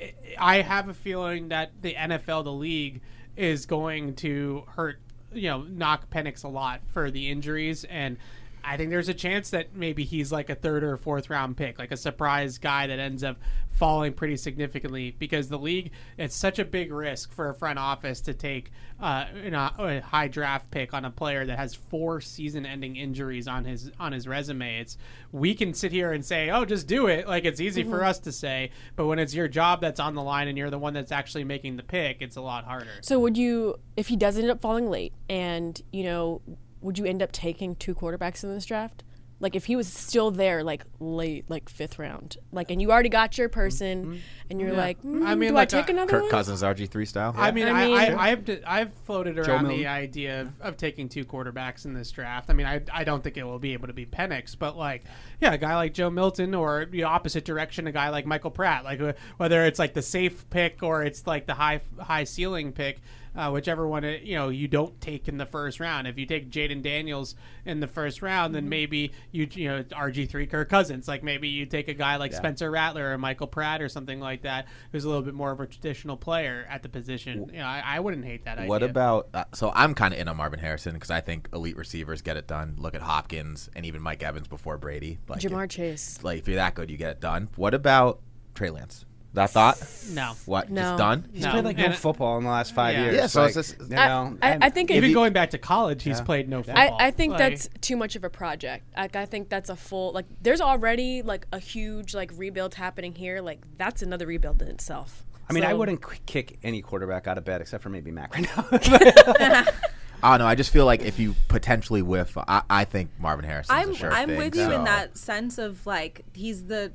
[0.00, 0.12] I-
[0.58, 3.00] I have a feeling that the NFL, the league,
[3.38, 4.98] is going to hurt.
[5.32, 8.18] You know, knock Penix a lot for the injuries and.
[8.64, 11.78] I think there's a chance that maybe he's like a third or fourth round pick,
[11.78, 13.38] like a surprise guy that ends up
[13.70, 18.20] falling pretty significantly because the league it's such a big risk for a front office
[18.22, 22.20] to take uh, you know, a high draft pick on a player that has four
[22.20, 24.80] season-ending injuries on his on his resume.
[24.80, 24.98] It's
[25.30, 28.06] we can sit here and say, "Oh, just do it." Like it's easy for Mhm.
[28.08, 30.78] us to say, but when it's your job that's on the line and you're the
[30.80, 32.88] one that's actually making the pick, it's a lot harder.
[33.02, 36.40] So would you, if he does end up falling late, and you know,
[36.80, 39.04] would you end up taking two quarterbacks in this draft?
[39.40, 43.08] Like if he was still there, like late, like fifth round, like, and you already
[43.08, 44.76] got your person, and you're Yeah.
[44.76, 46.30] like, mm, I mean, do like, I take uh, another Kirk one?
[46.32, 47.32] Cousins RG three style.
[47.38, 50.76] I mean, I I, mean- I, I've d- I've floated around the idea of, of
[50.76, 52.50] taking two quarterbacks in this draft.
[52.50, 55.04] I mean, I, I don't think it will be able to be Penix, but like,
[55.40, 58.82] yeah, a guy like Joe Milton, or the opposite direction, a guy like Michael Pratt,
[58.82, 59.00] like
[59.36, 62.98] whether it's like the safe pick or it's like the high high ceiling pick.
[63.38, 66.08] Uh, whichever one it, you know you don't take in the first round.
[66.08, 68.68] If you take Jayden Daniels in the first round, then Mhm.
[68.68, 71.06] maybe you you know RG three Kirk Cousins.
[71.06, 72.38] Like maybe you take a guy like Yeah.
[72.38, 75.60] Spencer Rattler or Michael Pratt or something like that, who's a little bit more of
[75.60, 77.48] a traditional player at the position.
[77.52, 78.90] You know, I, I wouldn't hate that What idea.
[78.90, 79.28] about?
[79.32, 82.36] Uh, so I'm kind of in on Marvin Harrison because I think elite receivers get
[82.36, 82.74] it done.
[82.76, 85.18] Look at Hopkins and even Mike Evans before Brady.
[85.28, 86.18] Like Ja'Marr if, Chase.
[86.24, 87.50] Like if you're that good, you get it done.
[87.54, 88.18] What about
[88.56, 89.04] Trey Lance?
[89.38, 89.78] That thought?
[90.10, 90.34] No.
[90.46, 90.70] What?
[90.70, 90.82] No.
[90.82, 91.28] Just done?
[91.32, 93.02] He's played like no And- football in the last five Yeah.
[93.04, 93.14] years.
[93.16, 95.50] Yeah, so like, it's just- you I- know, I- and I think Even going back
[95.50, 96.24] to college, he's Yeah.
[96.24, 96.96] played no football.
[97.00, 98.84] I, I think Like- that's too much of a project.
[98.96, 103.14] Like I think that's a full like there's already like a huge like rebuild happening
[103.14, 103.40] here.
[103.40, 105.24] Like that's another rebuild in itself.
[105.48, 108.10] I mean, I So- wouldn't qu- kick any quarterback out of bed except for maybe
[108.10, 109.64] Mac right now.
[110.20, 113.72] Oh no, I just feel like if you potentially whiff, I, I think Marvin Harrison.
[113.76, 114.72] I'm a sure I'm thing, with you so.
[114.72, 116.90] in that sense of like he's the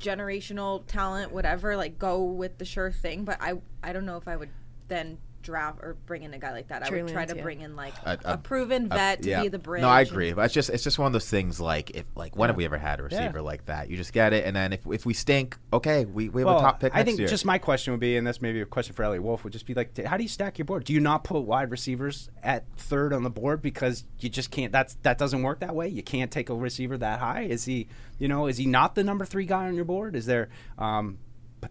[0.00, 1.76] generational talent, whatever.
[1.76, 4.50] Like go with the sure thing, but I I don't know if I would
[4.88, 6.82] then draft or bring in a guy like that.
[6.82, 7.42] I Trey would try Lance, to yeah.
[7.42, 9.42] bring in like A- a, a- proven a- vet to yeah.
[9.42, 9.80] be the bridge.
[9.80, 11.60] No, I agree, but it's just it's just one of those things.
[11.60, 13.18] Like if like when have we ever had a Yeah.
[13.20, 13.88] receiver like that?
[13.88, 16.58] You just get it, and then if if we stink, okay, we, we have well,
[16.58, 17.28] a top pick I next think year.
[17.28, 19.52] just my question would be, and this may be a question for Eliot Wolf, would
[19.52, 20.84] just be like, how do you stack your board?
[20.84, 24.72] Do you not put wide receivers at third on the board because you just can't?
[24.72, 25.88] That's that doesn't work that way.
[25.88, 27.42] You can't take a receiver that high.
[27.42, 30.16] Is he, you know, is he not the number three guy on your board?
[30.16, 30.48] Is there?
[30.78, 31.18] Um,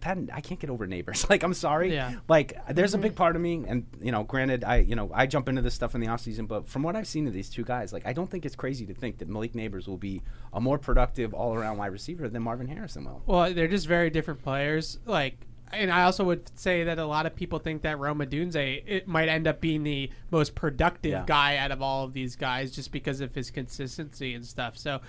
[0.26, 1.28] that I can't get over Nabers.
[1.30, 1.92] Like I'm sorry.
[1.92, 2.14] Yeah.
[2.28, 3.00] Like there's Mm-hmm.
[3.00, 5.62] a big part of me, and you know, granted, I you know I jump into
[5.62, 7.92] this stuff in the off season, but from what I've seen of these two guys,
[7.92, 10.78] like I don't think it's crazy to think that Malik Nabers will be a more
[10.78, 13.22] productive all around wide receiver than Marvin Harrison will.
[13.26, 14.98] Well, they're just very different players.
[15.06, 15.36] Like,
[15.72, 19.08] and I also would say that a lot of people think that Rome Odunze it
[19.08, 21.24] might end up being the most productive Yeah.
[21.26, 24.78] guy out of all of these guys just because of his consistency and stuff.
[24.78, 25.00] So,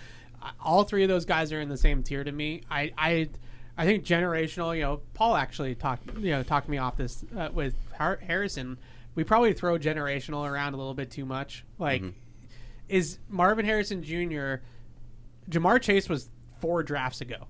[0.41, 2.61] uh, all three of those guys are in the same tier to me.
[2.69, 3.29] I, I,
[3.77, 4.75] I think generational.
[4.75, 6.09] You know, Paul actually talked.
[6.17, 8.77] You know, talked me off this uh, with Har- Harrison.
[9.15, 11.63] We probably throw generational around a little bit too much.
[11.79, 12.01] Like,
[12.87, 14.55] is Marvin Harrison Jr.
[15.49, 16.29] Ja'Marr Chase was
[16.59, 17.47] four drafts ago.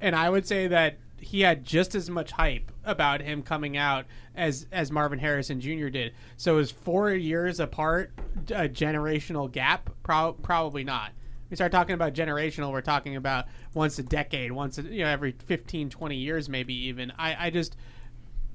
[0.00, 4.04] And I would say that he had just as much hype about him coming out
[4.34, 5.88] as as Marvin Harrison Jr.
[5.88, 6.12] did.
[6.36, 8.12] So is four years apart
[8.50, 9.90] a generational gap?
[10.02, 11.12] Pro- probably not.
[11.54, 13.44] We start talking about generational, we're talking about
[13.74, 17.12] once a decade, once a, you know every 15, 20 years maybe even.
[17.16, 17.76] I, I just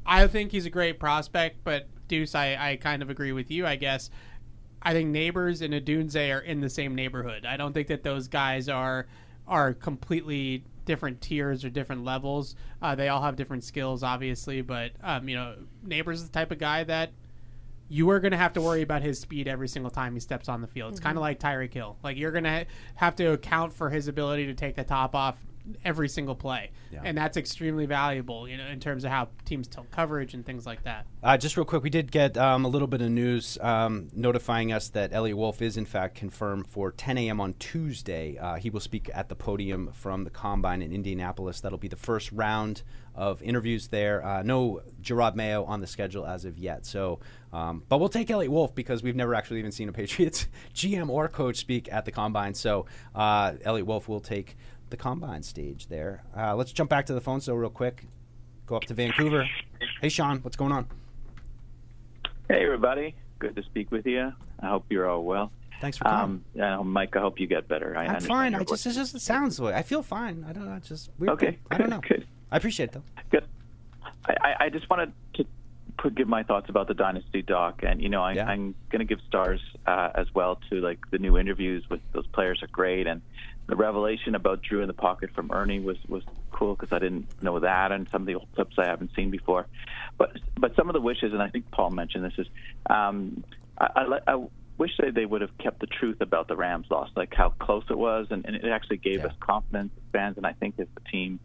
[0.06, 3.66] I think he's a great prospect, but Deuce, I, I kind of agree with you,
[3.66, 4.10] I guess.
[4.82, 7.46] I think Nabers and Odunze are in the same neighborhood.
[7.46, 9.08] I don't think that those guys are
[9.48, 12.58] are completely different tiers or different levels.
[12.82, 15.56] Uh, they all have different skills, obviously, but um, you know,
[15.88, 17.14] Nabers is the type of guy that
[17.90, 20.48] you are going to have to worry about his speed every single time he steps
[20.48, 20.92] on the field.
[20.92, 21.98] It's kind of like Tyreek Hill.
[22.04, 25.38] Like you're going to have to account for his ability to take the top off
[25.86, 27.02] every single play, Yeah.
[27.04, 28.48] and that's extremely valuable.
[28.48, 31.06] You know, in terms of how teams tilt coverage and things like that.
[31.22, 34.72] Uh, just real quick, we did get um, a little bit of news um, notifying
[34.72, 37.40] us that Eliot Wolf is in fact confirmed for 10 a.m.
[37.40, 38.38] on Tuesday.
[38.40, 41.62] Uh, he will speak at the podium from the Combine in Indianapolis.
[41.62, 42.82] That'll be the first round
[43.14, 44.26] of interviews there.
[44.26, 46.86] Uh, no Jerod Mayo on the schedule as of yet.
[46.86, 47.20] So,
[47.52, 51.10] um, but we'll take Eliot Wolf because we've never actually even seen a Patriots GM
[51.10, 52.54] or coach speak at the Combine.
[52.54, 52.86] So,
[53.16, 54.56] uh, Eliot Wolf will take
[54.90, 56.24] the Combine stage there.
[56.36, 58.06] Uh, let's jump back to the phone so real quick.
[58.66, 59.48] Go up to Vancouver.
[60.02, 60.88] Hey, Sean, what's going on?
[62.48, 63.16] Hey, everybody.
[63.40, 64.32] Good to speak with you.
[64.60, 65.52] I hope you're all well.
[65.82, 66.24] Thanks for coming.
[66.24, 67.98] Um, yeah, Mike, I hope you get better.
[67.98, 68.54] I I'm fine.
[68.54, 68.86] I just, voice.
[68.86, 69.74] it just sounds way.
[69.74, 70.46] I feel fine.
[70.48, 70.76] I don't know.
[70.76, 71.32] It's just weird.
[71.34, 71.60] Okay, thing.
[71.72, 72.02] I don't know.
[72.52, 73.04] I appreciate it though.
[73.32, 73.46] Good.
[74.26, 75.14] I- I just wanted
[76.16, 79.20] give my thoughts about the Dynasty doc, and you know, I, I'm going to give
[79.28, 83.22] stars uh, as well to like the new interviews with those players are great, and
[83.68, 87.28] the revelation about Drew in the pocket from Ernie was was cool because I didn't
[87.42, 89.68] know that, and some of the old clips I haven't seen before.
[90.18, 92.48] But but some of the wishes, and I think Paul mentioned this is,
[92.90, 93.44] um,
[93.78, 94.46] I, I, I
[94.78, 97.84] wish they, they would have kept the truth about the Rams loss, like how close
[97.90, 100.88] it was, and, and it actually gave us confidence as fans, and I think as
[100.96, 101.40] the team.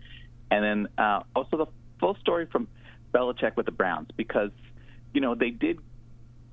[0.51, 1.67] And then uh, also the
[1.99, 2.69] full story from
[3.15, 4.51] Belichick with the Browns because
[5.13, 5.79] you know they did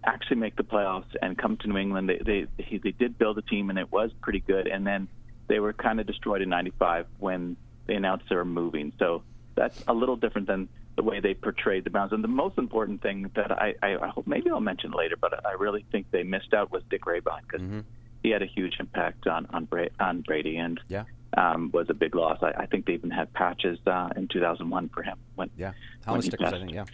[0.04, 2.10] actually make the playoffs and come to New England.
[2.10, 5.08] They they they did build a team and it was pretty good, and then
[5.48, 7.58] they were kind of destroyed in '95 when
[7.88, 8.94] they announced they were moving.
[9.00, 9.24] So
[9.56, 12.12] that's a little different than the way they portrayed the Browns.
[12.14, 15.54] And the most important thing that I I, hope maybe I'll mention later, but I
[15.54, 17.80] really think they missed out was Dick Rehbein because mm-hmm.
[18.24, 21.06] he had a huge impact on on, Bra- on Brady and Yeah.
[21.38, 22.40] Um, was a big loss.
[22.42, 25.18] I, I think they even had patches uh, in 2001 for him.
[25.36, 25.74] When, Yeah.
[26.16, 26.72] he stickers, I think.
[26.72, 26.86] Yeah.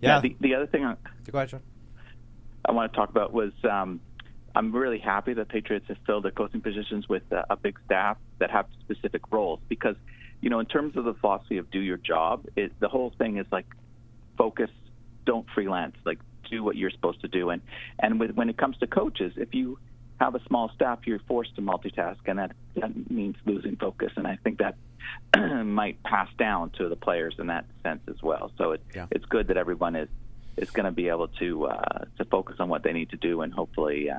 [0.00, 0.16] Yeah.
[0.16, 0.20] Yeah.
[0.20, 0.96] the, the other thing I,
[1.30, 1.60] Go ahead, Sean.
[2.64, 4.00] I want to talk about was um,
[4.54, 8.18] I'm really happy that Patriots have filled their coaching positions with uh, a big staff
[8.38, 9.96] that have specific roles because,
[10.40, 13.38] you know, in terms of the philosophy of do your job, it, the whole thing
[13.38, 13.66] is like
[14.36, 14.70] focus,
[15.26, 16.18] don't freelance, like
[16.50, 17.50] do what you're supposed to do.
[17.50, 17.62] And
[17.98, 19.78] and with, when it comes to coaches, if you
[20.20, 24.12] have a small staff, you're forced to multitask, and that, that means losing focus.
[24.16, 24.76] And I think that
[25.64, 28.52] might pass down to the players in that sense as well.
[28.58, 30.08] So it, it's good that everyone is
[30.56, 33.40] is going to be able to uh, to focus on what they need to do
[33.40, 34.18] and hopefully uh,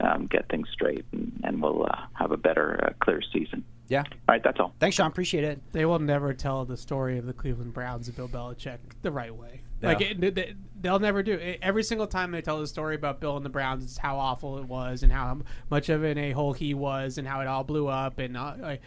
[0.00, 3.64] um, get things straight, and, and we'll uh, have a better, uh, clear season.
[3.88, 4.02] Yeah.
[4.02, 4.72] All right, that's all.
[4.78, 5.08] Thanks, Sean.
[5.08, 5.60] Appreciate it.
[5.72, 9.34] They will never tell the story of the Cleveland Browns and Bill Belichick the right
[9.34, 9.62] way.
[9.82, 9.88] Yeah.
[9.88, 11.58] Like it, they, they'll never do it.
[11.62, 14.58] Every single time they tell the story about Bill and the Browns, it's how awful
[14.58, 17.64] it was and how much of an a hole he was and how it all
[17.64, 18.18] blew up.
[18.18, 18.80] And uh, like,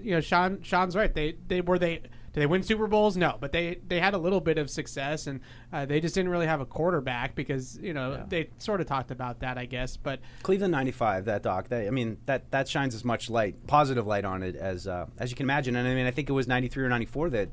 [0.00, 1.12] you know, Sean Sean's right.
[1.12, 2.02] They they were they
[2.32, 3.16] did they win Super Bowls?
[3.16, 5.40] No, but they they had a little bit of success and
[5.72, 9.10] uh, they just didn't really have a quarterback because you know they sort of talked
[9.10, 9.96] about that, I guess.
[9.96, 11.68] But Cleveland '95, that doc.
[11.68, 15.06] That, I mean, that that shines as much light, positive light on it as uh,
[15.18, 15.74] as you can imagine.
[15.76, 17.48] And I mean, I think it was '93 or '94 that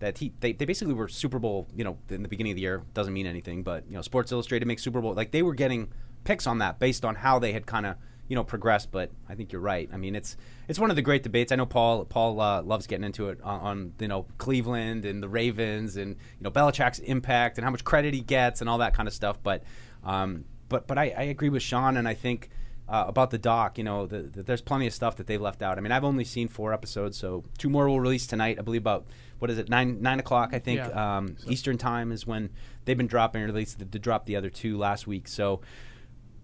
[0.00, 1.68] that he they, they basically were Super Bowl.
[1.74, 4.32] You know, in the beginning of the year doesn't mean anything, but you know, Sports
[4.32, 5.14] Illustrated makes Super Bowl.
[5.14, 5.92] Like they were getting
[6.24, 7.96] picks on that based on how they had kind of
[8.28, 8.90] you know progressed.
[8.90, 9.88] But I think you're right.
[9.92, 10.36] I mean, it's
[10.68, 11.52] it's one of the great debates.
[11.52, 15.22] I know Paul Paul uh, loves getting into it on, on you know Cleveland and
[15.22, 18.78] the Ravens and you know Belichick's impact and how much credit he gets and all
[18.78, 19.42] that kind of stuff.
[19.42, 19.62] But
[20.02, 22.48] um, but but I, I agree with Sean, and I think
[22.88, 23.78] uh, about the doc.
[23.78, 25.78] You know, the, the, there's plenty of stuff that they've left out.
[25.78, 28.58] I mean, I've only seen four episodes, so two more will release tonight.
[28.58, 29.06] I believe about
[29.40, 30.50] what is it nine nine o'clock?
[30.52, 31.16] I think Yeah.
[31.18, 32.50] um, Eastern time is when
[32.84, 33.42] they've been dropping.
[33.42, 35.26] Or at least they dropped the other two last week.
[35.28, 35.60] So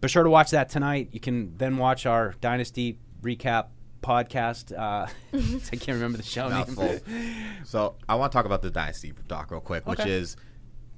[0.01, 1.10] be sure to watch that tonight.
[1.12, 3.66] You can then watch our Dynasty recap
[4.02, 4.73] podcast.
[4.77, 6.77] Uh, I can't remember the show name.
[7.64, 10.36] So I want to talk about the Dynasty doc real quick, which is,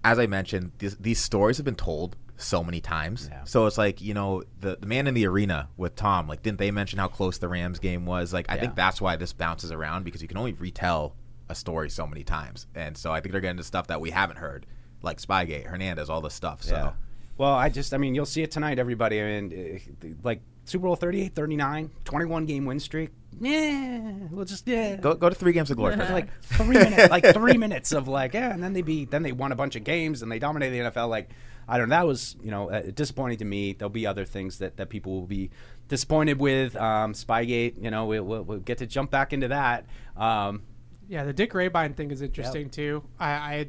[0.04, 3.28] as I mentioned, these, these stories have been told so many times.
[3.44, 6.28] So it's like you know the the man in the arena with Tom.
[6.28, 8.32] Like, didn't they mention how close the Rams game was?
[8.32, 8.60] Like, I Yeah.
[8.60, 11.16] think that's why this bounces around because you can only retell
[11.48, 14.10] a story so many times, and so I think they're getting into stuff that we
[14.10, 14.66] haven't heard,
[15.02, 16.62] like Spygate, Hernandez, all this stuff.
[16.62, 16.74] So.
[16.74, 16.92] Yeah.
[17.36, 19.22] Well, I just, I mean, you'll see it tonight, everybody.
[19.22, 23.10] I mean, uh, like Super Bowl 38, 39, 21 game win streak.
[23.40, 24.96] Yeah, we'll just yeah.
[24.96, 25.96] Go go to three games of glory.
[25.96, 29.22] For like three minutes, like three minutes of like yeah, and then they beat, then
[29.22, 31.08] they won a bunch of games and they dominated the NFL.
[31.08, 31.30] Like
[31.68, 33.74] I don't know, that was you know uh, disappointing to me.
[33.74, 35.50] There'll be other things that, that people will be
[35.88, 36.74] disappointed with.
[36.76, 39.86] Um, Spygate, you know, we'll, we'll, we'll get to jump back into that.
[40.16, 40.62] Um,
[41.08, 43.02] Yeah, the Dick Rehbein thing is interesting too.
[43.18, 43.66] I, I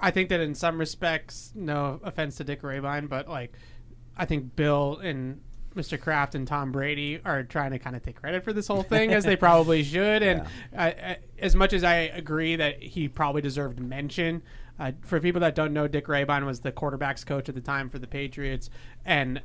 [0.00, 3.52] I think that in some respects, no offense to Dick Rehbein, but like
[4.16, 5.40] I think Bill and
[5.76, 6.00] Mr.
[6.00, 9.12] Kraft and Tom Brady are trying to kind of take credit for this whole thing
[9.12, 10.22] as they probably should.
[10.22, 10.42] And
[10.76, 14.42] I, I, as much as I agree that he probably deserved mention,
[14.80, 17.88] uh, for people that don't know, Dick Rehbein was the quarterbacks coach at the time
[17.88, 18.68] for the Patriots,
[19.04, 19.40] and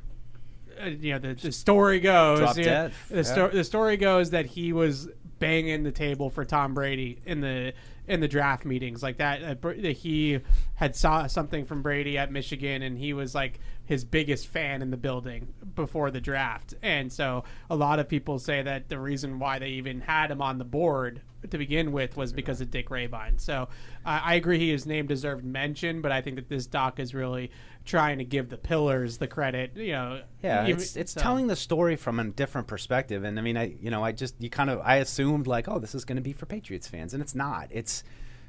[0.82, 3.22] uh, you know the, the story goes you know, the, Yeah.
[3.22, 5.08] sto- the story goes that he was
[5.38, 7.72] banging the table for Tom Brady in the
[8.08, 9.42] in the draft meetings like that.
[9.42, 10.40] Uh, that he
[10.74, 14.90] had saw something from Brady at Michigan, and he was like his biggest fan in
[14.90, 16.74] the building before the draft.
[16.82, 20.42] And so a lot of people say that the reason why they even had him
[20.42, 23.40] on the board to begin with was because of Dick Rehbein.
[23.40, 23.68] So
[24.04, 27.14] uh, I agree, he his name deserved mention, but I think that this doc is
[27.14, 27.50] really
[27.86, 29.72] trying to give the pillars the credit.
[29.76, 33.38] You know, Yeah, even- it's it's so- telling the story from a different perspective, and
[33.38, 35.94] I mean, I you know, I just you kind of I assumed like, oh, this
[35.94, 37.68] is going to be for Patriots fans, and it's not.
[37.70, 38.04] It's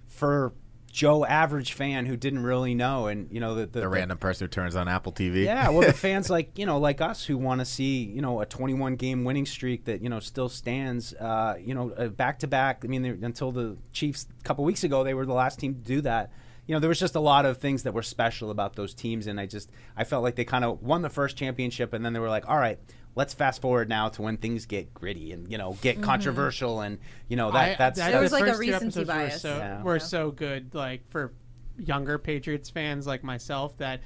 [0.08, 0.54] for
[0.92, 4.46] Joe average fan who didn't really know, and you know the the, The random person
[4.46, 5.44] who turns on Apple TV.
[5.44, 8.42] yeah, well, the fans like you know, like us who want to see you know
[8.42, 11.14] a 21 game winning streak that you know still stands.
[11.14, 12.84] Uh, you know, back to back.
[12.84, 15.82] I mean, until the Chiefs a couple weeks ago, they were the last team to
[15.82, 16.32] do that.
[16.68, 19.26] You know, there was just a lot of things that were special about those teams,
[19.28, 22.14] and I just I felt like they kind of won the first championship, and then
[22.14, 22.80] they were like, all right.
[23.16, 26.04] Let's fast forward now to when things get gritty and you know get Mhm.
[26.04, 28.68] controversial and you know that I- that's that- There was the like a first two
[28.72, 29.34] recency episodes bias.
[29.34, 29.82] Were so, Yeah.
[29.82, 31.34] were so good, like for
[31.80, 34.02] younger Patriots fans like myself, that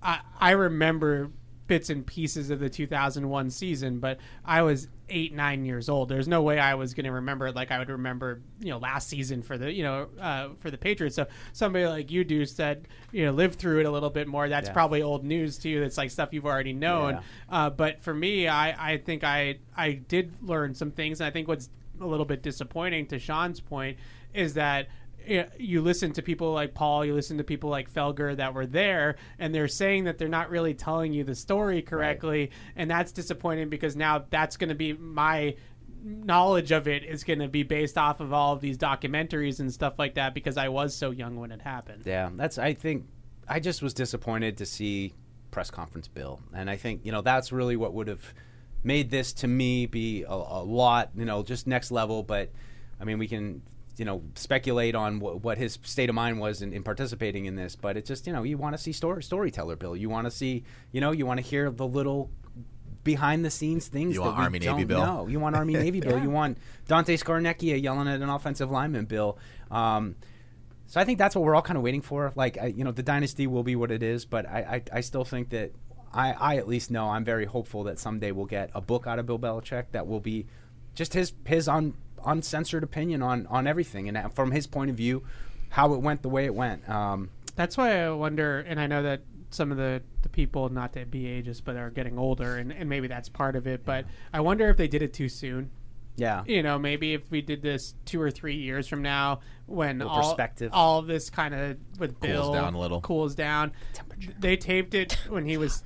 [0.00, 1.32] I, I remember
[1.72, 6.10] bits and pieces of the 2001 season, but I was eight, nine years old.
[6.10, 8.76] There's no way I was going to remember it like I would remember, you know,
[8.76, 11.16] last season for the, you know, uh, for the Patriots.
[11.16, 14.50] So somebody like you do said, you know, lived through it a little bit more.
[14.50, 14.74] That's Yeah.
[14.74, 15.80] probably old news to you.
[15.80, 17.14] That's like stuff you've already known.
[17.14, 17.20] Yeah.
[17.48, 21.30] Uh, but for me, I, I think I I did learn some things, and I
[21.30, 21.70] think what's
[22.02, 23.96] a little bit disappointing to Sean's point
[24.34, 24.88] is that
[25.26, 28.66] you- you listen to people like Paul, you listen to people like Felger that were
[28.66, 33.12] there, and they're saying that they're not really telling you the story correctly, and that's
[33.12, 35.54] disappointing because now that's going to be my
[36.04, 39.72] knowledge of it is going to be based off of all of these documentaries and
[39.72, 42.02] stuff like that because I was so young when it happened.
[42.04, 42.58] Yeah, that's.
[42.58, 43.06] I think
[43.48, 45.14] I just was disappointed to see
[45.50, 48.34] press conference Bill, and I think you know that's really what would have
[48.84, 52.24] made this to me be a, a lot, you know, just next level.
[52.24, 52.50] But
[53.00, 53.62] I mean, we can
[53.96, 57.56] you know speculate on wh- what his state of mind was in, in participating in
[57.56, 60.26] this, but it's just you know you want to see story storyteller Bill, you want
[60.26, 62.30] to see you know you want to hear the little
[63.04, 65.04] behind the scenes things You that want we Army, Navy don't Bill?
[65.06, 65.26] know.
[65.26, 66.12] You want Army Navy Bill.
[66.16, 66.22] Yeah.
[66.22, 69.38] You want Dante Scarnecchia yelling at an offensive lineman Bill.
[69.72, 70.14] Um,
[70.86, 72.32] so I think that's what we're all kind of waiting for.
[72.36, 75.00] Like, I, you know, the dynasty will be what it is, but I, I, I
[75.00, 75.72] still think that
[76.12, 79.18] I, I at least know I'm very hopeful that someday we'll get a book out
[79.18, 80.46] of Bill Belichick that will be
[80.94, 81.94] just his his un,
[82.26, 85.22] uncensored opinion on on everything and uh, from his point of view,
[85.70, 86.88] how it went the way it went.
[86.88, 90.94] Um, That's why I wonder, and I know that some of the, the people, not
[90.94, 93.84] to be ageist, but are getting older, and, and maybe that's part of it.
[93.84, 95.70] But I wonder if they did it too soon.
[96.16, 96.44] Yeah.
[96.46, 100.12] You know, maybe if we did this two or three years from now, when Little
[100.12, 100.70] all, perspective.
[100.74, 103.00] all of this kind of with Cools Bill down a little.
[103.00, 103.72] cools down.
[104.38, 105.82] They taped it when he was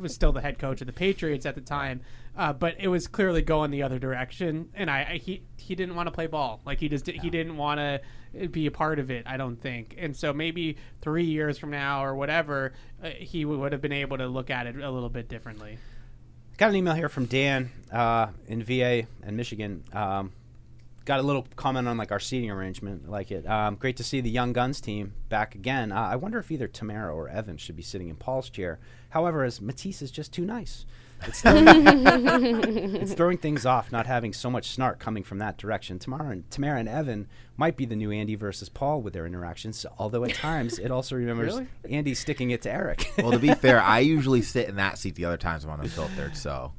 [0.00, 2.02] was still the head coach of the Patriots at the time,
[2.36, 4.68] uh, but it was clearly going the other direction.
[4.74, 6.60] And I, I he he didn't want to play ball.
[6.66, 9.26] Like he just did, he didn't want to be a part of it.
[9.26, 9.94] I don't think.
[9.96, 14.18] And so maybe three years from now or whatever, uh, he would have been able
[14.18, 15.78] to look at it a little bit differently.
[16.58, 19.84] Got an email here from Dan uh, in VA and Michigan.
[19.92, 20.32] Um,
[21.04, 23.08] got a little comment on like our seating arrangement.
[23.08, 23.46] Like it.
[23.46, 25.92] Um, great to see the Young Guns team back again.
[25.92, 28.80] Uh, I wonder if either Tamara or Evan should be sitting in Paul's chair.
[29.10, 30.84] However, as Matisse is just too nice.
[31.26, 31.66] It's throwing,
[32.96, 35.98] it's throwing things off, not having so much snark coming from that direction.
[35.98, 37.26] Tamara and Tamara and Evan
[37.56, 39.84] might be the new Andy versus Paul with their interactions.
[39.98, 41.66] Although at times it also remembers Really?
[41.90, 43.12] Andy sticking it to Eric.
[43.18, 45.80] well, to be fair, I usually sit in that seat the other times when I'm
[45.80, 46.72] unfiltered, so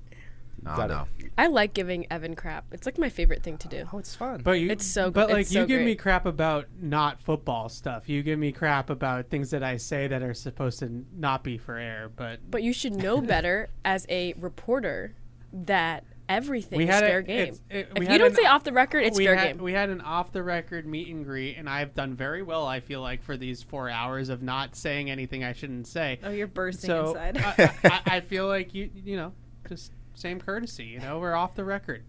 [0.65, 1.23] I Got don't it.
[1.23, 1.29] know.
[1.37, 2.65] I like giving Evan crap.
[2.71, 3.87] It's like my favorite thing to do.
[3.93, 4.41] Oh, it's fun.
[4.43, 5.13] But you, it's so good.
[5.13, 8.09] But like it's you so give me crap about not football stuff.
[8.09, 11.57] You give me crap about things that I say that are supposed to not be
[11.57, 12.09] for air.
[12.15, 15.15] But But you should know better as a reporter
[15.53, 17.55] that everything we is had a- fair game.
[17.71, 19.47] it- we if had you don't an- say off the record, it's we fair had,
[19.55, 19.63] game.
[19.63, 22.67] We had an off the record meet and greet, and I've done very well.
[22.67, 26.19] I feel like for these four hours of not saying anything I shouldn't say.
[26.23, 27.37] Oh, you're bursting so inside.
[27.37, 29.33] I, I, I feel like you you know
[29.67, 30.85] just same courtesy.
[30.85, 32.03] You know we're off the record.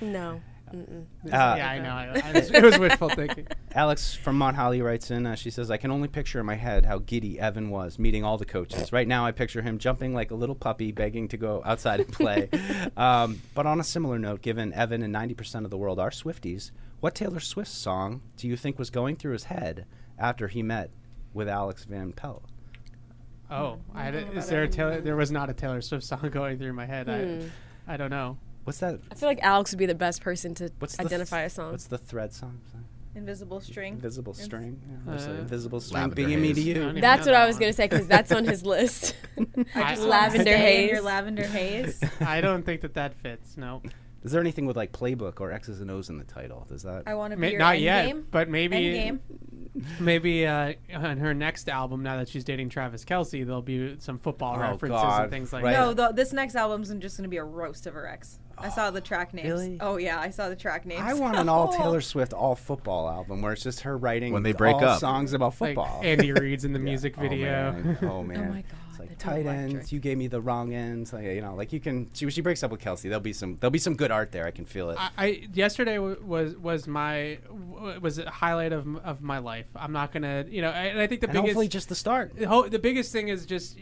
[0.00, 0.40] No.
[0.74, 1.04] Mm-mm.
[1.24, 1.90] yeah, I know.
[1.90, 3.46] I, I was, it was wishful thinking.
[3.72, 5.24] Alex from Mount Holly writes in.
[5.24, 8.24] Uh, she says, "I can only picture in my head how giddy Evan was meeting
[8.24, 8.92] all the coaches.
[8.92, 12.12] Right now, I picture him jumping like a little puppy, begging to go outside and
[12.12, 12.48] play."
[12.96, 16.10] um, but on a similar note, given Evan and ninety percent of the world are
[16.10, 19.86] Swifties, what Taylor Swift song do you think was going through his head
[20.18, 20.90] after he met
[21.32, 22.44] with Alex Van Pelt?
[23.50, 25.00] Oh, I had a, is there a Taylor?
[25.00, 27.06] There was not a Taylor Swift song going through my head.
[27.06, 27.48] Hmm.
[27.88, 28.38] I, I don't know.
[28.64, 28.98] What's that?
[29.10, 31.70] I feel like Alex would be the best person to What's identify th- a song.
[31.72, 32.60] What's the thread song?
[33.14, 33.94] Invisible string.
[33.94, 34.78] Invisible string.
[35.06, 36.66] Yeah, Uh, invisible string Lavender being me to Haze.
[36.76, 37.00] You.
[37.00, 39.14] That's what that I was gonna say because that's on his list.
[39.74, 40.90] I just Lavender haze.
[40.90, 41.98] Your lavender haze.
[42.20, 43.56] I don't think that that fits.
[43.56, 43.80] No.
[44.26, 46.66] Is there anything with like playbook or X's and O's in the title?
[46.68, 47.04] Does that?
[47.06, 48.26] I want to be Ma- your not end yet, game.
[48.30, 49.20] but maybe End
[50.00, 54.18] maybe uh, on her next album, now that she's dating Travis Kelce, there'll be some
[54.18, 55.22] football Oh, references God.
[55.24, 55.72] and things like Right.
[55.74, 55.80] that.
[55.80, 58.38] No, the, this next album's just going to be a roast of her ex.
[58.58, 59.48] I saw the track names.
[59.48, 59.76] really?
[59.82, 61.02] Oh yeah, I saw the track names.
[61.04, 64.42] I want an all Taylor Swift all football album where it's just her writing When
[64.42, 64.98] they break all up.
[65.00, 66.00] songs about Like football.
[66.02, 66.84] Andy Reid's in the Yeah.
[66.84, 67.74] music video.
[67.76, 67.98] Oh, man.
[68.10, 68.38] Oh man.
[68.38, 69.74] Oh my God, It's like tight electric.
[69.76, 69.92] ends.
[69.92, 71.12] You gave me the wrong ends.
[71.12, 72.10] Like, you know, like you can.
[72.14, 73.02] She, she breaks up with Kelce.
[73.02, 73.56] There'll be some.
[73.60, 74.46] There'll be some good art there.
[74.46, 74.96] I can feel it.
[74.98, 79.66] I, I yesterday w- was was my w- was a highlight of of my life.
[79.76, 82.34] I'm not gonna, you know, and I think the And biggest hopefully just the start.
[82.36, 83.76] the ho- the biggest thing is just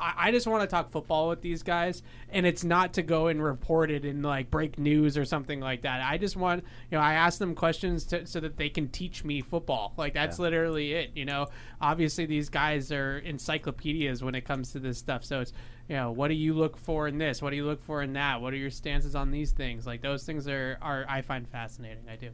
[0.00, 3.26] I, I just want to talk football with these guys, and it's not to go
[3.28, 6.00] and report it and like break news or something like that.
[6.02, 9.24] I just want you know I ask them questions to, so that they can teach
[9.24, 9.94] me football.
[9.96, 10.42] Like that's Yeah.
[10.44, 11.10] literally it.
[11.14, 11.46] You know,
[11.80, 15.24] obviously these guys are encyclopedias when it comes to this stuff.
[15.24, 15.52] So it's
[15.88, 17.40] you know what do you look for in this?
[17.40, 18.40] What do you look for in that?
[18.40, 19.86] What are your stances on these things?
[19.86, 22.04] Like those things are are I find fascinating.
[22.10, 22.30] I do.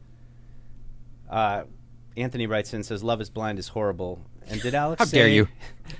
[1.29, 1.63] Uh,
[2.17, 4.99] Anthony writes in says, "Love is blind is horrible." And did Alex?
[4.99, 5.47] How dare you.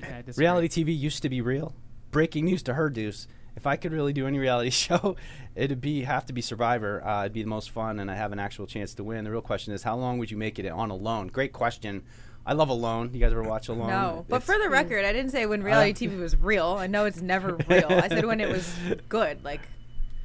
[0.01, 1.73] Yeah, reality TV used to be real.
[2.11, 3.27] Breaking news to her, Deuce.
[3.55, 5.15] If I could really do any reality show,
[5.55, 7.05] it'd be have to be Survivor.
[7.05, 9.23] Uh, it'd be the most fun, and I have an actual chance to win.
[9.23, 11.27] The real question is, how long would you make it on Alone?
[11.27, 12.03] Great question.
[12.45, 13.09] I love Alone.
[13.13, 13.87] You guys ever watch Alone?
[13.87, 16.75] No, but It's- for the record, I didn't say when Uh, reality TV was real.
[16.79, 17.87] I know it's never real.
[17.89, 18.71] I said when it was
[19.09, 19.43] good.
[19.43, 19.61] Like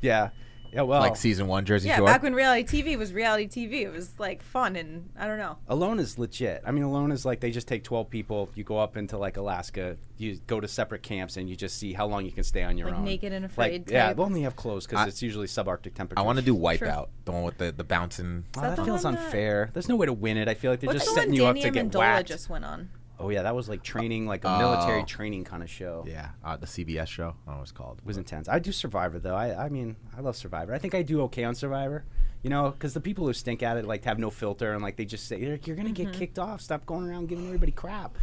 [0.02, 0.30] yeah,
[0.72, 0.82] yeah.
[0.82, 2.06] Well, like season one Jersey yeah, Shore.
[2.06, 5.56] back when reality TV was reality TV, it was like fun and I don't know.
[5.68, 6.62] Alone is legit.
[6.66, 8.50] I mean, Alone is like they just take 12 people.
[8.54, 9.96] You go up into like Alaska.
[10.16, 12.76] You go to separate camps and you just see how long you can stay on
[12.76, 13.04] your Like own.
[13.04, 14.16] naked and Like, afraid yeah, type.
[14.16, 16.18] they only have clothes because it's usually subarctic temperatures.
[16.18, 18.44] I want to do Wipeout, the one with the, the bouncing.
[18.56, 19.70] Oh, that, feels unfair.
[19.72, 20.46] There's no way to win it.
[20.48, 22.28] I feel like they're What's just the setting you up to get Amendola whacked.
[22.28, 22.90] just went on?
[23.20, 24.58] Oh yeah, that was like training, like a Oh.
[24.58, 26.04] military training kind of show.
[26.08, 27.28] Yeah, uh, the CBS show.
[27.28, 27.98] I don't know what it's called.
[27.98, 28.48] It was intense.
[28.48, 29.36] I do Survivor though.
[29.36, 30.72] I, I mean, I love Survivor.
[30.74, 32.04] I think I do okay on Survivor.
[32.42, 34.96] You know, because the people who stink at it like have no filter and like
[34.96, 36.18] they just say you're, you're gonna get Mm-hmm.
[36.18, 36.60] kicked off.
[36.62, 38.16] Stop going around giving everybody crap.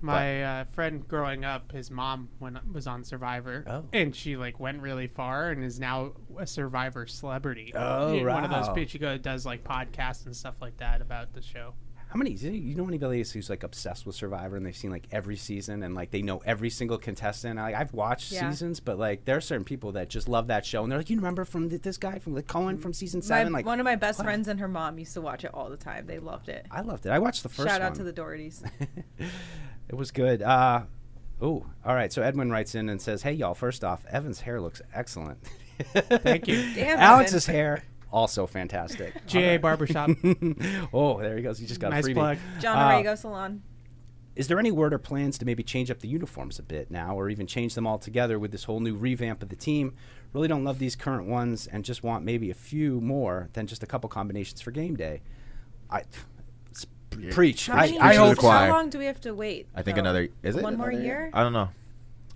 [0.00, 3.84] My uh, friend growing up, his mom went, was on Survivor, Oh.
[3.92, 7.72] and she like went really far and is now a Survivor celebrity.
[7.74, 8.74] Oh, You know, One of those wow.
[8.74, 11.74] people she go does like podcasts and stuff like that about the show.
[12.08, 12.30] How many?
[12.30, 15.94] You know anybody who's like obsessed with Survivor and they've seen like every season and
[15.94, 17.56] like they know every single contestant?
[17.58, 18.48] Like, I've watched Yeah.
[18.50, 21.10] seasons, but like there are certain people that just love that show and they're like,
[21.10, 23.52] you remember from th- this guy from like Cohen from season My, seven?
[23.52, 24.24] like one of my best what?
[24.24, 26.06] friends and her mom used to watch it all the time.
[26.06, 26.64] They loved it.
[26.70, 27.10] I loved it.
[27.10, 27.90] I watched the first Shout one.
[27.90, 28.62] out to the Dohertys.
[29.88, 30.42] It was good.
[30.42, 30.82] Uh,
[31.40, 32.12] oh, all right.
[32.12, 33.54] So Edwin writes in and says, "Hey y'all.
[33.54, 35.38] First off, Evan's hair looks excellent.
[35.94, 36.56] Thank you.
[36.74, 37.54] Damn, Alex's Evan.
[37.60, 37.82] hair
[38.12, 39.14] also fantastic.
[39.26, 40.10] GA Barbershop.
[40.92, 41.58] oh, there he goes.
[41.58, 42.14] He just got Nice a freebie.
[42.14, 42.38] plug.
[42.60, 43.62] John Uh, Arago Salon.
[44.36, 47.18] Is there any word or plans to maybe change up the uniforms a bit now,
[47.18, 49.94] or even change them altogether with this whole new revamp of the team?
[50.32, 53.82] Really don't love these current ones, and just want maybe a few more than just
[53.82, 55.22] a couple combinations for game day.
[55.90, 56.02] I
[56.70, 56.86] s-
[57.30, 57.66] preach.
[57.66, 58.68] How, I, I hope to the choir.
[58.68, 59.66] how long do we have to wait?
[59.74, 60.02] I think though?
[60.02, 60.28] another.
[60.44, 61.30] Is it one more another year?
[61.34, 61.70] I don't know.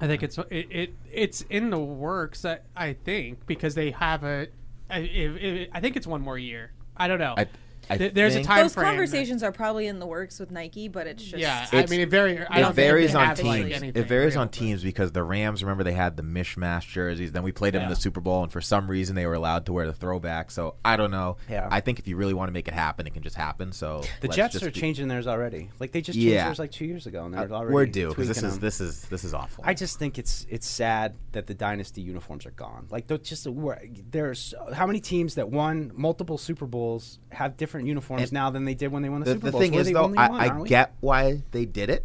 [0.00, 2.44] I think it's it, it it's in the works.
[2.44, 4.48] I, I think because they have a.
[4.92, 6.72] I, if, if, I think it's one more year.
[6.96, 7.34] I don't know.
[7.36, 7.46] I
[7.90, 8.86] Th- There's a time Those frame.
[8.86, 12.00] conversations are probably in the works with Nike, but it's just Yeah, I It's- mean
[12.00, 12.38] it very.
[12.38, 13.72] I it don't think they varies on have, like, teams.
[13.76, 16.88] anything it varies real, on but- teams because the Rams, remember, they had the mishmash
[16.88, 17.32] jerseys.
[17.32, 17.94] Then we played them in Yeah.
[17.94, 20.50] the Super Bowl, and for some reason, they were allowed to wear the throwback.
[20.50, 21.36] So I don't know.
[21.50, 21.68] Yeah.
[21.70, 23.72] I think if you really want to make it happen, it can just happen.
[23.72, 25.70] So The let's Jets just are be- changing theirs already.
[25.80, 26.44] Like they just changed Yeah.
[26.46, 28.58] theirs like two years ago, and they're Uh, already we're due because this tweaking is
[28.60, 29.64] this is this is awful.
[29.66, 32.86] I just think it's it's sad that the dynasty uniforms are gone.
[32.90, 37.88] Like they're just where- there's how many teams that won multiple Super Bowls have different
[37.88, 39.60] uniforms And now than they did when they won the, the, Super Bowl.
[39.60, 42.04] the thing We're is, though, I, one, I get why they did it,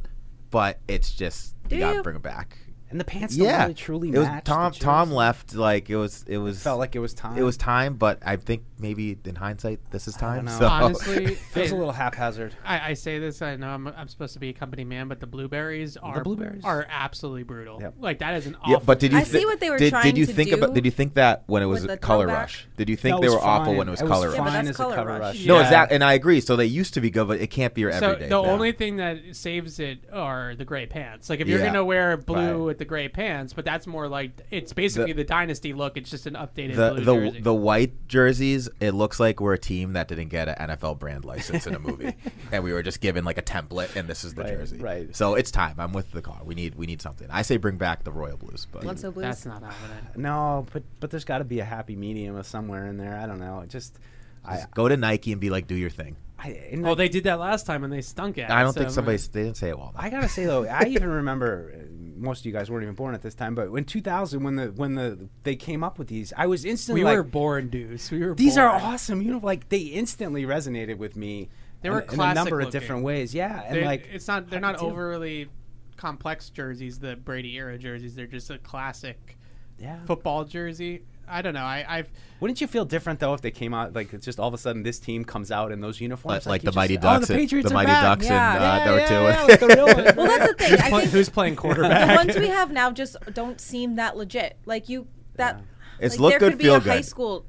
[0.50, 2.58] but it's just Do you gotta bring it back.
[2.90, 4.46] And the pants don't Yeah, really truly it was match.
[4.46, 4.72] Tom.
[4.72, 6.24] Tom left like it was.
[6.28, 7.38] It was felt like it was time.
[7.38, 10.46] It was time, but I think maybe in hindsight, this is I don't time.
[10.46, 10.60] know.
[10.60, 12.56] So Honestly, feels a little haphazard.
[12.64, 13.42] I, I say this.
[13.42, 16.64] I know I'm, I'm supposed to be a company man, but the blueberries are blueberries?
[16.64, 17.82] are absolutely brutal.
[17.82, 17.96] Yep.
[18.00, 18.72] Like that is an awful.
[18.74, 19.18] Yeah, but did you?
[19.18, 20.74] I see what they were did, trying Did you to think do about?
[20.74, 22.42] Did you think that when it was with Color throwback.
[22.44, 22.68] Rush?
[22.78, 24.48] Did you think they was were awful when it was It was Color fine Rush?
[24.48, 25.20] Yeah, that's as a Color cover Rush.
[25.22, 25.46] rush.
[25.46, 25.64] No, Yeah.
[25.64, 26.40] exactly, and I agree.
[26.42, 28.30] So they used to be good, but it can't be your So everyday.
[28.30, 28.50] the now.
[28.50, 31.30] only thing that saves it are the gray pants.
[31.30, 32.77] Like if you're gonna wear blue Right.
[32.78, 35.98] With the gray pants, but that's more like it's basically the, The- dynasty look.
[35.98, 37.42] It's just an updated the blue the jersey.
[37.42, 41.26] the white jerseys, it looks like we're a team that didn't get an NFL brand
[41.26, 42.14] license in a movie,
[42.52, 44.78] and we were just given like a template, and this is the Right, jersey.
[44.78, 45.16] right.
[45.16, 45.76] So it's time.
[45.80, 46.40] I'm with the car.
[46.44, 47.28] We need we need something.
[47.32, 49.24] I say bring back the royal blues, but Bledsoe Blues.
[49.24, 49.98] that's not happening.
[50.18, 53.18] No, but but there's got to be a happy medium of somewhere in there.
[53.18, 53.62] I don't know.
[53.62, 53.98] It just
[54.46, 56.16] I go to Nike and be like, do your thing.
[56.40, 58.50] I and Well, I- they did that last time and they stunk it.
[58.50, 59.92] I don't so think I'm somebody they didn't say it well.
[59.96, 61.80] I gotta say though, I even remember uh,
[62.18, 64.68] most of you guys weren't even born at this time, but in 2000, when the
[64.68, 68.10] when the they came up with these, I was instantly We like, were born, dudes.
[68.12, 68.34] We were.
[68.36, 69.22] these are awesome.
[69.22, 71.50] You know, like they instantly resonated with me.
[71.82, 73.34] They in- were in, a classic number of different ways.
[73.36, 74.86] Yeah, and They- like it's not they're not too.
[74.86, 75.50] overly
[75.96, 77.00] complex jerseys.
[77.00, 78.16] The Brady era jerseys.
[78.16, 79.38] They're just a classic.
[79.80, 80.04] Yeah.
[80.06, 81.04] Football jersey.
[81.28, 81.62] I don't know.
[81.64, 82.10] I, I've
[82.40, 84.58] Wouldn't you feel different though if they came out like it's just all of a
[84.58, 87.24] sudden this team comes out in those uniforms Like- like you the Mighty just- Ducks
[87.24, 88.04] Oh, the and- Patriots the Mighty back.
[88.04, 89.14] Ducks and, yeah, uh, yeah, number yeah, two.
[89.14, 90.16] yeah, like the real one.
[90.16, 90.70] Well, that's the thing.
[90.72, 92.08] Who's, I play- think who's playing quarterback?
[92.08, 94.58] the ones we have now just don't seem that legit.
[94.66, 95.62] Like you, that
[96.00, 97.06] It's like, look there good, could be feel a high good.
[97.06, 97.46] school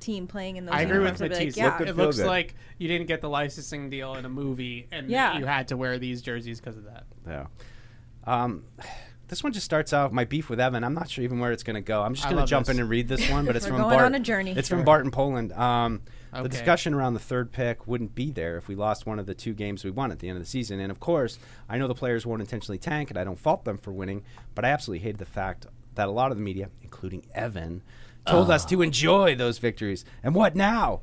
[0.00, 0.74] team playing in those.
[0.74, 1.30] I agree with uniforms.
[1.30, 1.56] Matisse.
[1.56, 1.78] Like, yeah.
[1.78, 2.26] good, it looks good.
[2.26, 5.38] like you didn't get the licensing deal in a movie, and Yeah.
[5.38, 7.04] you had to wear these jerseys because of that.
[7.26, 7.46] Yeah.
[8.24, 8.64] Um,
[9.28, 10.84] this one just starts out my beef with Evan.
[10.84, 12.02] I'm not sure even where it's going to go.
[12.02, 12.76] I'm just I going to love jump this.
[12.76, 14.04] in and read this one, but it's We're from going Bart.
[14.06, 14.52] on a journey.
[14.56, 14.78] It's Sure.
[14.78, 15.52] from Barton Poland.
[15.52, 16.48] Um, The Okay.
[16.48, 19.54] discussion around the third pick wouldn't be there if we lost one of the two
[19.54, 20.80] games we won at the end of the season.
[20.80, 21.38] And of course,
[21.68, 24.22] I know the players won't intentionally tank, and I don't fault them for winning.
[24.54, 27.80] But I absolutely hated the fact that a lot of the media, including Evan,
[28.26, 30.04] told us to enjoy those victories.
[30.22, 31.00] And what now?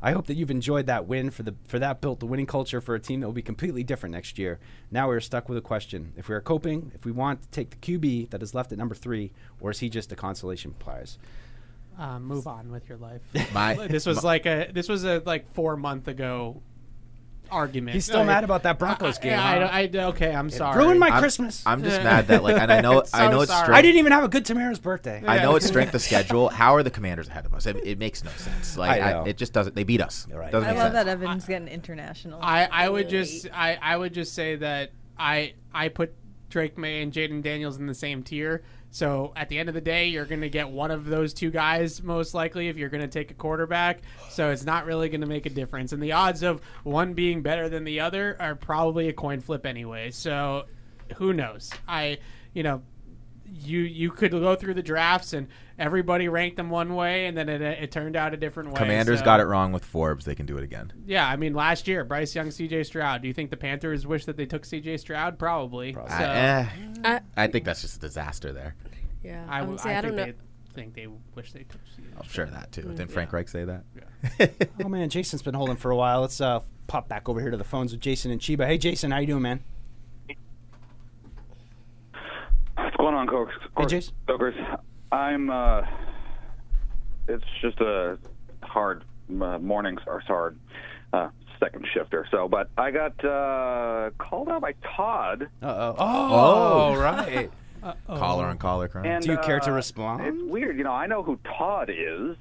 [0.00, 2.80] I hope that you've enjoyed that win for the for that built the winning culture
[2.80, 4.60] for a team that will be completely different next year.
[4.90, 7.70] Now we're stuck with a question: if we are coping, if we want to take
[7.70, 11.18] the QB that is left at number three, or is he just a consolation prize?
[11.98, 13.22] Um, move on with your life.
[13.52, 16.62] My- this was my- like a this was a like four month ago
[17.50, 17.94] argument.
[17.94, 19.68] He's still Uh, mad about that Broncos I- game, I, huh?
[19.72, 20.78] I, I- okay, I'm sorry.
[20.82, 21.62] ruined my I'm- Christmas.
[21.66, 23.64] I'm just mad that like, and I know I So know it's sorry.
[23.64, 23.78] strength.
[23.78, 25.22] I didn't even have a good Tamara's birthday.
[25.26, 26.48] I know it's strength of schedule.
[26.48, 27.66] How are the Commanders ahead of us?
[27.66, 28.76] It, it makes no sense.
[28.76, 29.24] Like I I know.
[29.24, 29.74] it just doesn't.
[29.76, 30.26] They beat us.
[30.32, 30.50] right.
[30.50, 31.04] Doesn't I make love sense.
[31.04, 32.40] that Evan's getting international.
[32.42, 36.14] I, I would just I, I would just say that I I put
[36.50, 38.62] Drake Maye and Jayden Daniels in the same tier.
[38.90, 41.50] So at the end of the day, you're going to get one of those two
[41.50, 44.00] guys most likely if you're going to take a quarterback.
[44.30, 47.42] So it's not really going to make a difference, and the odds of one being
[47.42, 50.10] better than the other are probably a coin flip anyway.
[50.10, 50.64] So
[51.16, 51.70] who knows?
[51.86, 52.18] I
[52.54, 52.82] you know
[53.52, 55.48] you you could go through the drafts and
[55.78, 58.76] everybody ranked them one way, and then it, it turned out a different way.
[58.78, 60.24] Commanders So- got it wrong with Forbes.
[60.24, 60.92] They can do it again.
[61.06, 62.84] yeah, I mean, last year, Bryce Young, C.J.
[62.84, 63.22] Stroud.
[63.22, 64.96] Do you think the Panthers wish that they took C.J.
[64.98, 65.38] Stroud?
[65.38, 65.92] Probably.
[65.92, 66.66] So, I, eh,
[67.04, 68.74] I- I think that's just a disaster there.
[69.22, 70.32] Yeah, I, I, w- would say I I don't think know.
[70.74, 72.08] they think they wish they took C.J.
[72.16, 72.82] I'll share that too.
[72.82, 73.14] Didn't Yeah.
[73.14, 73.84] Frank Reich say that?
[74.84, 76.20] oh man, Jason's been holding for a while.
[76.20, 78.66] Let's uh, pop back over here to the phones with Jason and Chiba.
[78.66, 79.62] Hey, Jason, how you doing, man?
[83.30, 84.14] What's going on, Hey, Jason.
[85.12, 85.82] I'm, uh,
[87.28, 88.18] it's just a
[88.62, 90.58] hard uh, morning, or hard
[91.12, 91.28] uh,
[91.60, 92.26] second shifter.
[92.30, 95.48] So, but I got uh, called out by Todd.
[95.62, 95.94] Uh-oh.
[95.98, 96.94] Oh.
[96.94, 97.50] Oh, right.
[98.06, 99.04] Collar on collar crime.
[99.04, 100.26] And, Do you care to uh, respond?
[100.26, 100.78] It's weird.
[100.78, 102.36] You know, I know who Todd is.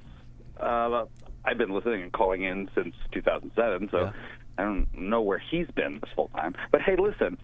[0.60, 1.06] Uh,
[1.46, 4.12] I've been listening and calling in since 2007, so
[4.58, 6.56] I don't know where he's been this whole time.
[6.72, 7.38] But hey, listen.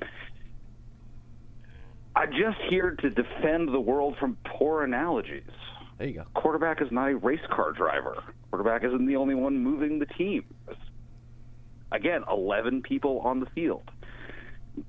[2.16, 5.50] I'm just here to defend the world from poor analogies.
[5.98, 6.26] There you go.
[6.36, 8.24] Quarterback is not a race car driver.
[8.52, 10.44] Quarterback isn't the only one moving the team.
[11.92, 13.90] Again, 11 people on the field.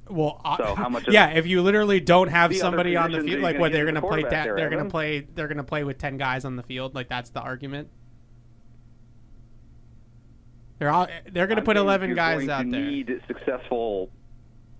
[0.09, 3.57] Well, So how much yeah, if you literally don't have somebody on the field, like
[3.57, 5.63] what they're going to play, quarterback da- there, they're going to play, they're going to
[5.63, 6.95] play with ten guys on the field.
[6.95, 7.89] Like that's the argument.
[10.79, 12.81] They're all they're going to put eleven guys going out there.
[12.81, 14.09] Need successful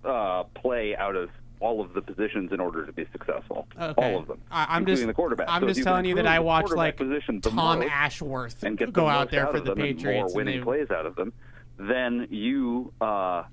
[0.04, 1.30] uh, play out of
[1.62, 3.68] all of the positions in order to be successful.
[3.80, 4.12] Okay.
[4.14, 4.40] All of them.
[4.50, 5.46] I, I'm including just the quarterback.
[5.48, 6.98] I'm So just telling you that I the watched like
[7.42, 10.04] Tom Ashworth and get go out there for the them and Patriots.
[10.04, 11.32] more and winning they- plays out of them,
[11.78, 13.44] then you uh,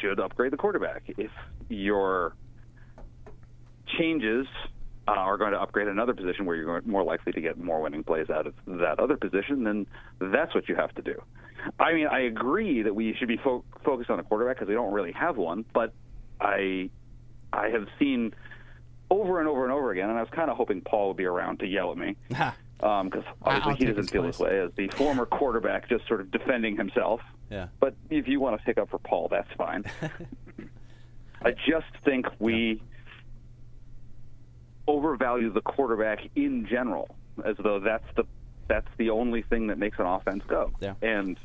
[0.00, 1.02] should upgrade the quarterback.
[1.18, 1.32] If
[1.68, 2.34] your
[3.98, 4.46] changes
[5.08, 8.04] uh, are going to upgrade another position where you're more likely to get more winning
[8.04, 9.86] plays out of that other position, then
[10.20, 11.20] that's what you have to do.
[11.80, 14.74] I mean, I agree that we should be fo- focused on a quarterback because we
[14.74, 15.92] don't really have one, but
[16.40, 16.88] I
[17.52, 18.34] I have seen
[19.10, 21.24] over and over and over again, and I was kind of hoping Paul would be
[21.24, 22.52] around to yell at me because
[22.82, 23.10] um,
[23.42, 24.36] obviously I'll he doesn't feel place.
[24.36, 27.20] this way as the former quarterback, just sort of defending himself.
[27.50, 27.68] Yeah.
[27.80, 29.84] But if you want to stick up for Paul, that's fine.
[31.42, 32.82] I just think we
[34.86, 37.14] overvalue the quarterback in general,
[37.44, 38.24] as though that's the
[38.68, 40.70] that's the only thing that makes an offense go.
[40.80, 40.94] Yeah.
[41.00, 41.38] And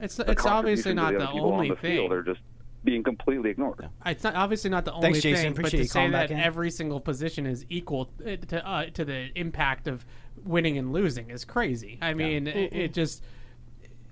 [0.00, 1.96] It's it's obviously not of the only on the thing.
[1.96, 2.40] Field are just
[2.84, 3.88] being completely ignored.
[4.06, 5.42] It's not obviously not the only Thanks, Jason.
[5.42, 6.38] thing, but Appreciate to you say that in.
[6.40, 10.04] every single position is equal uh, to uh, to the impact of
[10.44, 11.98] winning and losing is crazy.
[12.00, 13.22] I mean, it, it just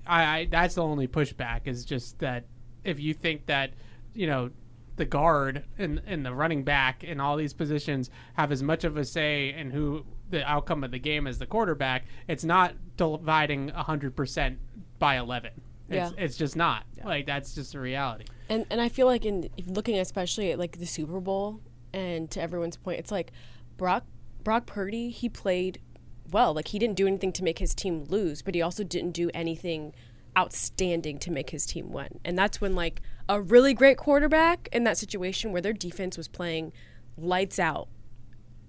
[0.06, 2.44] I, I that's the only pushback is just that
[2.84, 3.72] if you think that
[4.14, 4.50] you know
[4.96, 8.96] the guard and and the running back and all these positions have as much of
[8.96, 13.68] a say in who the outcome of the game as the quarterback, it's not dividing
[13.68, 14.58] hundred percent
[14.98, 15.52] by eleven.
[15.88, 16.22] It's, Yeah.
[16.24, 18.24] it's just not like that's just a reality.
[18.48, 21.60] And and I feel like in looking especially at like the Super Bowl
[21.92, 23.32] and to everyone's point, it's like
[23.76, 24.04] Brock
[24.42, 25.80] Brock Purdy, he played
[26.30, 26.54] well.
[26.54, 29.30] Like he didn't do anything to make his team lose, but he also didn't do
[29.34, 29.94] anything
[30.36, 32.20] outstanding to make his team win.
[32.24, 36.28] And that's when like a really great quarterback in that situation where their defense was
[36.28, 36.72] playing
[37.16, 37.88] lights out.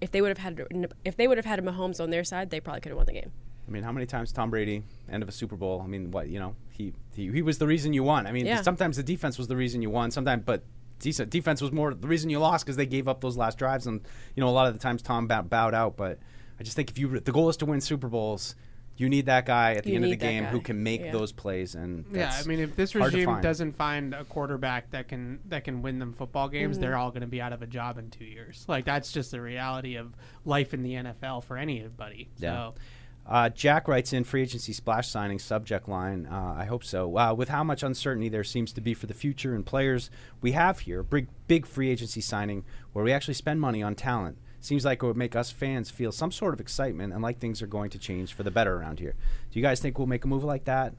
[0.02, 2.50] If they would have had if they would have had a Mahomes on their side,
[2.50, 3.32] they probably could have won the game.
[3.70, 4.82] I mean, how many times Tom Brady
[5.12, 5.82] end of a Super Bowl?
[5.84, 8.26] I mean, what you know, he he, he was the reason you won.
[8.26, 8.62] I mean, Yeah.
[8.64, 10.10] sometimes the defense was the reason you won.
[10.12, 10.64] Sometimes, but
[11.00, 13.86] decent defense was more the reason you lost because they gave up those last drives.
[13.86, 14.02] And
[14.36, 15.98] you know, a lot of the times Tom bow, bowed out.
[15.98, 16.18] But
[16.60, 18.56] I just think if you the goal is to win Super Bowls,
[18.98, 20.82] you need that guy at the You end of the need that game who can
[20.84, 21.12] make Yeah.
[21.12, 21.76] those plays.
[21.76, 23.44] And Yeah, I mean, if this regime find.
[23.44, 26.82] doesn't find a quarterback that can that can win them football games, Mm-hmm.
[26.82, 28.66] they're all going to be out of a job in two years.
[28.68, 32.30] Like that's just the reality of life in the NFL for anybody.
[32.40, 32.72] Yeah.
[32.72, 32.76] So
[33.26, 36.26] Uh, Jack writes in free agency splash signing subject line.
[36.26, 37.16] Uh, I hope so.
[37.18, 40.10] Uh, with how much uncertainty there seems to be for the future and players
[40.42, 42.64] we have here, big big free agency signing
[42.94, 46.12] where we actually spend money on talent seems like it would make us fans feel
[46.12, 49.00] some sort of excitement and like things are going to change for the better around
[49.00, 49.16] here.
[49.52, 50.94] Do you guys think we'll make a move like that?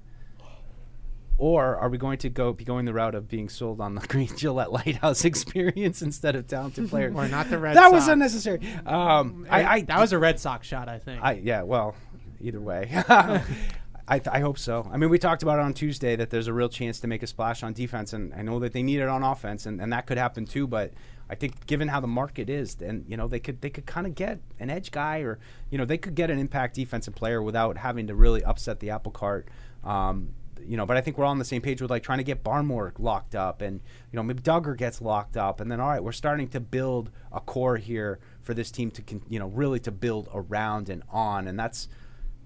[1.37, 4.01] Or are we going to go be going the route of being sold on the
[4.07, 7.15] Green Gillette Lighthouse experience instead of talented players?
[7.15, 8.61] Or not the Red That was unnecessary.
[8.85, 11.23] Um, I, I that was a Red Sox shot, I think.
[11.23, 11.95] I yeah, well,
[12.41, 12.89] either way.
[14.11, 14.89] I, th- I hope so.
[14.93, 17.23] I mean, we talked about it on Tuesday that there's a real chance to make
[17.23, 19.93] a splash on defense, and I know that they need it on offense, and, and
[19.93, 20.67] that could happen too.
[20.67, 20.93] But
[21.29, 24.09] I think, given how the market is, then you know they could they could kind
[24.09, 25.39] of get an edge guy, or
[25.71, 28.91] you know they could get an impact defensive player without having to really upset the
[28.91, 29.47] apple cart.
[29.85, 30.31] Um,
[30.67, 32.25] you know, but I think we're all on the same page with like trying to
[32.25, 33.81] get Barmore locked up, and
[34.13, 37.13] you know maybe Dugger gets locked up, and then all right, we're starting to build
[37.33, 41.05] a core here for this team to con- you know really to build around and
[41.11, 41.89] on, and that's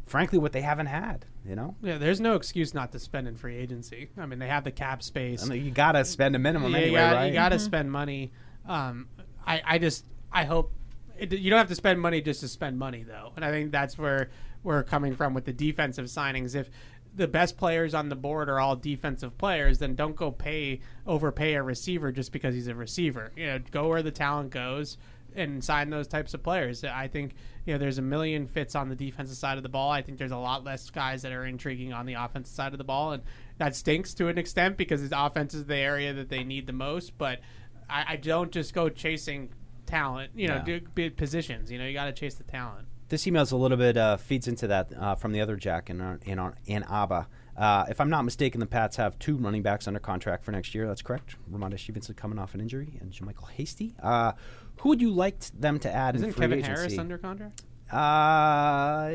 [0.06, 1.26] frankly what they haven't had.
[1.47, 4.09] You know, yeah, there's no excuse not to spend in free agency.
[4.16, 5.44] I mean, they have the cap space.
[5.44, 7.26] I mean, you gotta spend a minimum Yeah, anyway, you gotta, right?
[7.26, 8.32] You got to spend money.
[8.66, 9.09] Um,
[9.47, 10.72] I, I just, I hope
[11.18, 13.32] it, you don't have to spend money just to spend money, though.
[13.36, 14.31] And I think that's where
[14.62, 16.55] we're coming from with the defensive signings.
[16.55, 16.70] If
[17.14, 21.55] the best players on the board are all defensive players, then don't go pay overpay
[21.55, 23.32] a receiver just because he's a receiver.
[23.36, 24.98] You know, go where the talent goes
[25.36, 26.85] and sign those types of players.
[26.85, 27.35] I think
[27.66, 29.90] you know there's a million fits on the defensive side of the ball.
[29.90, 32.78] I think there's a lot less guys that are intriguing on the offensive side of
[32.78, 33.22] the ball, and
[33.58, 36.72] that stinks to an extent because his offense is the area that they need the
[36.72, 37.16] most.
[37.18, 37.40] But
[37.88, 39.50] I, I don't just go chasing
[39.86, 40.32] talent.
[40.34, 40.62] You know, Yeah.
[40.62, 41.70] do big positions.
[41.70, 42.86] You know, you got to chase the talent.
[43.10, 46.00] This email's a little bit uh, feeds into that uh, from the other Jack in
[46.00, 47.28] our, in, our, in ABBA.
[47.56, 50.74] Uh, if I'm not mistaken, the Pats have two running backs under contract for next
[50.74, 50.88] year.
[50.88, 51.36] That's correct.
[51.52, 53.94] Rhamondre Stevenson coming off an injury, and JaMycal Hasty.
[54.02, 54.32] Uh,
[54.78, 56.80] who would you like them to add in Isn't free Kevin agency?
[56.80, 57.62] Harris under contract?
[57.92, 59.09] Uh,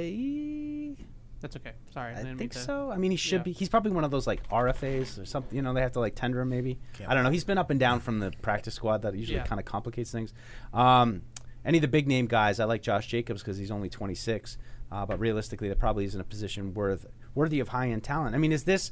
[1.41, 1.71] That's okay.
[1.93, 2.91] Sorry, I didn't think to- so.
[2.91, 3.43] I mean, he should Yeah.
[3.43, 3.51] be.
[3.53, 5.55] He's probably one of those like RFAs or something.
[5.55, 6.79] You know, they have to like tender him maybe.
[7.07, 7.29] I don't know.
[7.29, 9.03] He's been up and down from the practice squad.
[9.03, 9.45] That usually Yeah.
[9.45, 10.33] kind of complicates things.
[10.73, 11.21] Um,
[11.63, 14.57] any of the big name guys, I like Josh Jacobs because he's only 26.
[14.91, 17.05] Uh, but realistically, that probably isn't a position worth
[17.35, 18.35] worthy of high end talent.
[18.35, 18.91] I mean, is this?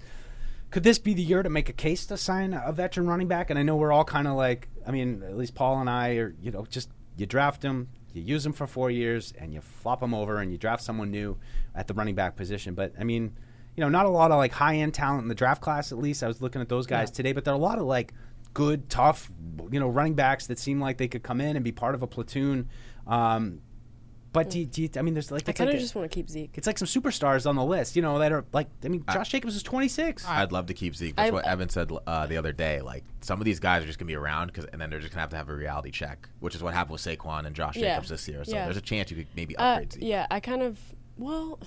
[0.70, 3.50] Could this be the year to make a case to sign a veteran running back?
[3.50, 6.12] And I know we're all kind of like, I mean, at least Paul and I
[6.16, 9.60] are, you know, just you draft him, you use him for four years, and you
[9.62, 11.38] flop him over, and you draft someone new
[11.76, 12.74] at the running back position.
[12.74, 13.36] But I mean,
[13.76, 15.92] you know, not a lot of like high end talent in the draft class.
[15.92, 17.16] At least I was looking at those guys Yeah.
[17.16, 18.14] today, but there are a lot of like
[18.54, 19.30] good, tough,
[19.72, 22.02] you know, running backs that seem like they could come in and be part of
[22.02, 22.70] a platoon.
[23.06, 23.62] Um,
[24.44, 26.10] but do you, do you, I mean, there's like I kind of like just want
[26.10, 26.52] to keep Zeke.
[26.56, 28.68] it's like some superstars on the list, you know, that are like.
[28.84, 30.26] I mean, Josh Jacobs is 26.
[30.28, 31.16] I'd love to keep Zeke.
[31.16, 32.82] That's I- what Evan said uh, the other day.
[32.82, 35.12] Like some of these guys are just gonna be around, cause, and then they're just
[35.14, 37.76] gonna have to have a reality check, which is what happened with Saquon and Josh
[37.76, 37.96] Yeah.
[37.96, 38.44] Jacobs this year.
[38.44, 38.66] So Yeah.
[38.66, 40.04] there's a chance you could maybe Uh, upgrade Zeke.
[40.04, 40.80] yeah, I kind of
[41.18, 41.60] well,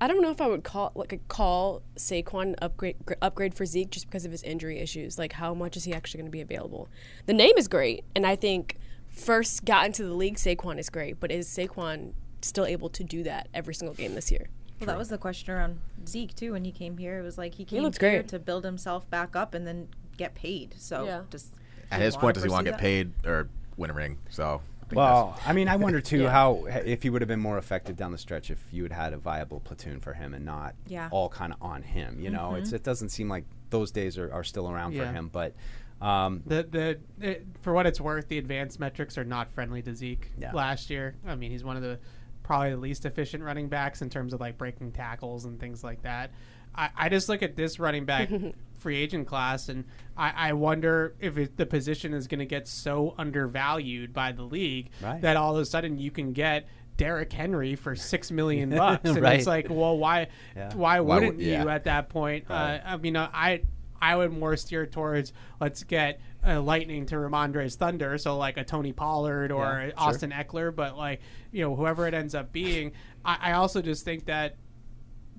[0.00, 3.90] I don't know if I would call like a call Saquon upgrade upgrade for Zeke
[3.90, 5.18] just because of his injury issues.
[5.18, 6.88] Like, how much is he actually going to be available?
[7.26, 8.76] The name is great, and I think
[9.16, 12.12] first got into the league, Saquon is great, but is Saquon
[12.42, 14.48] still able to do that every single game this year?
[14.78, 17.18] Well, that was the question around Zeke too when he came here.
[17.18, 18.28] It was like he came looks here great.
[18.28, 19.88] to build himself back up and then
[20.18, 20.74] get paid.
[20.78, 21.22] So Yeah.
[21.30, 21.54] just
[21.90, 22.82] At his point, does he want to get that?
[22.82, 24.18] paid or win a ring?
[24.30, 24.60] So.
[24.90, 26.30] I Well, I mean, I wonder too Yeah.
[26.30, 29.12] how if he would have been more effective down the stretch if you had had
[29.14, 31.08] a viable platoon for him and not Yeah.
[31.10, 32.20] all kind of on him.
[32.20, 32.76] You know, it's Mm-hmm.
[32.76, 35.28] it doesn't seem like those days are, are still around for him.
[35.32, 35.54] But
[36.00, 36.62] um, The
[37.18, 40.30] the it, for what it's worth, the advanced metrics are not friendly to Zeke.
[40.38, 40.52] Yeah.
[40.52, 41.98] Last year, I mean, he's one of the
[42.42, 46.02] probably the least efficient running backs in terms of like breaking tackles and things like
[46.02, 46.30] that.
[46.74, 48.28] I, I just look at this running back
[48.74, 49.84] free agent class, and
[50.16, 54.42] I, I wonder if it, the position is going to get so undervalued by the
[54.42, 55.20] league Right.
[55.22, 56.66] that all of a sudden you can get.
[56.98, 59.36] Derrick Henry for six million bucks, and Right.
[59.38, 60.72] it's like, well, why, Yeah.
[60.74, 61.66] why Why would- wouldn't you yeah.
[61.66, 62.46] at that point?
[62.48, 62.76] Right.
[62.78, 63.60] Uh, I mean, I
[64.00, 68.64] I would more steer towards let's get uh, Lightning to Rhamondre's Thunder, so like a
[68.64, 69.94] Tony Pollard or Yeah, a sure.
[69.96, 71.20] Austin Ekeler, but like
[71.52, 72.92] you know whoever it ends up being.
[73.24, 74.56] I, I also just think that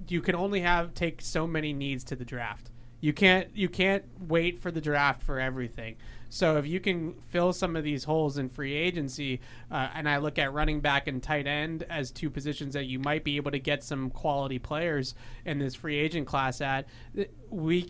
[0.08, 2.72] you can only have take so many needs to the draft.
[3.00, 5.96] You can't you can't wait for the draft for everything.
[6.30, 9.40] So if you can fill some of these holes in free agency,
[9.72, 13.00] uh, and I look at running back and tight end as two positions that you
[13.00, 15.16] might be able to get some quality players
[15.46, 16.88] in this free agent class at,
[17.50, 17.90] we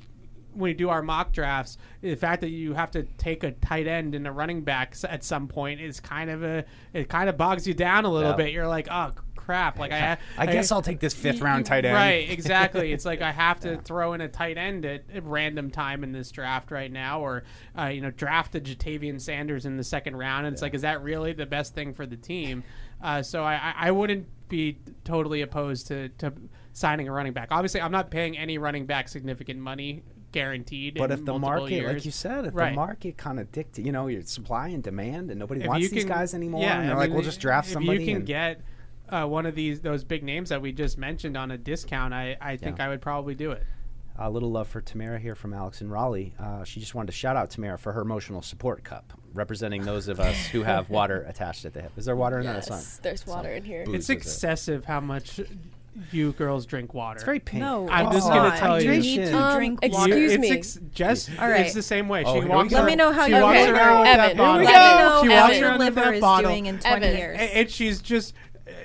[0.57, 3.87] when we do our mock drafts, the fact that you have to take a tight
[3.87, 7.37] end and a running back at some point is kind of a it kind of
[7.37, 8.35] bogs you down a little Yeah.
[8.37, 8.51] bit.
[8.51, 9.79] You're like, oh crap!
[9.79, 11.93] Like I, I guess I'll take this fifth round tight end.
[11.95, 12.91] Right, exactly.
[12.91, 16.11] it's like I have to throw in a tight end at, at random time in
[16.11, 17.43] this draft right now, or
[17.77, 20.45] uh, you know, draft a Ja'Tavion Sanders in the second round.
[20.47, 22.63] And it's like, is that really the best thing for the team?
[23.01, 26.33] Uh, so I, I- I wouldn't be totally opposed to, to
[26.73, 27.49] signing a running back.
[27.51, 30.95] Obviously, I'm not paying any running back significant money guaranteed.
[30.97, 31.93] But in if the market, years.
[31.93, 32.69] like you said, if Right.
[32.71, 35.83] the market kind of dictates, you know, your supply and demand, and nobody If wants
[35.83, 37.99] you these can- guys anymore, yeah, and they're I like, we'll just draft if somebody.
[37.99, 38.61] you can and- get
[39.09, 42.35] uh, one of these those big names that we just mentioned on a discount, I,
[42.41, 42.85] I think Yeah.
[42.85, 43.63] I would probably do it.
[44.19, 46.33] A little love for Tamara here from Alex in Raleigh.
[46.39, 50.07] Uh, she just wanted to shout out Tamara for her emotional support cup, representing those
[50.07, 51.91] of us who have water attached at the hip.
[51.97, 52.55] Is there water in there?
[52.55, 53.83] That's Yes, there's that's not water in here.
[53.87, 54.13] It's is it?
[54.17, 55.39] excessive how much
[56.11, 57.15] you girls drink water.
[57.17, 57.61] It's very pink.
[57.61, 58.57] No, I'm just gonna not.
[58.57, 58.99] tell You you.
[59.01, 60.13] need to Um, drink You- water.
[60.17, 60.51] it's excuse me.
[60.51, 61.61] ex- Jess, All right.
[61.61, 62.23] it's the same way.
[62.25, 62.75] Oh, she here walks we go.
[62.77, 64.71] Let me know how she your walks liver- around with Evan, that here we go.
[64.71, 66.49] Let me know she how walks your around with liver that is bottle.
[66.51, 67.17] doing in 20 Evan.
[67.17, 67.37] years.
[67.39, 68.33] And, and she's just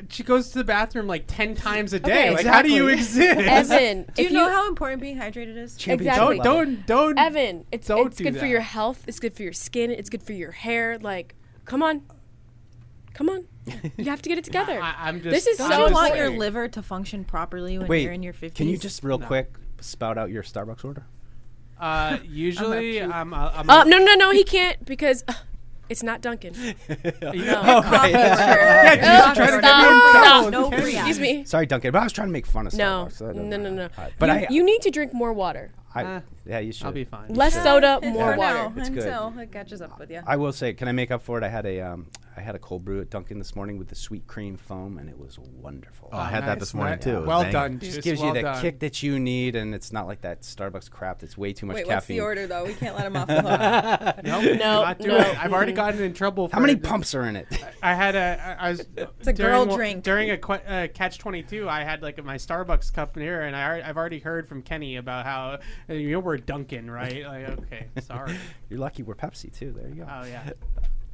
[0.09, 2.28] she goes to the bathroom like 10 times a day.
[2.28, 2.34] Okay.
[2.36, 3.40] Like how do you exist?
[3.40, 5.74] Evan, Do you if know how important being hydrated is?
[5.76, 6.39] Exactly.
[6.39, 9.02] Don't don't don't Evan, it's, don't it's do good for your health.
[9.09, 9.90] It's good for your skin.
[9.90, 10.98] It's good for your hair.
[11.01, 11.34] Like,
[11.64, 12.02] come on,
[13.12, 13.47] come on.
[13.97, 14.80] You have to get it together.
[14.82, 17.86] I, am just this is Don't so you want your liver to function properly when
[17.89, 18.55] Wait, you're in your 50s?
[18.55, 19.26] can you just real No.
[19.26, 21.05] quick spout out your Starbucks order?
[21.78, 23.12] Uh, usually puke.
[23.14, 25.32] I'm a, I'm a, Uh, no, no, no, he can't because uh,
[25.89, 26.55] it's not Duncan.
[26.89, 27.82] Oh, No.
[27.82, 28.10] right.
[28.10, 30.51] Yeah, Jesus, Uh, trying to stop, get me stop.
[30.52, 31.44] No Excuse me.
[31.44, 33.12] Sorry, Duncan, but I was trying to make fun of No, Starbucks.
[33.12, 33.82] so no, no, no.
[33.84, 35.72] All right, But you, I, you need to drink more water.
[35.94, 36.86] I, Uh, yeah, you should.
[36.86, 37.28] I'll be fine.
[37.35, 38.36] Less soda, more water.
[38.36, 39.05] now, It's good.
[39.05, 40.20] until it catches up with you.
[40.27, 41.44] I will say, can I make up for it?
[41.44, 42.06] I had a um,
[42.36, 45.09] I had a cold brew at Dunkin' this morning with the sweet cream foam, and
[45.09, 46.09] it was wonderful.
[46.12, 47.05] Oh, I had that this morning nice.
[47.05, 47.23] too.
[47.27, 47.52] Well banging.
[47.52, 48.60] done, Just gives well you the done.
[48.62, 51.74] kick that you need, and it's not like that Starbucks crap that's way too much
[51.77, 52.16] Wait, what's caffeine.
[52.16, 52.64] the order though?
[52.64, 54.16] We can't let him off the hook.
[54.24, 54.82] No, No, no.
[55.19, 55.39] it.
[55.44, 56.48] I've already gotten in trouble.
[56.48, 56.82] For How many it.
[56.82, 57.47] pumps are in it?
[57.82, 58.56] I had a.
[58.60, 58.86] I I was.
[59.23, 60.02] It's a girl drink.
[60.02, 63.43] During a que- uh, catch twenty two, I had like my Starbucks cup in here,
[63.43, 65.59] and I, I've already heard from Kenny about how
[65.89, 67.24] uh, you know we're Dunkin', right?
[67.26, 68.36] Like, okay, sorry.
[68.68, 69.72] You're lucky we're Pepsi too.
[69.72, 70.06] There you go.
[70.10, 70.50] Oh yeah,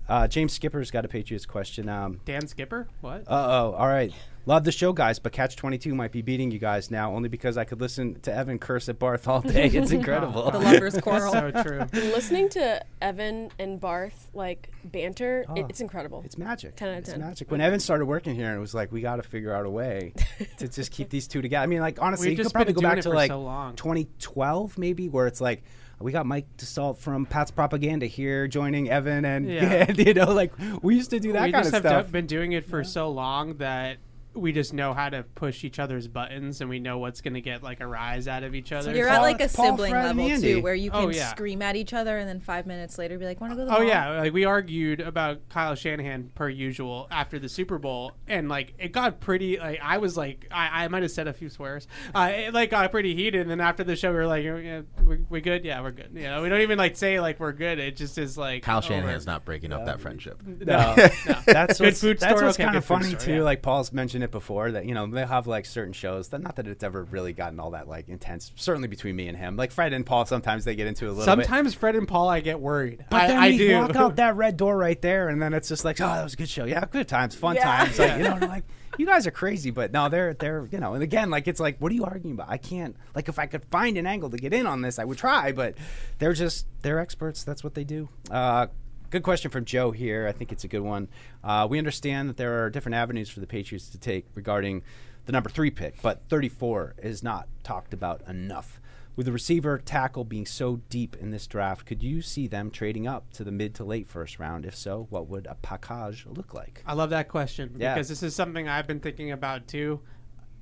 [0.09, 1.89] Uh, James Skipper's got a Patriots question.
[1.89, 2.89] Um, Dan Skipper.
[3.01, 3.23] What?
[3.23, 3.75] Uh oh.
[3.77, 4.13] All right.
[4.49, 7.59] Love the show, guys, but Catch 22 might be beating you guys now only because
[7.59, 9.67] I could listen to Evan curse at Barth all day.
[9.67, 10.51] It's incredible.
[10.51, 11.31] The lovers' quarrel.
[11.31, 11.85] so true.
[11.93, 16.23] Listening to Evan and Barth like banter, it, Oh, it's incredible.
[16.25, 16.77] It's magic.
[16.77, 17.15] 10 out of 10.
[17.17, 17.51] It's magic.
[17.51, 20.15] When Evan started working here, it was like we got to figure out a way
[20.57, 21.63] to just keep these two together.
[21.63, 23.09] I mean, like honestly, We've you could just probably been go doing back it to
[23.11, 23.77] for like so long.
[23.77, 25.63] 2012, maybe, where it's like
[26.01, 29.93] we got Mike Dussault from Pat's Propaganda here joining Evan, and Yeah.
[29.95, 32.07] you know, like we used to do that we kind just of have stuff.
[32.07, 33.99] do- been doing it for so long that
[34.35, 37.41] we just know how to push each other's buttons, and we know what's going to
[37.41, 38.95] get like a rise out of each other.
[38.95, 41.31] You're Paul- at like a Paul, sibling Fred, level too, where you Oh, can yeah.
[41.31, 43.67] scream at each other and then five minutes later be like, "Want to go to
[43.67, 47.79] the Oh mall?" yeah, like we argued about Kyle Shanahan per usual after the Super
[47.79, 49.59] Bowl, and like it got pretty.
[49.59, 51.89] Like I was like, I, I might have said a few swears.
[52.15, 54.83] Uh, it like got pretty heated, and then after the show, we were like, yeah,
[55.05, 55.65] we, we good?
[55.65, 56.11] Yeah, we're good.
[56.15, 57.79] You know, we don't even like say like we're good.
[57.79, 58.87] It just is like Kyle over.
[58.87, 60.41] Shanahan's not breaking up that friendship.
[60.47, 61.09] No, no.
[61.47, 63.35] that's Good what's, food that's store, what's okay, kind of funny store, too.
[63.37, 63.43] yeah.
[63.43, 66.57] Like Paul's mentioned it before that you know they have like certain shows that not
[66.57, 68.53] that it's ever really gotten all that like intense.
[68.57, 71.37] Certainly between me and him, like Fred and Paul, sometimes they get into a little
[71.37, 71.47] bit.
[71.47, 73.05] Sometimes Fred and Paul, I get worried.
[73.11, 73.75] But I, then I we do.
[73.79, 76.35] walk out that red door right there, and then it's just like, oh, that was
[76.35, 76.65] a good show.
[76.65, 77.65] Yeah, good times, fun Yeah.
[77.65, 77.99] times.
[77.99, 78.65] Like you know, and like
[78.97, 80.95] you guys are crazy, but no, they're they're you know.
[80.95, 82.49] And again, like it's like, what are you arguing about?
[82.51, 85.05] I can't like if I could find an angle to get in on this, I
[85.05, 85.75] would try, but
[86.19, 87.45] they're just they're experts.
[87.45, 88.09] That's what they do.
[88.31, 88.67] Uh,
[89.11, 90.27] Good question from Joe here.
[90.27, 91.09] I think it's a good one.
[91.43, 94.83] Uh, we understand that there are different avenues for the Patriots to take regarding
[95.25, 98.81] the number three pick, but 34 is not talked about enough.
[99.17, 103.07] With the receiver tackle being so deep in this draft, could you see them trading
[103.07, 104.65] up to the mid to late first round?
[104.67, 106.83] If so, what would a package look like?
[106.87, 107.95] I love that question Yeah.
[107.95, 110.01] because this is something I've been thinking about too.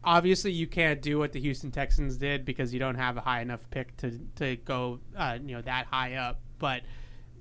[0.04, 3.40] obviously you can't do what the Houston Texans did because you don't have a high
[3.40, 6.40] enough pick to to go uh, you know that high up.
[6.60, 6.82] But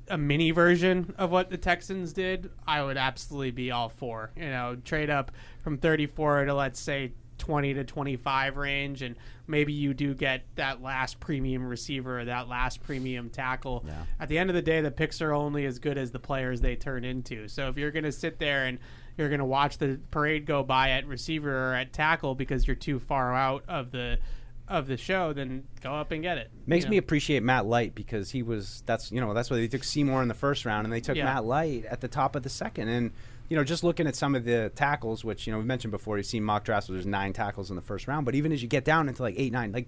[0.07, 4.31] a mini version of what the Texans did, I would absolutely be all for.
[4.35, 9.15] You know, trade up from 34 to let's say 20 to 25 range, and
[9.47, 13.83] maybe you do get that last premium receiver or that last premium tackle.
[13.85, 14.03] Yeah.
[14.19, 16.61] At the end of the day, the picks are only as good as the players
[16.61, 17.47] they turn into.
[17.47, 18.79] So if you're going to sit there and
[19.17, 22.75] you're going to watch the parade go by at receiver or at tackle because you're
[22.75, 24.19] too far out of the
[24.67, 26.49] of the show, then go up and get it.
[26.65, 29.67] Makes You me appreciate Matt Light because he was that's you know that's why they
[29.67, 31.25] took Seymour in the first round and they took Yeah.
[31.25, 33.11] Matt Light at the top of the second and
[33.47, 36.17] you know just looking at some of the tackles which you know we mentioned before
[36.17, 38.63] you've seen mock drafts where there's nine tackles in the first round but even as
[38.63, 39.87] you get down into like eight nine like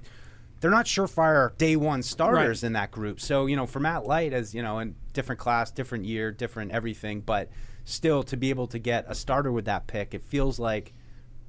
[0.60, 2.68] they're not surefire day one starters Right.
[2.68, 5.72] in that group so you know for Matt Light as you know in different class
[5.72, 7.49] different year different everything but
[7.84, 10.94] still to be able to get a starter with that pick it feels like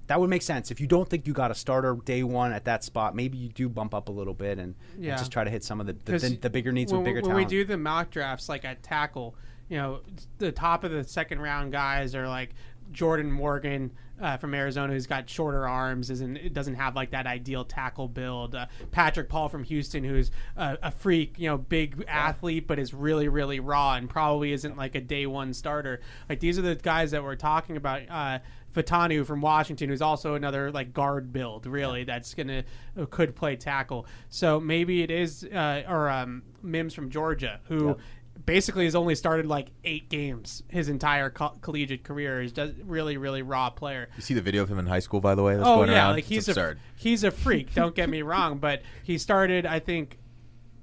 [0.09, 0.71] that would make sense.
[0.71, 3.49] If you don't think you got a starter day one at that spot, maybe you
[3.49, 5.93] do bump up a little bit and, and just try to hit some of the
[6.05, 7.47] the, the, the bigger needs when, with bigger when talent.
[7.47, 9.37] we do the mock drafts, like at tackle,
[9.69, 10.01] you know,
[10.39, 12.55] the top of the second round guys are like
[12.91, 17.65] Jordan Morgan uh, from Arizona, who's got shorter arms, isn't doesn't have like that ideal
[17.65, 18.55] tackle build.
[18.55, 22.93] Uh, Patrick Paul from Houston, who's a, a freak, you know, big athlete, but is
[22.95, 26.01] really really raw and probably isn't like a day one starter.
[26.29, 28.41] Like these are the guys that we're talking about.
[28.75, 32.65] Fautanu from Washington, who's also another like guard build, really that's gonna
[33.01, 34.07] uh, could play tackle.
[34.29, 37.99] So maybe it is, uh, or um, Mims from Georgia, who Yep.
[38.47, 42.41] basically has only started like eight games his entire co- collegiate career.
[42.43, 44.09] He's just really, really raw player.
[44.17, 45.57] You see the video of him in high school, by the way.
[45.57, 46.13] That's oh going yeah, around?
[46.13, 46.77] like It's he's absurd.
[46.77, 47.75] a he's a freak.
[47.75, 50.18] Don't get me wrong, but he started I think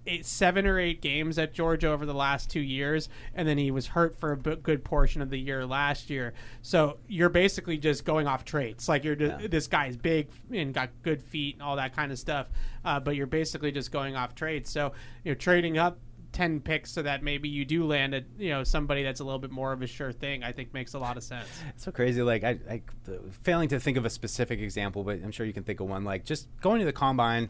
[0.08, 3.72] eight, seven or eight games at Georgia over the last two years, and then he
[3.72, 6.34] was hurt for a good portion of the year last year.
[6.62, 8.88] So you're basically just going off traits.
[8.88, 12.20] Like you're just, this guy's big and got good feet and all that kind of
[12.20, 12.48] stuff,
[12.84, 14.72] uh, but you're basically just going off traits.
[14.72, 15.98] So you're trading up.
[16.32, 19.40] 10 picks so that maybe you do land a you know somebody that's a little
[19.40, 21.92] bit more of a sure thing i think makes a lot of sense It's so
[21.92, 22.22] crazy.
[22.22, 22.82] Like I, I,
[23.44, 26.04] failing to think of a specific example, but I'm sure you can think of one.
[26.04, 27.50] Like just going to the combine,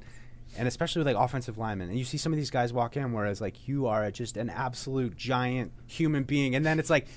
[0.57, 3.14] and especially with like offensive linemen, and you see some of these guys walk in,
[3.14, 7.07] whereas like you are just an absolute giant human being, and then it's like.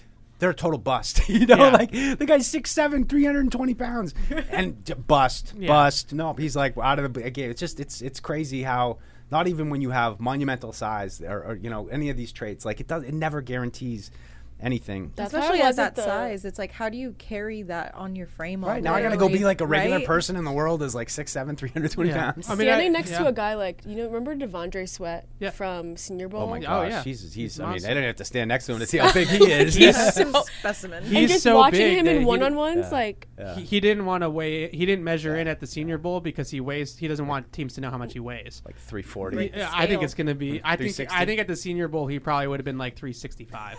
[0.41, 1.57] They're a total bust, you know.
[1.57, 1.71] Yeah.
[1.71, 4.15] Like the guy's 6'7", 320 pounds,
[4.51, 5.67] and bust, Yeah.
[5.67, 6.13] bust.
[6.13, 7.51] No, he's like out of the again.
[7.51, 8.99] It's just it's it's crazy how
[9.33, 12.65] not even when you have monumental size or, or you know any of these traits,
[12.65, 14.13] like it does, it never guarantees
[14.61, 15.13] anything.
[15.17, 18.27] That's Especially at that the- size, it's like how do you carry that on your
[18.27, 18.65] frame?
[18.65, 19.05] all Right now, I day?
[19.05, 20.07] gotta go be like a regular Right?
[20.07, 22.33] person in the world is like 6'7", 320 Yeah.
[22.33, 22.49] pounds.
[22.51, 23.19] I mean, Standing I- next yeah.
[23.21, 25.51] to a guy like you know, remember T'Vondre Sweat Yeah.
[25.51, 26.43] from Senior Bowl?
[26.43, 27.03] Oh my Oh, gosh, yeah.
[27.03, 27.35] he's he's.
[27.35, 27.91] He's I mean, monster.
[27.91, 29.75] I don't have to stand next to him to see how big he is.
[29.75, 30.11] He's Yeah.
[30.11, 31.05] so- specimen.
[31.05, 33.55] and He's just so watching big him in one-on-ones, like Yeah.
[33.55, 34.69] he, he didn't want to weigh.
[34.71, 36.97] He didn't measure in at the Senior Bowl because he weighs.
[36.97, 38.63] He doesn't want teams to know how much he weighs.
[38.67, 39.53] like 340.
[39.63, 40.61] I think it's going to be.
[40.65, 40.99] I think.
[41.13, 43.77] I think at the Senior Bowl he probably would have been like 365.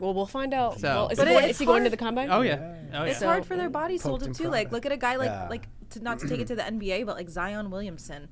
[0.00, 0.80] Well, we'll find out.
[0.80, 2.30] So- well, is, But he, going, it's is he going to hard- the combine?
[2.30, 2.74] oh yeah.
[2.92, 3.10] Oh yeah.
[3.10, 4.50] It's So- hard for their bodies to hold Poked it him too.
[4.50, 4.74] Like, prime.
[4.74, 5.48] look at a guy like Yeah.
[5.48, 8.28] like to not to take it to the NBA, but like Zion Williamson.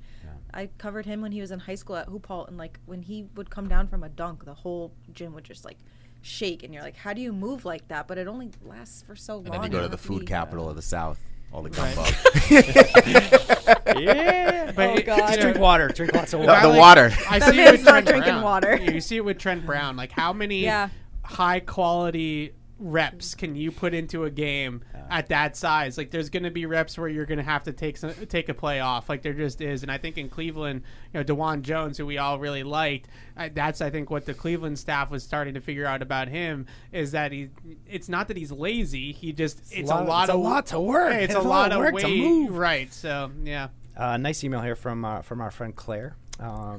[0.55, 3.01] I covered him when he was in high school at Hoop Hall, and like when
[3.01, 5.77] he would come down from a dunk, the whole gym would just like
[6.21, 8.07] shake, and you're like, how do you move like that?
[8.07, 9.45] But it only lasts for so long.
[9.47, 11.19] And then you go to have the food be- capital of the South,
[11.51, 11.95] all the Right.
[11.95, 12.11] gumbo.
[13.99, 14.65] yeah.
[14.67, 15.15] Oh, but Oh, it- God.
[15.17, 15.87] you Just know, drink water.
[15.89, 16.51] Drink lots of water.
[16.51, 17.11] guy the like- water.
[17.29, 18.43] I That see it man's with not Trent drinking Brown.
[18.43, 18.75] water.
[18.77, 19.95] You see it with Trent Brown.
[19.97, 20.89] Like how many Yeah.
[21.23, 25.97] High quality reps can you put into a game at that size?
[25.97, 28.49] Like there's going to be reps where you're going to have to take some, take
[28.49, 29.07] a play off.
[29.07, 29.83] Like there just is.
[29.83, 30.81] And I think in Cleveland,
[31.13, 33.07] you know, Dawand Jones, who we all really liked,
[33.53, 37.11] that's I think what the Cleveland staff was starting to figure out about him is
[37.11, 37.49] that he.
[37.87, 39.13] It's not that he's lazy.
[39.13, 41.13] He just it's, lot a of- lot it's a lot to work.
[41.13, 42.19] It's It's a a lot lot of of work to weight.
[42.21, 42.57] move.
[42.57, 42.91] Right.
[42.93, 43.69] So yeah.
[43.95, 46.17] Uh, nice email here from uh, from our friend Claire.
[46.39, 46.77] Um,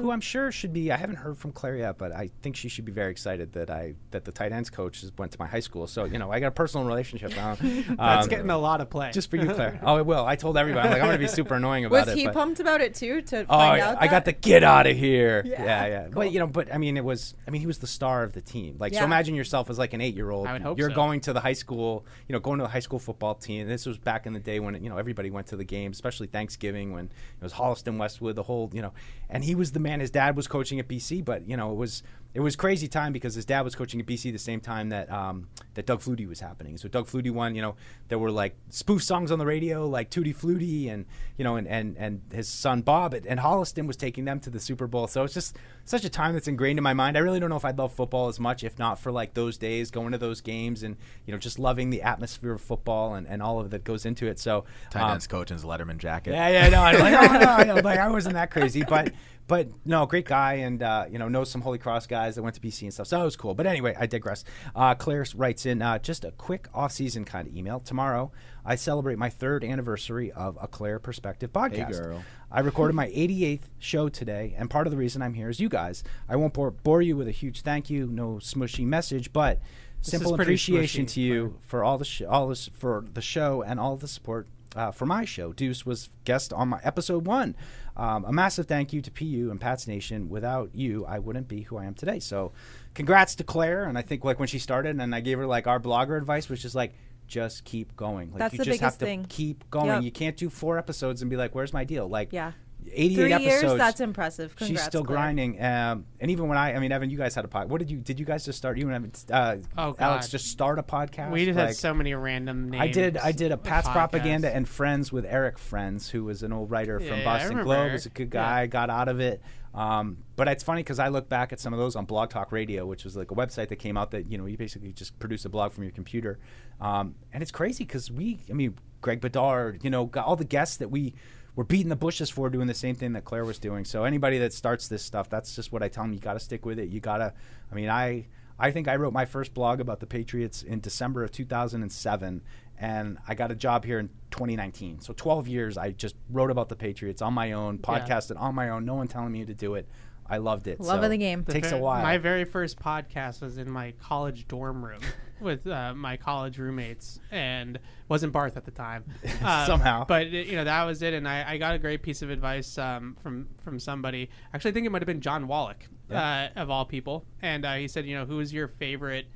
[0.00, 0.90] Who I'm sure should be.
[0.90, 3.68] I haven't heard from Claire yet, but I think she should be very excited that
[3.70, 5.86] I that the tight ends coach is- went to my high school.
[5.86, 7.32] So you know, I got a personal relationship.
[7.36, 9.10] Uh, That's um, getting a lot of play.
[9.12, 9.78] just for you, Claire.
[9.84, 10.24] oh, it will.
[10.24, 10.88] I told everybody.
[10.88, 12.12] I'm like, I'm going to be super annoying about Was it.
[12.12, 13.20] Was he but- pumped about it too?
[13.22, 14.40] To Oh, find yeah, out I got the that?
[14.40, 15.42] get out of here.
[15.44, 16.02] Yeah, Yeah, yeah.
[16.04, 16.12] cool.
[16.14, 17.34] But you know, but I mean, it was.
[17.46, 18.76] I mean, he was the star of the team.
[18.78, 20.46] Like, so imagine yourself as like an eight-year-old.
[20.46, 20.96] I would hope You're so.
[20.96, 22.06] going to the high school.
[22.28, 23.68] You know, going to the high school football team.
[23.68, 26.28] This was back in the day when you know everybody went to the game, especially
[26.28, 28.36] Thanksgiving when it was Holliston Westwood.
[28.36, 28.92] The whole you know,
[29.28, 30.00] and he was the man.
[30.00, 33.12] His dad was coaching at BC, but you know, it was it was crazy time
[33.12, 36.28] because his dad was coaching at BC the same time that um, that Doug Flutie
[36.28, 36.76] was happening.
[36.76, 37.56] So Doug Flutie won.
[37.56, 37.74] You know,
[38.08, 41.66] there were like spoof songs on the radio, like Tootie Flutie, and you know, and
[41.66, 45.08] and and his son Bob and Holliston was taking them to the Super Bowl.
[45.08, 47.16] So it's just such a time that's ingrained in my mind.
[47.16, 49.58] I really don't know if I'd love football as much if not for like those
[49.58, 50.96] days, going to those games, and
[51.26, 54.06] you know, just loving the atmosphere of football and, and all of it that goes
[54.06, 54.38] into it.
[54.38, 56.32] So Tight um, ends coach in his Letterman jacket.
[56.34, 59.12] yeah, yeah, no, I'm like, oh, no, no, like I wasn't that crazy, but
[59.50, 62.54] but no, great guy, and uh, you know knows some Holy Cross guys that went
[62.54, 63.08] to BC and stuff.
[63.08, 63.52] So it was cool.
[63.52, 64.44] But anyway, I digress.
[64.76, 67.80] Uh, Claire writes in uh, just a quick off-season kind of email.
[67.80, 68.30] Tomorrow,
[68.64, 71.86] I celebrate my third anniversary of a Claire Perspective podcast.
[71.88, 72.22] Hey, girl.
[72.48, 75.68] I recorded my 88th show today, and part of the reason I'm here is you
[75.68, 76.04] guys.
[76.28, 79.58] I won't bore, bore you with a huge thank you, no smushy message, but
[79.98, 83.62] This simple appreciation smushy, to you for all the sh- all this for the show
[83.62, 84.46] and all the support
[84.76, 85.52] uh, for my show.
[85.52, 87.56] Deuce was guest on my episode one.
[87.96, 90.28] Um, a massive thank you to PU and Pat's Nation.
[90.28, 92.18] Without you, I wouldn't be who I am today.
[92.20, 92.52] So,
[92.94, 93.84] congrats to Claire.
[93.84, 96.48] And I think like when she started, and I gave her like our blogger advice,
[96.48, 96.94] which is like.
[97.26, 98.32] Just keep going.
[98.32, 99.24] Like That's you the just have to thing.
[99.28, 99.86] keep going.
[99.86, 100.02] Yep.
[100.02, 102.50] You can't do four episodes and be like, "Where's my deal?" Like, Yeah.
[102.92, 103.62] 88 Three episodes.
[103.62, 104.54] years, that's impressive.
[104.58, 105.16] She's still Claire.
[105.16, 105.62] grinding.
[105.62, 107.68] Um, and even when I, I mean, Evan, you guys had a podcast.
[107.68, 107.98] What did you?
[107.98, 108.78] Did you guys just start?
[108.78, 111.30] You and Evan, uh, Oh, Alex, just start a podcast.
[111.30, 112.82] We just Like- had so many random names.
[112.82, 113.16] I did.
[113.16, 113.92] I did a of Pat's podcasts.
[113.92, 117.78] propaganda and friends with Eric Friends, who was an old writer from yeah, Boston Globe.
[117.78, 117.92] Eric.
[117.92, 118.40] Was a good Yeah.
[118.42, 118.66] guy.
[118.66, 119.40] Got out of it.
[119.72, 122.50] Um, but it's funny because I look back at some of those on Blog Talk
[122.50, 125.16] Radio, which was like a website that came out that you know you basically just
[125.20, 126.40] produce a blog from your computer,
[126.80, 130.44] um, and it's crazy because we, I mean, Greg Bedard, you know, got all the
[130.44, 131.14] guests that we
[131.56, 133.84] were beating the bushes for doing the same thing that Claire was doing.
[133.84, 136.12] So anybody that starts this stuff, that's just what I tell them.
[136.12, 136.88] You got to stick with it.
[136.88, 137.32] You got to.
[137.70, 138.26] I mean, I
[138.58, 142.42] I think I wrote my first blog about the Patriots in December of 2007,
[142.78, 145.00] and I got a job here in 2019.
[145.00, 148.00] So 12 years, I just wrote about the Patriots on my own, Yeah.
[148.00, 148.84] podcasted on my own.
[148.84, 149.88] No one telling me to do it.
[150.30, 150.78] I loved it.
[150.80, 151.42] Love So of the game.
[151.44, 152.02] The Takes ve- a while.
[152.02, 155.00] My very first podcast was in my college dorm room
[155.40, 157.78] with uh, my college roommates, and
[158.08, 159.04] wasn't Barth at the time.
[159.42, 160.04] Um, Somehow.
[160.04, 162.30] but it- you know that was it, and I, I got a great piece of
[162.30, 164.30] advice um, from from somebody.
[164.54, 166.50] Actually, I think it might have been John Wallach, Yeah.
[166.56, 169.26] uh, of all people, and uh, he said, you know, who is your favorite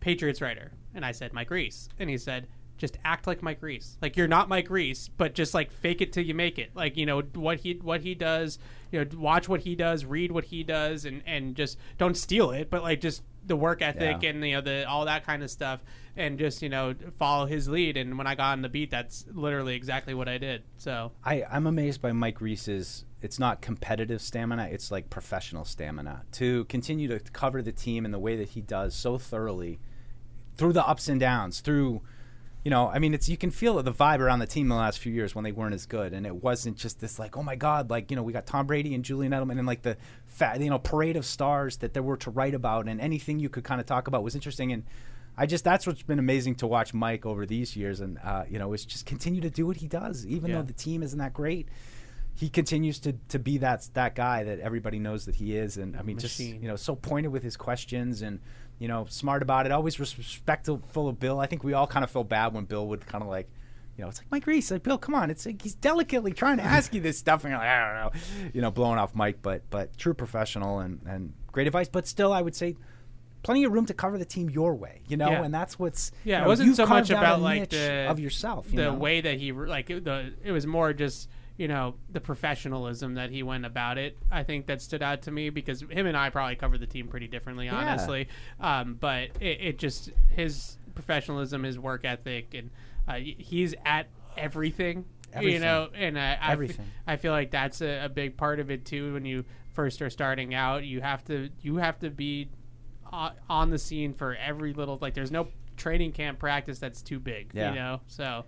[0.00, 0.72] Patriots writer?
[0.94, 2.48] And I said Mike Reiss, and he said.
[2.78, 3.98] Just act like Mike Reiss.
[4.00, 6.70] Like you're not Mike Reiss, but just like fake it till you make it.
[6.74, 8.58] Like you know what he what he does.
[8.90, 12.50] You know, watch what he does, read what he does, and and just don't steal
[12.52, 14.30] it, but like just the work ethic Yeah.
[14.30, 15.80] and you know the all that kind of stuff,
[16.16, 17.96] and just you know follow his lead.
[17.96, 20.62] And when I got on the beat, that's literally exactly what I did.
[20.78, 23.04] So I, I'm amazed by Mike Reiss's.
[23.20, 28.12] It's not competitive stamina; it's like professional stamina to continue to cover the team in
[28.12, 29.80] the way that he does so thoroughly,
[30.56, 32.00] through the ups and downs, through,
[32.64, 34.74] you know, I mean, it's you can feel the vibe around the team in the
[34.74, 37.42] last few years when they weren't as good, and it wasn't just this like, oh
[37.42, 39.96] my god, like you know, we got Tom Brady and Julian Edelman and like the
[40.26, 43.48] fat, you know, parade of stars that there were to write about, and anything you
[43.48, 44.84] could kind of talk about was interesting and.
[45.40, 48.58] I just that's what's been amazing to watch Mike over these years, and uh, you
[48.58, 50.56] know, is just continue to do what he does, even Yeah.
[50.56, 51.68] though the team isn't that great.
[52.34, 55.96] He continues to, to be that that guy that everybody knows that he is, and
[55.96, 58.40] I mean, just you know, so pointed with his questions and
[58.78, 59.72] you know, smart about it.
[59.72, 61.40] Always res- respectful of Bill.
[61.40, 63.48] I think we all kind of feel bad when Bill would kind of like.
[63.96, 64.96] You know, it's like Mike Reiss, like Bill.
[64.96, 67.68] Come on, it's like he's delicately trying to ask you this stuff, and you're like,
[67.68, 71.66] I don't know, you know, blowing off Mike, but but true professional and and great
[71.66, 71.88] advice.
[71.88, 72.76] But still, I would say
[73.42, 75.42] plenty of room to cover the team your way, you know, Yeah.
[75.42, 78.66] and that's what's yeah, you know, it wasn't so much about like the of yourself,
[78.70, 78.94] you the know?
[78.94, 81.28] way that he like the it was more just
[81.58, 84.16] you know the professionalism that he went about it.
[84.30, 87.08] I think that stood out to me because him and I probably covered the team
[87.08, 87.74] pretty differently, Yeah.
[87.76, 88.28] honestly.
[88.60, 92.70] Um, but it, it just his professionalism, his work ethic, and
[93.06, 95.04] uh, he's at everything.
[95.32, 95.54] everything.
[95.54, 96.86] You know, and I, I, Everything.
[97.06, 99.12] I feel like that's a, a big part of it too.
[99.12, 99.44] When you
[99.74, 102.48] first are starting out, you have to you have to be
[103.10, 105.14] on the scene for every little like.
[105.14, 107.50] There's no training camp practice that's too big.
[107.54, 107.70] Yeah.
[107.70, 108.44] You know, so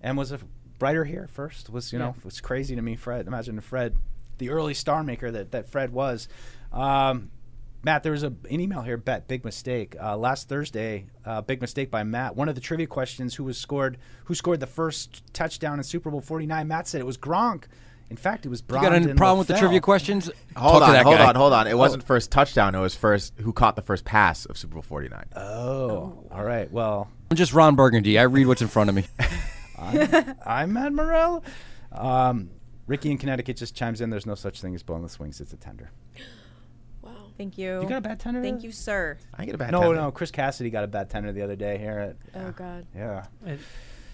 [0.00, 0.38] and was a
[0.82, 2.18] brighter here first was you know Yeah.
[2.18, 3.94] it was crazy to me fred imagine fred
[4.38, 6.26] the early star maker that, that fred was
[6.72, 7.30] um,
[7.84, 11.60] matt there was a, an email here bet big mistake uh, last thursday uh, big
[11.60, 15.22] mistake by matt one of the trivia questions who was scored who scored the first
[15.32, 17.64] touchdown in super bowl 49 matt said it was gronk
[18.10, 20.28] in fact it was You got any Brandon problem with the trivia questions?
[20.56, 21.28] Hold Talk on, hold guy.
[21.28, 21.66] on, hold on.
[21.66, 21.78] It Oh.
[21.78, 22.74] wasn't first touchdown.
[22.74, 25.24] It was first who caught the first pass of Super Bowl 49.
[25.36, 28.18] oh all right well I'm just Ron Burgundy.
[28.18, 29.06] I read what's in front of me.
[29.82, 31.44] I'm, I'm Matt Morrell.
[31.92, 32.50] Um,
[32.86, 34.10] Ricky in Connecticut just chimes in.
[34.10, 35.40] There's no such thing as boneless wings.
[35.40, 35.90] It's a tender.
[37.02, 37.10] Wow.
[37.36, 37.80] Thank you.
[37.82, 38.40] You got a bad tender?
[38.42, 39.18] Thank you, sir.
[39.36, 39.96] I get a bad no, tender.
[39.96, 40.02] no.
[40.04, 40.10] No.
[40.12, 41.98] Chris Cassidy got a bad tender the other day here.
[42.34, 42.86] At, Oh God.
[42.94, 43.24] yeah.
[43.44, 43.58] It-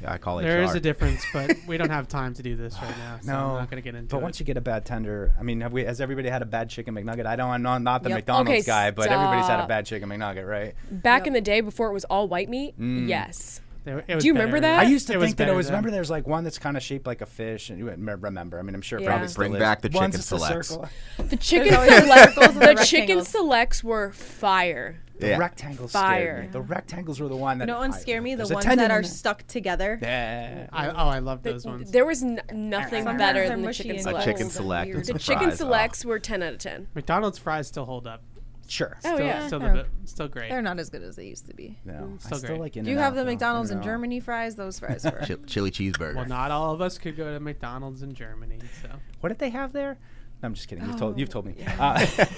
[0.01, 0.45] Yeah, I call it.
[0.45, 3.19] There is a difference, but we don't have time to do this right now.
[3.23, 4.23] So no, I'm not going to get into But it.
[4.23, 5.85] once you get a bad tender, I mean, have we?
[5.85, 7.27] Has everybody had a bad chicken McNugget?
[7.27, 7.51] I don't.
[7.51, 8.19] I'm not, not the Yep.
[8.19, 10.75] McDonald's Okay, guy, but everybody's had a bad chicken McNugget, right?
[10.91, 13.07] Back in the day before it was all white meat, Mm.
[13.09, 13.61] yes.
[14.07, 14.81] There- Do you remember that?
[14.81, 15.67] I used to It think that it was.
[15.67, 15.73] then.
[15.75, 18.27] Remember, there's like one that's kind of shaped like a fish, and you remember.
[18.29, 18.59] remember.
[18.59, 19.09] I mean, I'm sure Yeah.
[19.17, 20.77] probably Bring back the chicken selects.
[21.19, 25.01] The chicken always the select, circles and the the chicken selects were fire.
[25.19, 25.39] The Yeah.
[25.39, 26.15] rectangles Fire.
[26.37, 26.51] scared me.
[26.53, 27.67] The rectangles were the one that.
[27.67, 28.37] know what ones I- scare me?
[28.37, 29.99] The ones that are stuck together.
[30.01, 30.69] Yeah.
[30.73, 31.91] I, oh, I love those ones.
[31.91, 34.27] There was n- nothing better than the chicken selects.
[34.27, 35.53] A chicken select The chicken fries.
[35.55, 35.57] Oh.
[35.65, 36.87] selects were 10 out of 10.
[36.95, 38.23] McDonald's fries still hold up.
[38.69, 38.97] Sure.
[39.05, 39.47] Oh, yeah.
[39.47, 40.51] still, the, still great.
[40.51, 41.79] They're not as good as they used to be.
[41.85, 42.61] No, I Still still great.
[42.61, 43.31] like Do you have the though.
[43.31, 44.57] McDonald's in Germany fries?
[44.57, 45.21] Those fries were.
[45.27, 46.15] Chil- chili cheeseburger.
[46.17, 48.59] Well, not all of us could go to McDonald's in Germany.
[48.83, 48.89] So
[49.21, 49.99] What did they have there?
[50.43, 50.85] No, I'm just kidding.
[50.85, 51.19] You've told.
[51.19, 51.55] You've told me.
[51.59, 51.75] yeah.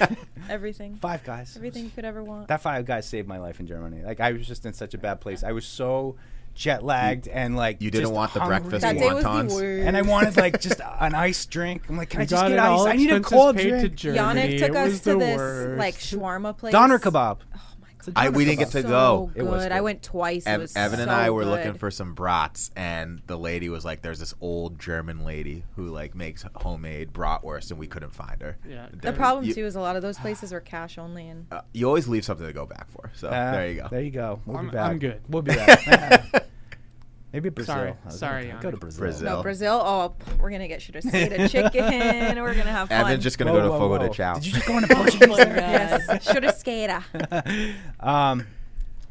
[0.01, 0.07] Uh,
[0.48, 0.94] Everything.
[0.94, 1.55] Five Guys.
[1.57, 2.48] Everything you could ever want.
[2.48, 4.02] That Five Guys saved my life in Germany.
[4.02, 5.44] Like I was just in such a bad place.
[5.44, 6.16] I was so
[6.61, 8.59] jet lagged and like You didn't just want the hungry.
[8.61, 9.53] breakfast That day was the wontons.
[9.55, 9.87] worst.
[9.87, 11.85] and I wanted like just an iced drink.
[11.89, 12.93] I'm like, can We I just get it all ice?
[12.93, 13.97] I need a cold paid to drink.
[13.97, 14.41] Germany.
[14.41, 15.78] Yannick took It us to the this worst.
[15.78, 16.73] like shawarma place.
[16.73, 17.39] Doner kebab.
[18.09, 18.27] My god.
[18.27, 19.31] I, we didn't get to So go.
[19.35, 19.40] good.
[19.43, 19.72] It was good.
[19.72, 20.47] I went twice.
[20.47, 21.51] it Ev- was Evan and I were good.
[21.51, 25.86] looking for some brats, and the lady was like, "There's this old German lady who
[25.89, 28.86] like makes homemade bratwurst, and we couldn't find her." Yeah.
[28.93, 31.60] The problem you, too is a lot of those places are cash only, and uh,
[31.72, 33.10] you always leave something to go back for.
[33.14, 33.89] So Uh, there you go.
[33.90, 34.40] There you go.
[34.47, 34.90] We'll I'm- be back.
[34.90, 35.20] I'm good.
[35.28, 36.47] We'll be back.
[37.32, 37.36] Yeah.
[37.40, 37.74] Maybe Brazil.
[37.74, 37.90] Sorry.
[37.90, 39.01] I was Sorry, gonna Go to Brazil.
[39.01, 39.36] Brazil.
[39.36, 39.81] no Brazil.
[39.85, 42.43] Oh, we're gonna get churrasqueira chicken.
[42.43, 43.01] We're gonna have fun.
[43.02, 44.09] Evan's just gonna Whoa, go to whoa, Fogo whoa.
[44.09, 44.35] de Chao.
[44.35, 45.36] Did you just go into Portuguese?
[45.36, 45.57] there?
[45.57, 47.74] yes, churrasqueira.
[48.01, 48.47] um,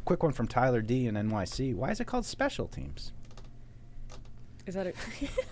[0.06, 1.76] quick one from Tyler D in NYC.
[1.76, 3.12] Why is it called special teams?
[4.66, 4.94] Is that a,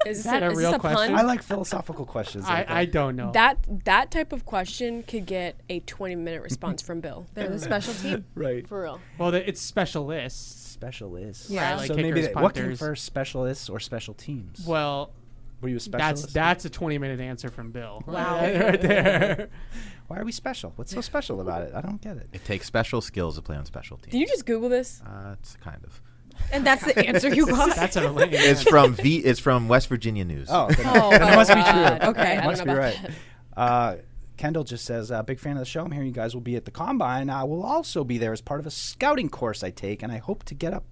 [0.08, 1.16] is that a is real a question?
[1.16, 2.46] I like philosophical questions.
[2.46, 2.70] I, like.
[2.70, 3.32] I don't know.
[3.32, 7.26] That that type of question could get a 20 minute response from Bill.
[7.34, 8.26] They're the special team.
[8.36, 8.68] right.
[8.68, 9.00] For real.
[9.18, 10.67] well, the, it's specialists.
[10.78, 11.50] Specialists.
[11.50, 11.72] Yeah.
[11.72, 12.80] Right, like so maybe they, what came punters.
[12.80, 14.64] first, specialists or special teams?
[14.66, 15.12] Well,
[15.62, 16.24] Were you a specialist?
[16.26, 18.04] that's that's a 20 minute answer from Bill.
[18.06, 18.40] Wow.
[18.42, 19.50] right there.
[20.08, 20.72] Why are we special?
[20.76, 21.74] What's so special about it?
[21.76, 22.30] I don't get it.
[22.32, 24.12] It takes special skills to play on special teams.
[24.12, 25.02] Did you just Google this?
[25.06, 26.02] Uh, it's kind of.
[26.52, 27.76] And that's the answer you got.
[27.76, 29.18] That's a lame It's from V.
[29.18, 30.48] It's from West Virginia News.
[30.52, 32.10] Oh, then, Oh, then it oh must be true.
[32.10, 33.00] Okay, I don't must know be about right.
[33.56, 33.60] that.
[33.60, 33.96] Uh,
[34.38, 35.84] Kendall just says, uh, "Big fan of the show.
[35.84, 37.30] I'm hearing you guys will be at the combine.
[37.30, 40.18] I will also be there as part of a scouting course I take, and I
[40.18, 40.86] hope to get up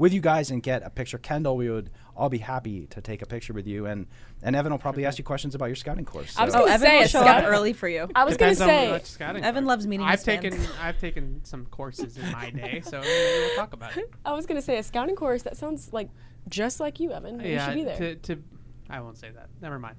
[0.00, 1.18] with you guys and get a picture.
[1.18, 4.06] Kendall, we would all be happy to take a picture with you, and
[4.42, 6.38] and Evan will probably ask you questions about your scouting course.
[6.38, 8.08] I was oh, gonna Evan say will show scout- up early for you.
[8.14, 9.00] I was going to say.
[9.20, 10.42] Evan loves meeting I've his fans.
[10.42, 14.10] taken I've taken some courses in my day, so we'll talk about it.
[14.24, 15.42] I was going to say a scouting course.
[15.42, 16.08] That sounds like
[16.48, 17.40] just like you, Evan.
[17.40, 17.96] you should be there.
[17.96, 18.42] To, to
[18.88, 19.48] I won't say that.
[19.60, 19.96] Never mind.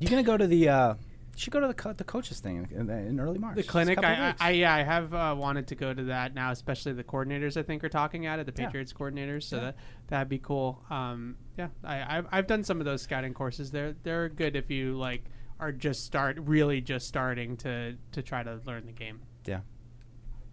[0.00, 0.68] you gonna go to the?
[0.68, 0.94] Uh,
[1.34, 3.54] you should go to the co- the coaches thing in, in early March.
[3.54, 4.40] The It's a clinic, couple I, I, weeks.
[4.42, 7.56] I yeah, I have uh, wanted to go to that now, especially the coordinators.
[7.56, 8.66] I think are talking at it, the Yeah.
[8.66, 9.44] Patriots coordinators.
[9.44, 9.76] So that
[10.08, 10.82] that'd be cool.
[10.90, 13.70] Um, yeah, I, I've I've done some of those scouting courses.
[13.70, 15.24] They're they're good if you like
[15.60, 19.20] are just start really just starting to to try to learn the game.
[19.46, 19.60] Yeah.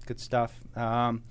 [0.06, 0.60] Good stuff.
[0.76, 1.24] Um,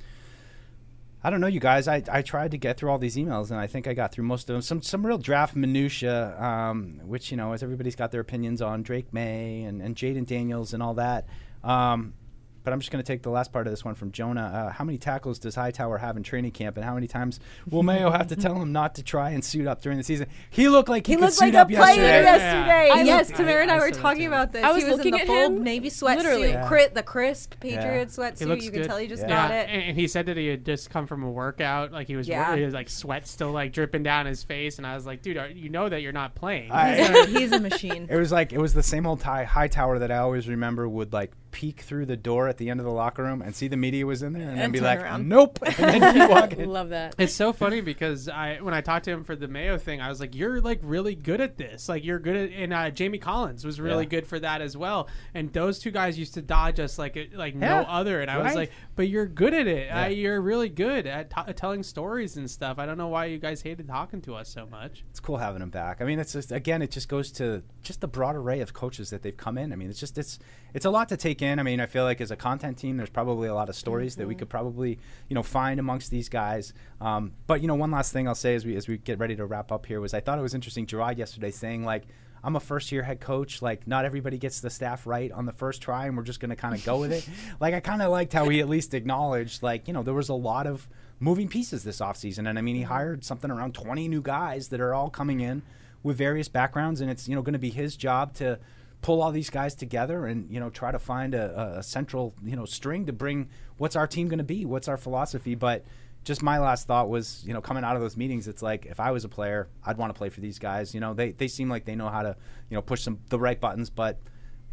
[1.22, 1.86] I don't know, you guys.
[1.86, 4.24] I, I tried to get through all these emails, and I think I got through
[4.24, 4.62] most of them.
[4.62, 8.82] Some some real draft minutia, um, which you know, as everybody's got their opinions on
[8.82, 11.26] Drake Maye and, and Jayden Daniels and all that.
[11.62, 12.14] Um,
[12.62, 14.42] but I'm just going to take the last part of this one from Jonah.
[14.68, 17.82] Uh, how many tackles does Hightower have in training camp, and how many times will
[17.82, 20.26] Mayo have to tell him not to try and suit up during the season?
[20.50, 22.22] He looked like he, He could looked suit like a up player yesterday.
[22.22, 22.86] yesterday.
[22.88, 23.02] Yeah.
[23.02, 24.28] yes, I- Tamara and I I, were talking too.
[24.28, 24.62] about this.
[24.64, 26.48] I was he was looking in the at full him, navy sweatsuit, literally.
[26.50, 26.68] Yeah.
[26.68, 28.04] crit, the crisp Patriot Yeah.
[28.04, 28.38] sweatsuit.
[28.40, 28.80] He looks you good.
[28.80, 29.28] can tell he just Yeah.
[29.28, 29.68] got Yeah, it.
[29.70, 32.28] and, and he said that he had just come from a workout, like he was,
[32.28, 32.56] Yeah.
[32.56, 35.36] he was like sweat still like dripping down his face, and I was like, dude,
[35.36, 36.70] are, you know that you're not playing.
[36.70, 38.06] I- He's a, he's a machine.
[38.10, 41.12] It was like it was the same old tie, Hightower that I always remember would
[41.12, 43.76] like peek through the door at the end of the locker room and see the
[43.76, 45.28] media was in there and, then be like, around.
[45.28, 46.68] "Nope," and then keep walking.
[46.68, 47.14] Love that.
[47.18, 50.08] It's so funny because I when I talked to him for the Mayo thing, I
[50.08, 51.88] was like, "You're like really good at this.
[51.88, 54.10] Like you're good at." And uh, Jamie Collins was really Yeah.
[54.10, 55.08] good for that as well.
[55.34, 58.20] And those two guys used to dodge us like it- like no other.
[58.20, 59.86] And I was like, "But you're good at it.
[59.86, 60.04] Yeah.
[60.04, 62.78] Uh, you're really good at t- telling stories and stuff.
[62.78, 65.62] I don't know why you guys hated talking to us so much." It's cool having
[65.62, 66.00] him back.
[66.00, 69.10] I mean, it's just again, it just goes to just the broad array of coaches
[69.10, 69.72] that they've come in.
[69.72, 70.38] I mean, it's just it's
[70.74, 71.58] it's a lot to take in.
[71.58, 74.16] I mean, I feel like as a content team, there's probably a lot of stories
[74.16, 74.98] that we could probably
[75.28, 76.72] you know find amongst these guys.
[77.00, 79.36] Um, but you know, one last thing I'll say as we as we get ready
[79.36, 80.86] to wrap up here was I thought it was interesting.
[80.86, 82.04] Jerod yesterday saying like.
[82.42, 83.60] I'm a first year head coach.
[83.60, 86.48] Like, not everybody gets the staff right on the first try, and we're just going
[86.48, 87.28] to kind of go with it.
[87.60, 90.30] Like, I kind of liked how he at least acknowledged, like, you know, there was
[90.30, 90.88] a lot of
[91.18, 92.48] moving pieces this offseason.
[92.48, 95.62] And I mean, he hired something around 20 new guys that are all coming in
[96.02, 98.58] with various backgrounds, and it's, you know, going to be his job to
[99.02, 102.56] pull all these guys together and, you know, try to find a, a- central, you
[102.56, 103.48] know, string to bring
[103.78, 105.54] what's our team going to be, what's our philosophy.
[105.54, 105.84] But,
[106.22, 109.00] just my last thought was, you know, coming out of those meetings, it's like if
[109.00, 110.94] I was a player, I'd want to play for these guys.
[110.94, 112.36] You know, they they seem like they know how to,
[112.68, 114.18] you know, push some the right buttons, but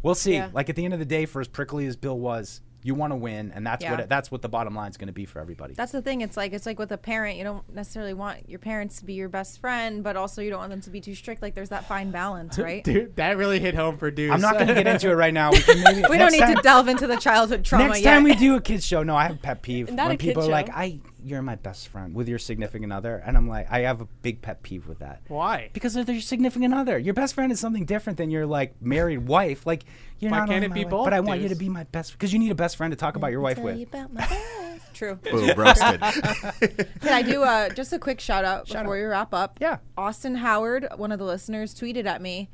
[0.02, 0.34] we'll see.
[0.34, 0.50] Yeah.
[0.52, 3.12] Like at the end of the day, for as prickly as Bill was, you want
[3.12, 3.90] to win, and that's Yeah.
[3.90, 5.74] what it, that's what the bottom line is going to be for everybody.
[5.74, 6.20] That's the thing.
[6.20, 7.36] It's like it's like with a parent.
[7.36, 10.60] You don't necessarily want your parents to be your best friend, but also you don't
[10.60, 11.42] want them to be too strict.
[11.42, 12.84] Like there's that fine balance, right?
[12.84, 14.32] Dude, that really hit home for dudes.
[14.32, 15.50] I'm not going to get into it right now.
[15.58, 18.14] We, can maybe, we don't need time- to delve into the childhood trauma Next yet.
[18.14, 20.18] time we do a kids show, no, I have a pet peeve Not when a
[20.18, 23.70] people are like, "I, you're my best friend" with your significant other, and I'm like,
[23.70, 25.22] I have a big pet peeve with that.
[25.28, 25.70] Why?
[25.72, 26.98] Because they're your significant other.
[26.98, 29.66] Your best friend is something different than your like married wife.
[29.66, 29.84] Like
[30.18, 31.58] you're Why not can't it my be wife, both, But I want you to dudes?
[31.60, 33.64] be my best because you need a best friend to talk about your wife Tell
[33.66, 33.78] with.
[33.78, 35.14] you about my best- True.
[35.16, 36.00] Boom, roasted.
[37.00, 39.00] Can I do uh, just a quick shout out Shout before out.
[39.00, 39.58] we wrap up?
[39.60, 39.78] Yeah.
[39.96, 42.48] Austin Howard, one of the listeners, tweeted at me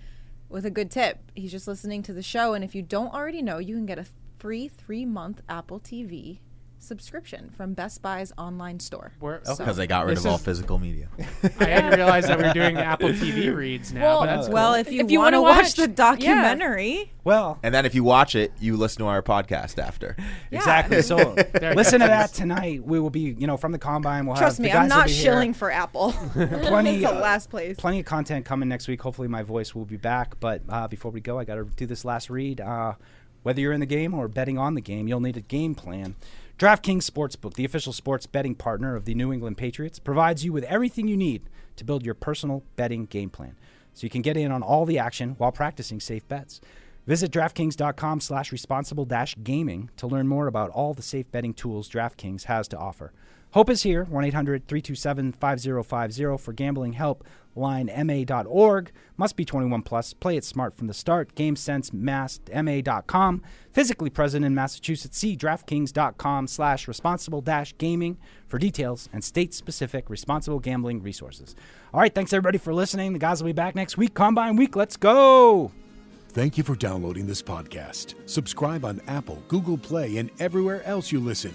[0.50, 1.18] with a good tip.
[1.34, 3.98] He's just listening to the show, and if you don't already know, you can get
[3.98, 4.04] a
[4.38, 6.40] free three month Apple TV
[6.84, 9.12] subscription from Best Buy's online store.
[9.20, 11.08] Because So- they got rid of all is- physical media.
[11.60, 14.02] I hadn't realized that we were doing Apple TV reads now.
[14.02, 14.80] Well, but that's well, cool.
[14.80, 18.34] if you, you want to watch, watch- the documentary, Well, And then if you watch
[18.34, 20.16] it, you listen to our podcast after.
[20.50, 21.02] Exactly.
[21.02, 21.16] So
[21.60, 22.84] listen to that tonight.
[22.84, 24.26] We will be, you know, from the combine.
[24.26, 25.22] We'll trust have me, I'm not be here.
[25.24, 26.12] shilling for Apple.
[26.12, 27.76] plenty it's uh, last place.
[27.76, 29.00] Plenty of content coming next week.
[29.02, 30.38] Hopefully, my voice will be back.
[30.40, 32.60] But uh, before we go, I got to do this last read.
[32.60, 32.94] Uh,
[33.42, 36.14] whether you're in the game or betting on the game, you'll need a game plan.
[36.56, 40.62] DraftKings Sportsbook, the official sports betting partner of the New England Patriots, provides you with
[40.64, 41.42] everything you need
[41.74, 43.56] to build your personal betting game plan,
[43.92, 46.60] so you can get in on all the action while practicing safe bets.
[47.08, 51.88] Visit DraftKings.com slash responsible dash gaming to learn more about all the safe betting tools
[51.88, 53.12] DraftKings has to offer.
[53.50, 57.24] Hope is here, 1 800 327 5050 for gambling help.
[57.56, 58.90] Line ma.org.
[59.16, 60.12] Must be 21 plus.
[60.12, 61.34] Play it smart from the start.
[61.34, 63.42] GameSense ma.com.
[63.70, 65.18] Physically present in Massachusetts.
[65.18, 71.54] See DraftKings.com slash responsible dash gaming for details and state specific responsible gambling resources.
[71.92, 73.12] All right, thanks everybody for listening.
[73.12, 74.14] The guys will be back next week.
[74.14, 74.76] Combine week.
[74.76, 75.72] Let's go.
[76.30, 78.14] Thank you for downloading this podcast.
[78.28, 81.54] Subscribe on Apple, Google Play, and everywhere else you listen.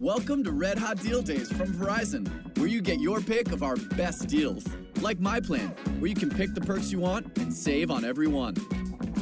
[0.00, 3.74] Welcome to Red Hot Deal Days from Verizon, where you get your pick of our
[3.74, 4.64] best deals.
[5.00, 8.28] Like My Plan, where you can pick the perks you want and save on every
[8.28, 8.54] one.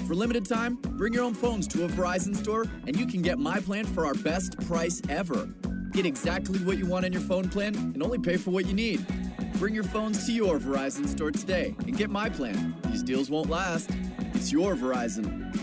[0.07, 3.39] For limited time, bring your own phones to a Verizon store and you can get
[3.39, 5.47] My Plan for our best price ever.
[5.93, 8.75] Get exactly what you want in your phone plan and only pay for what you
[8.75, 9.03] need.
[9.55, 12.77] Bring your phones to your Verizon store today and get My Plan.
[12.91, 13.89] These deals won't last.
[14.35, 15.56] It's your Verizon.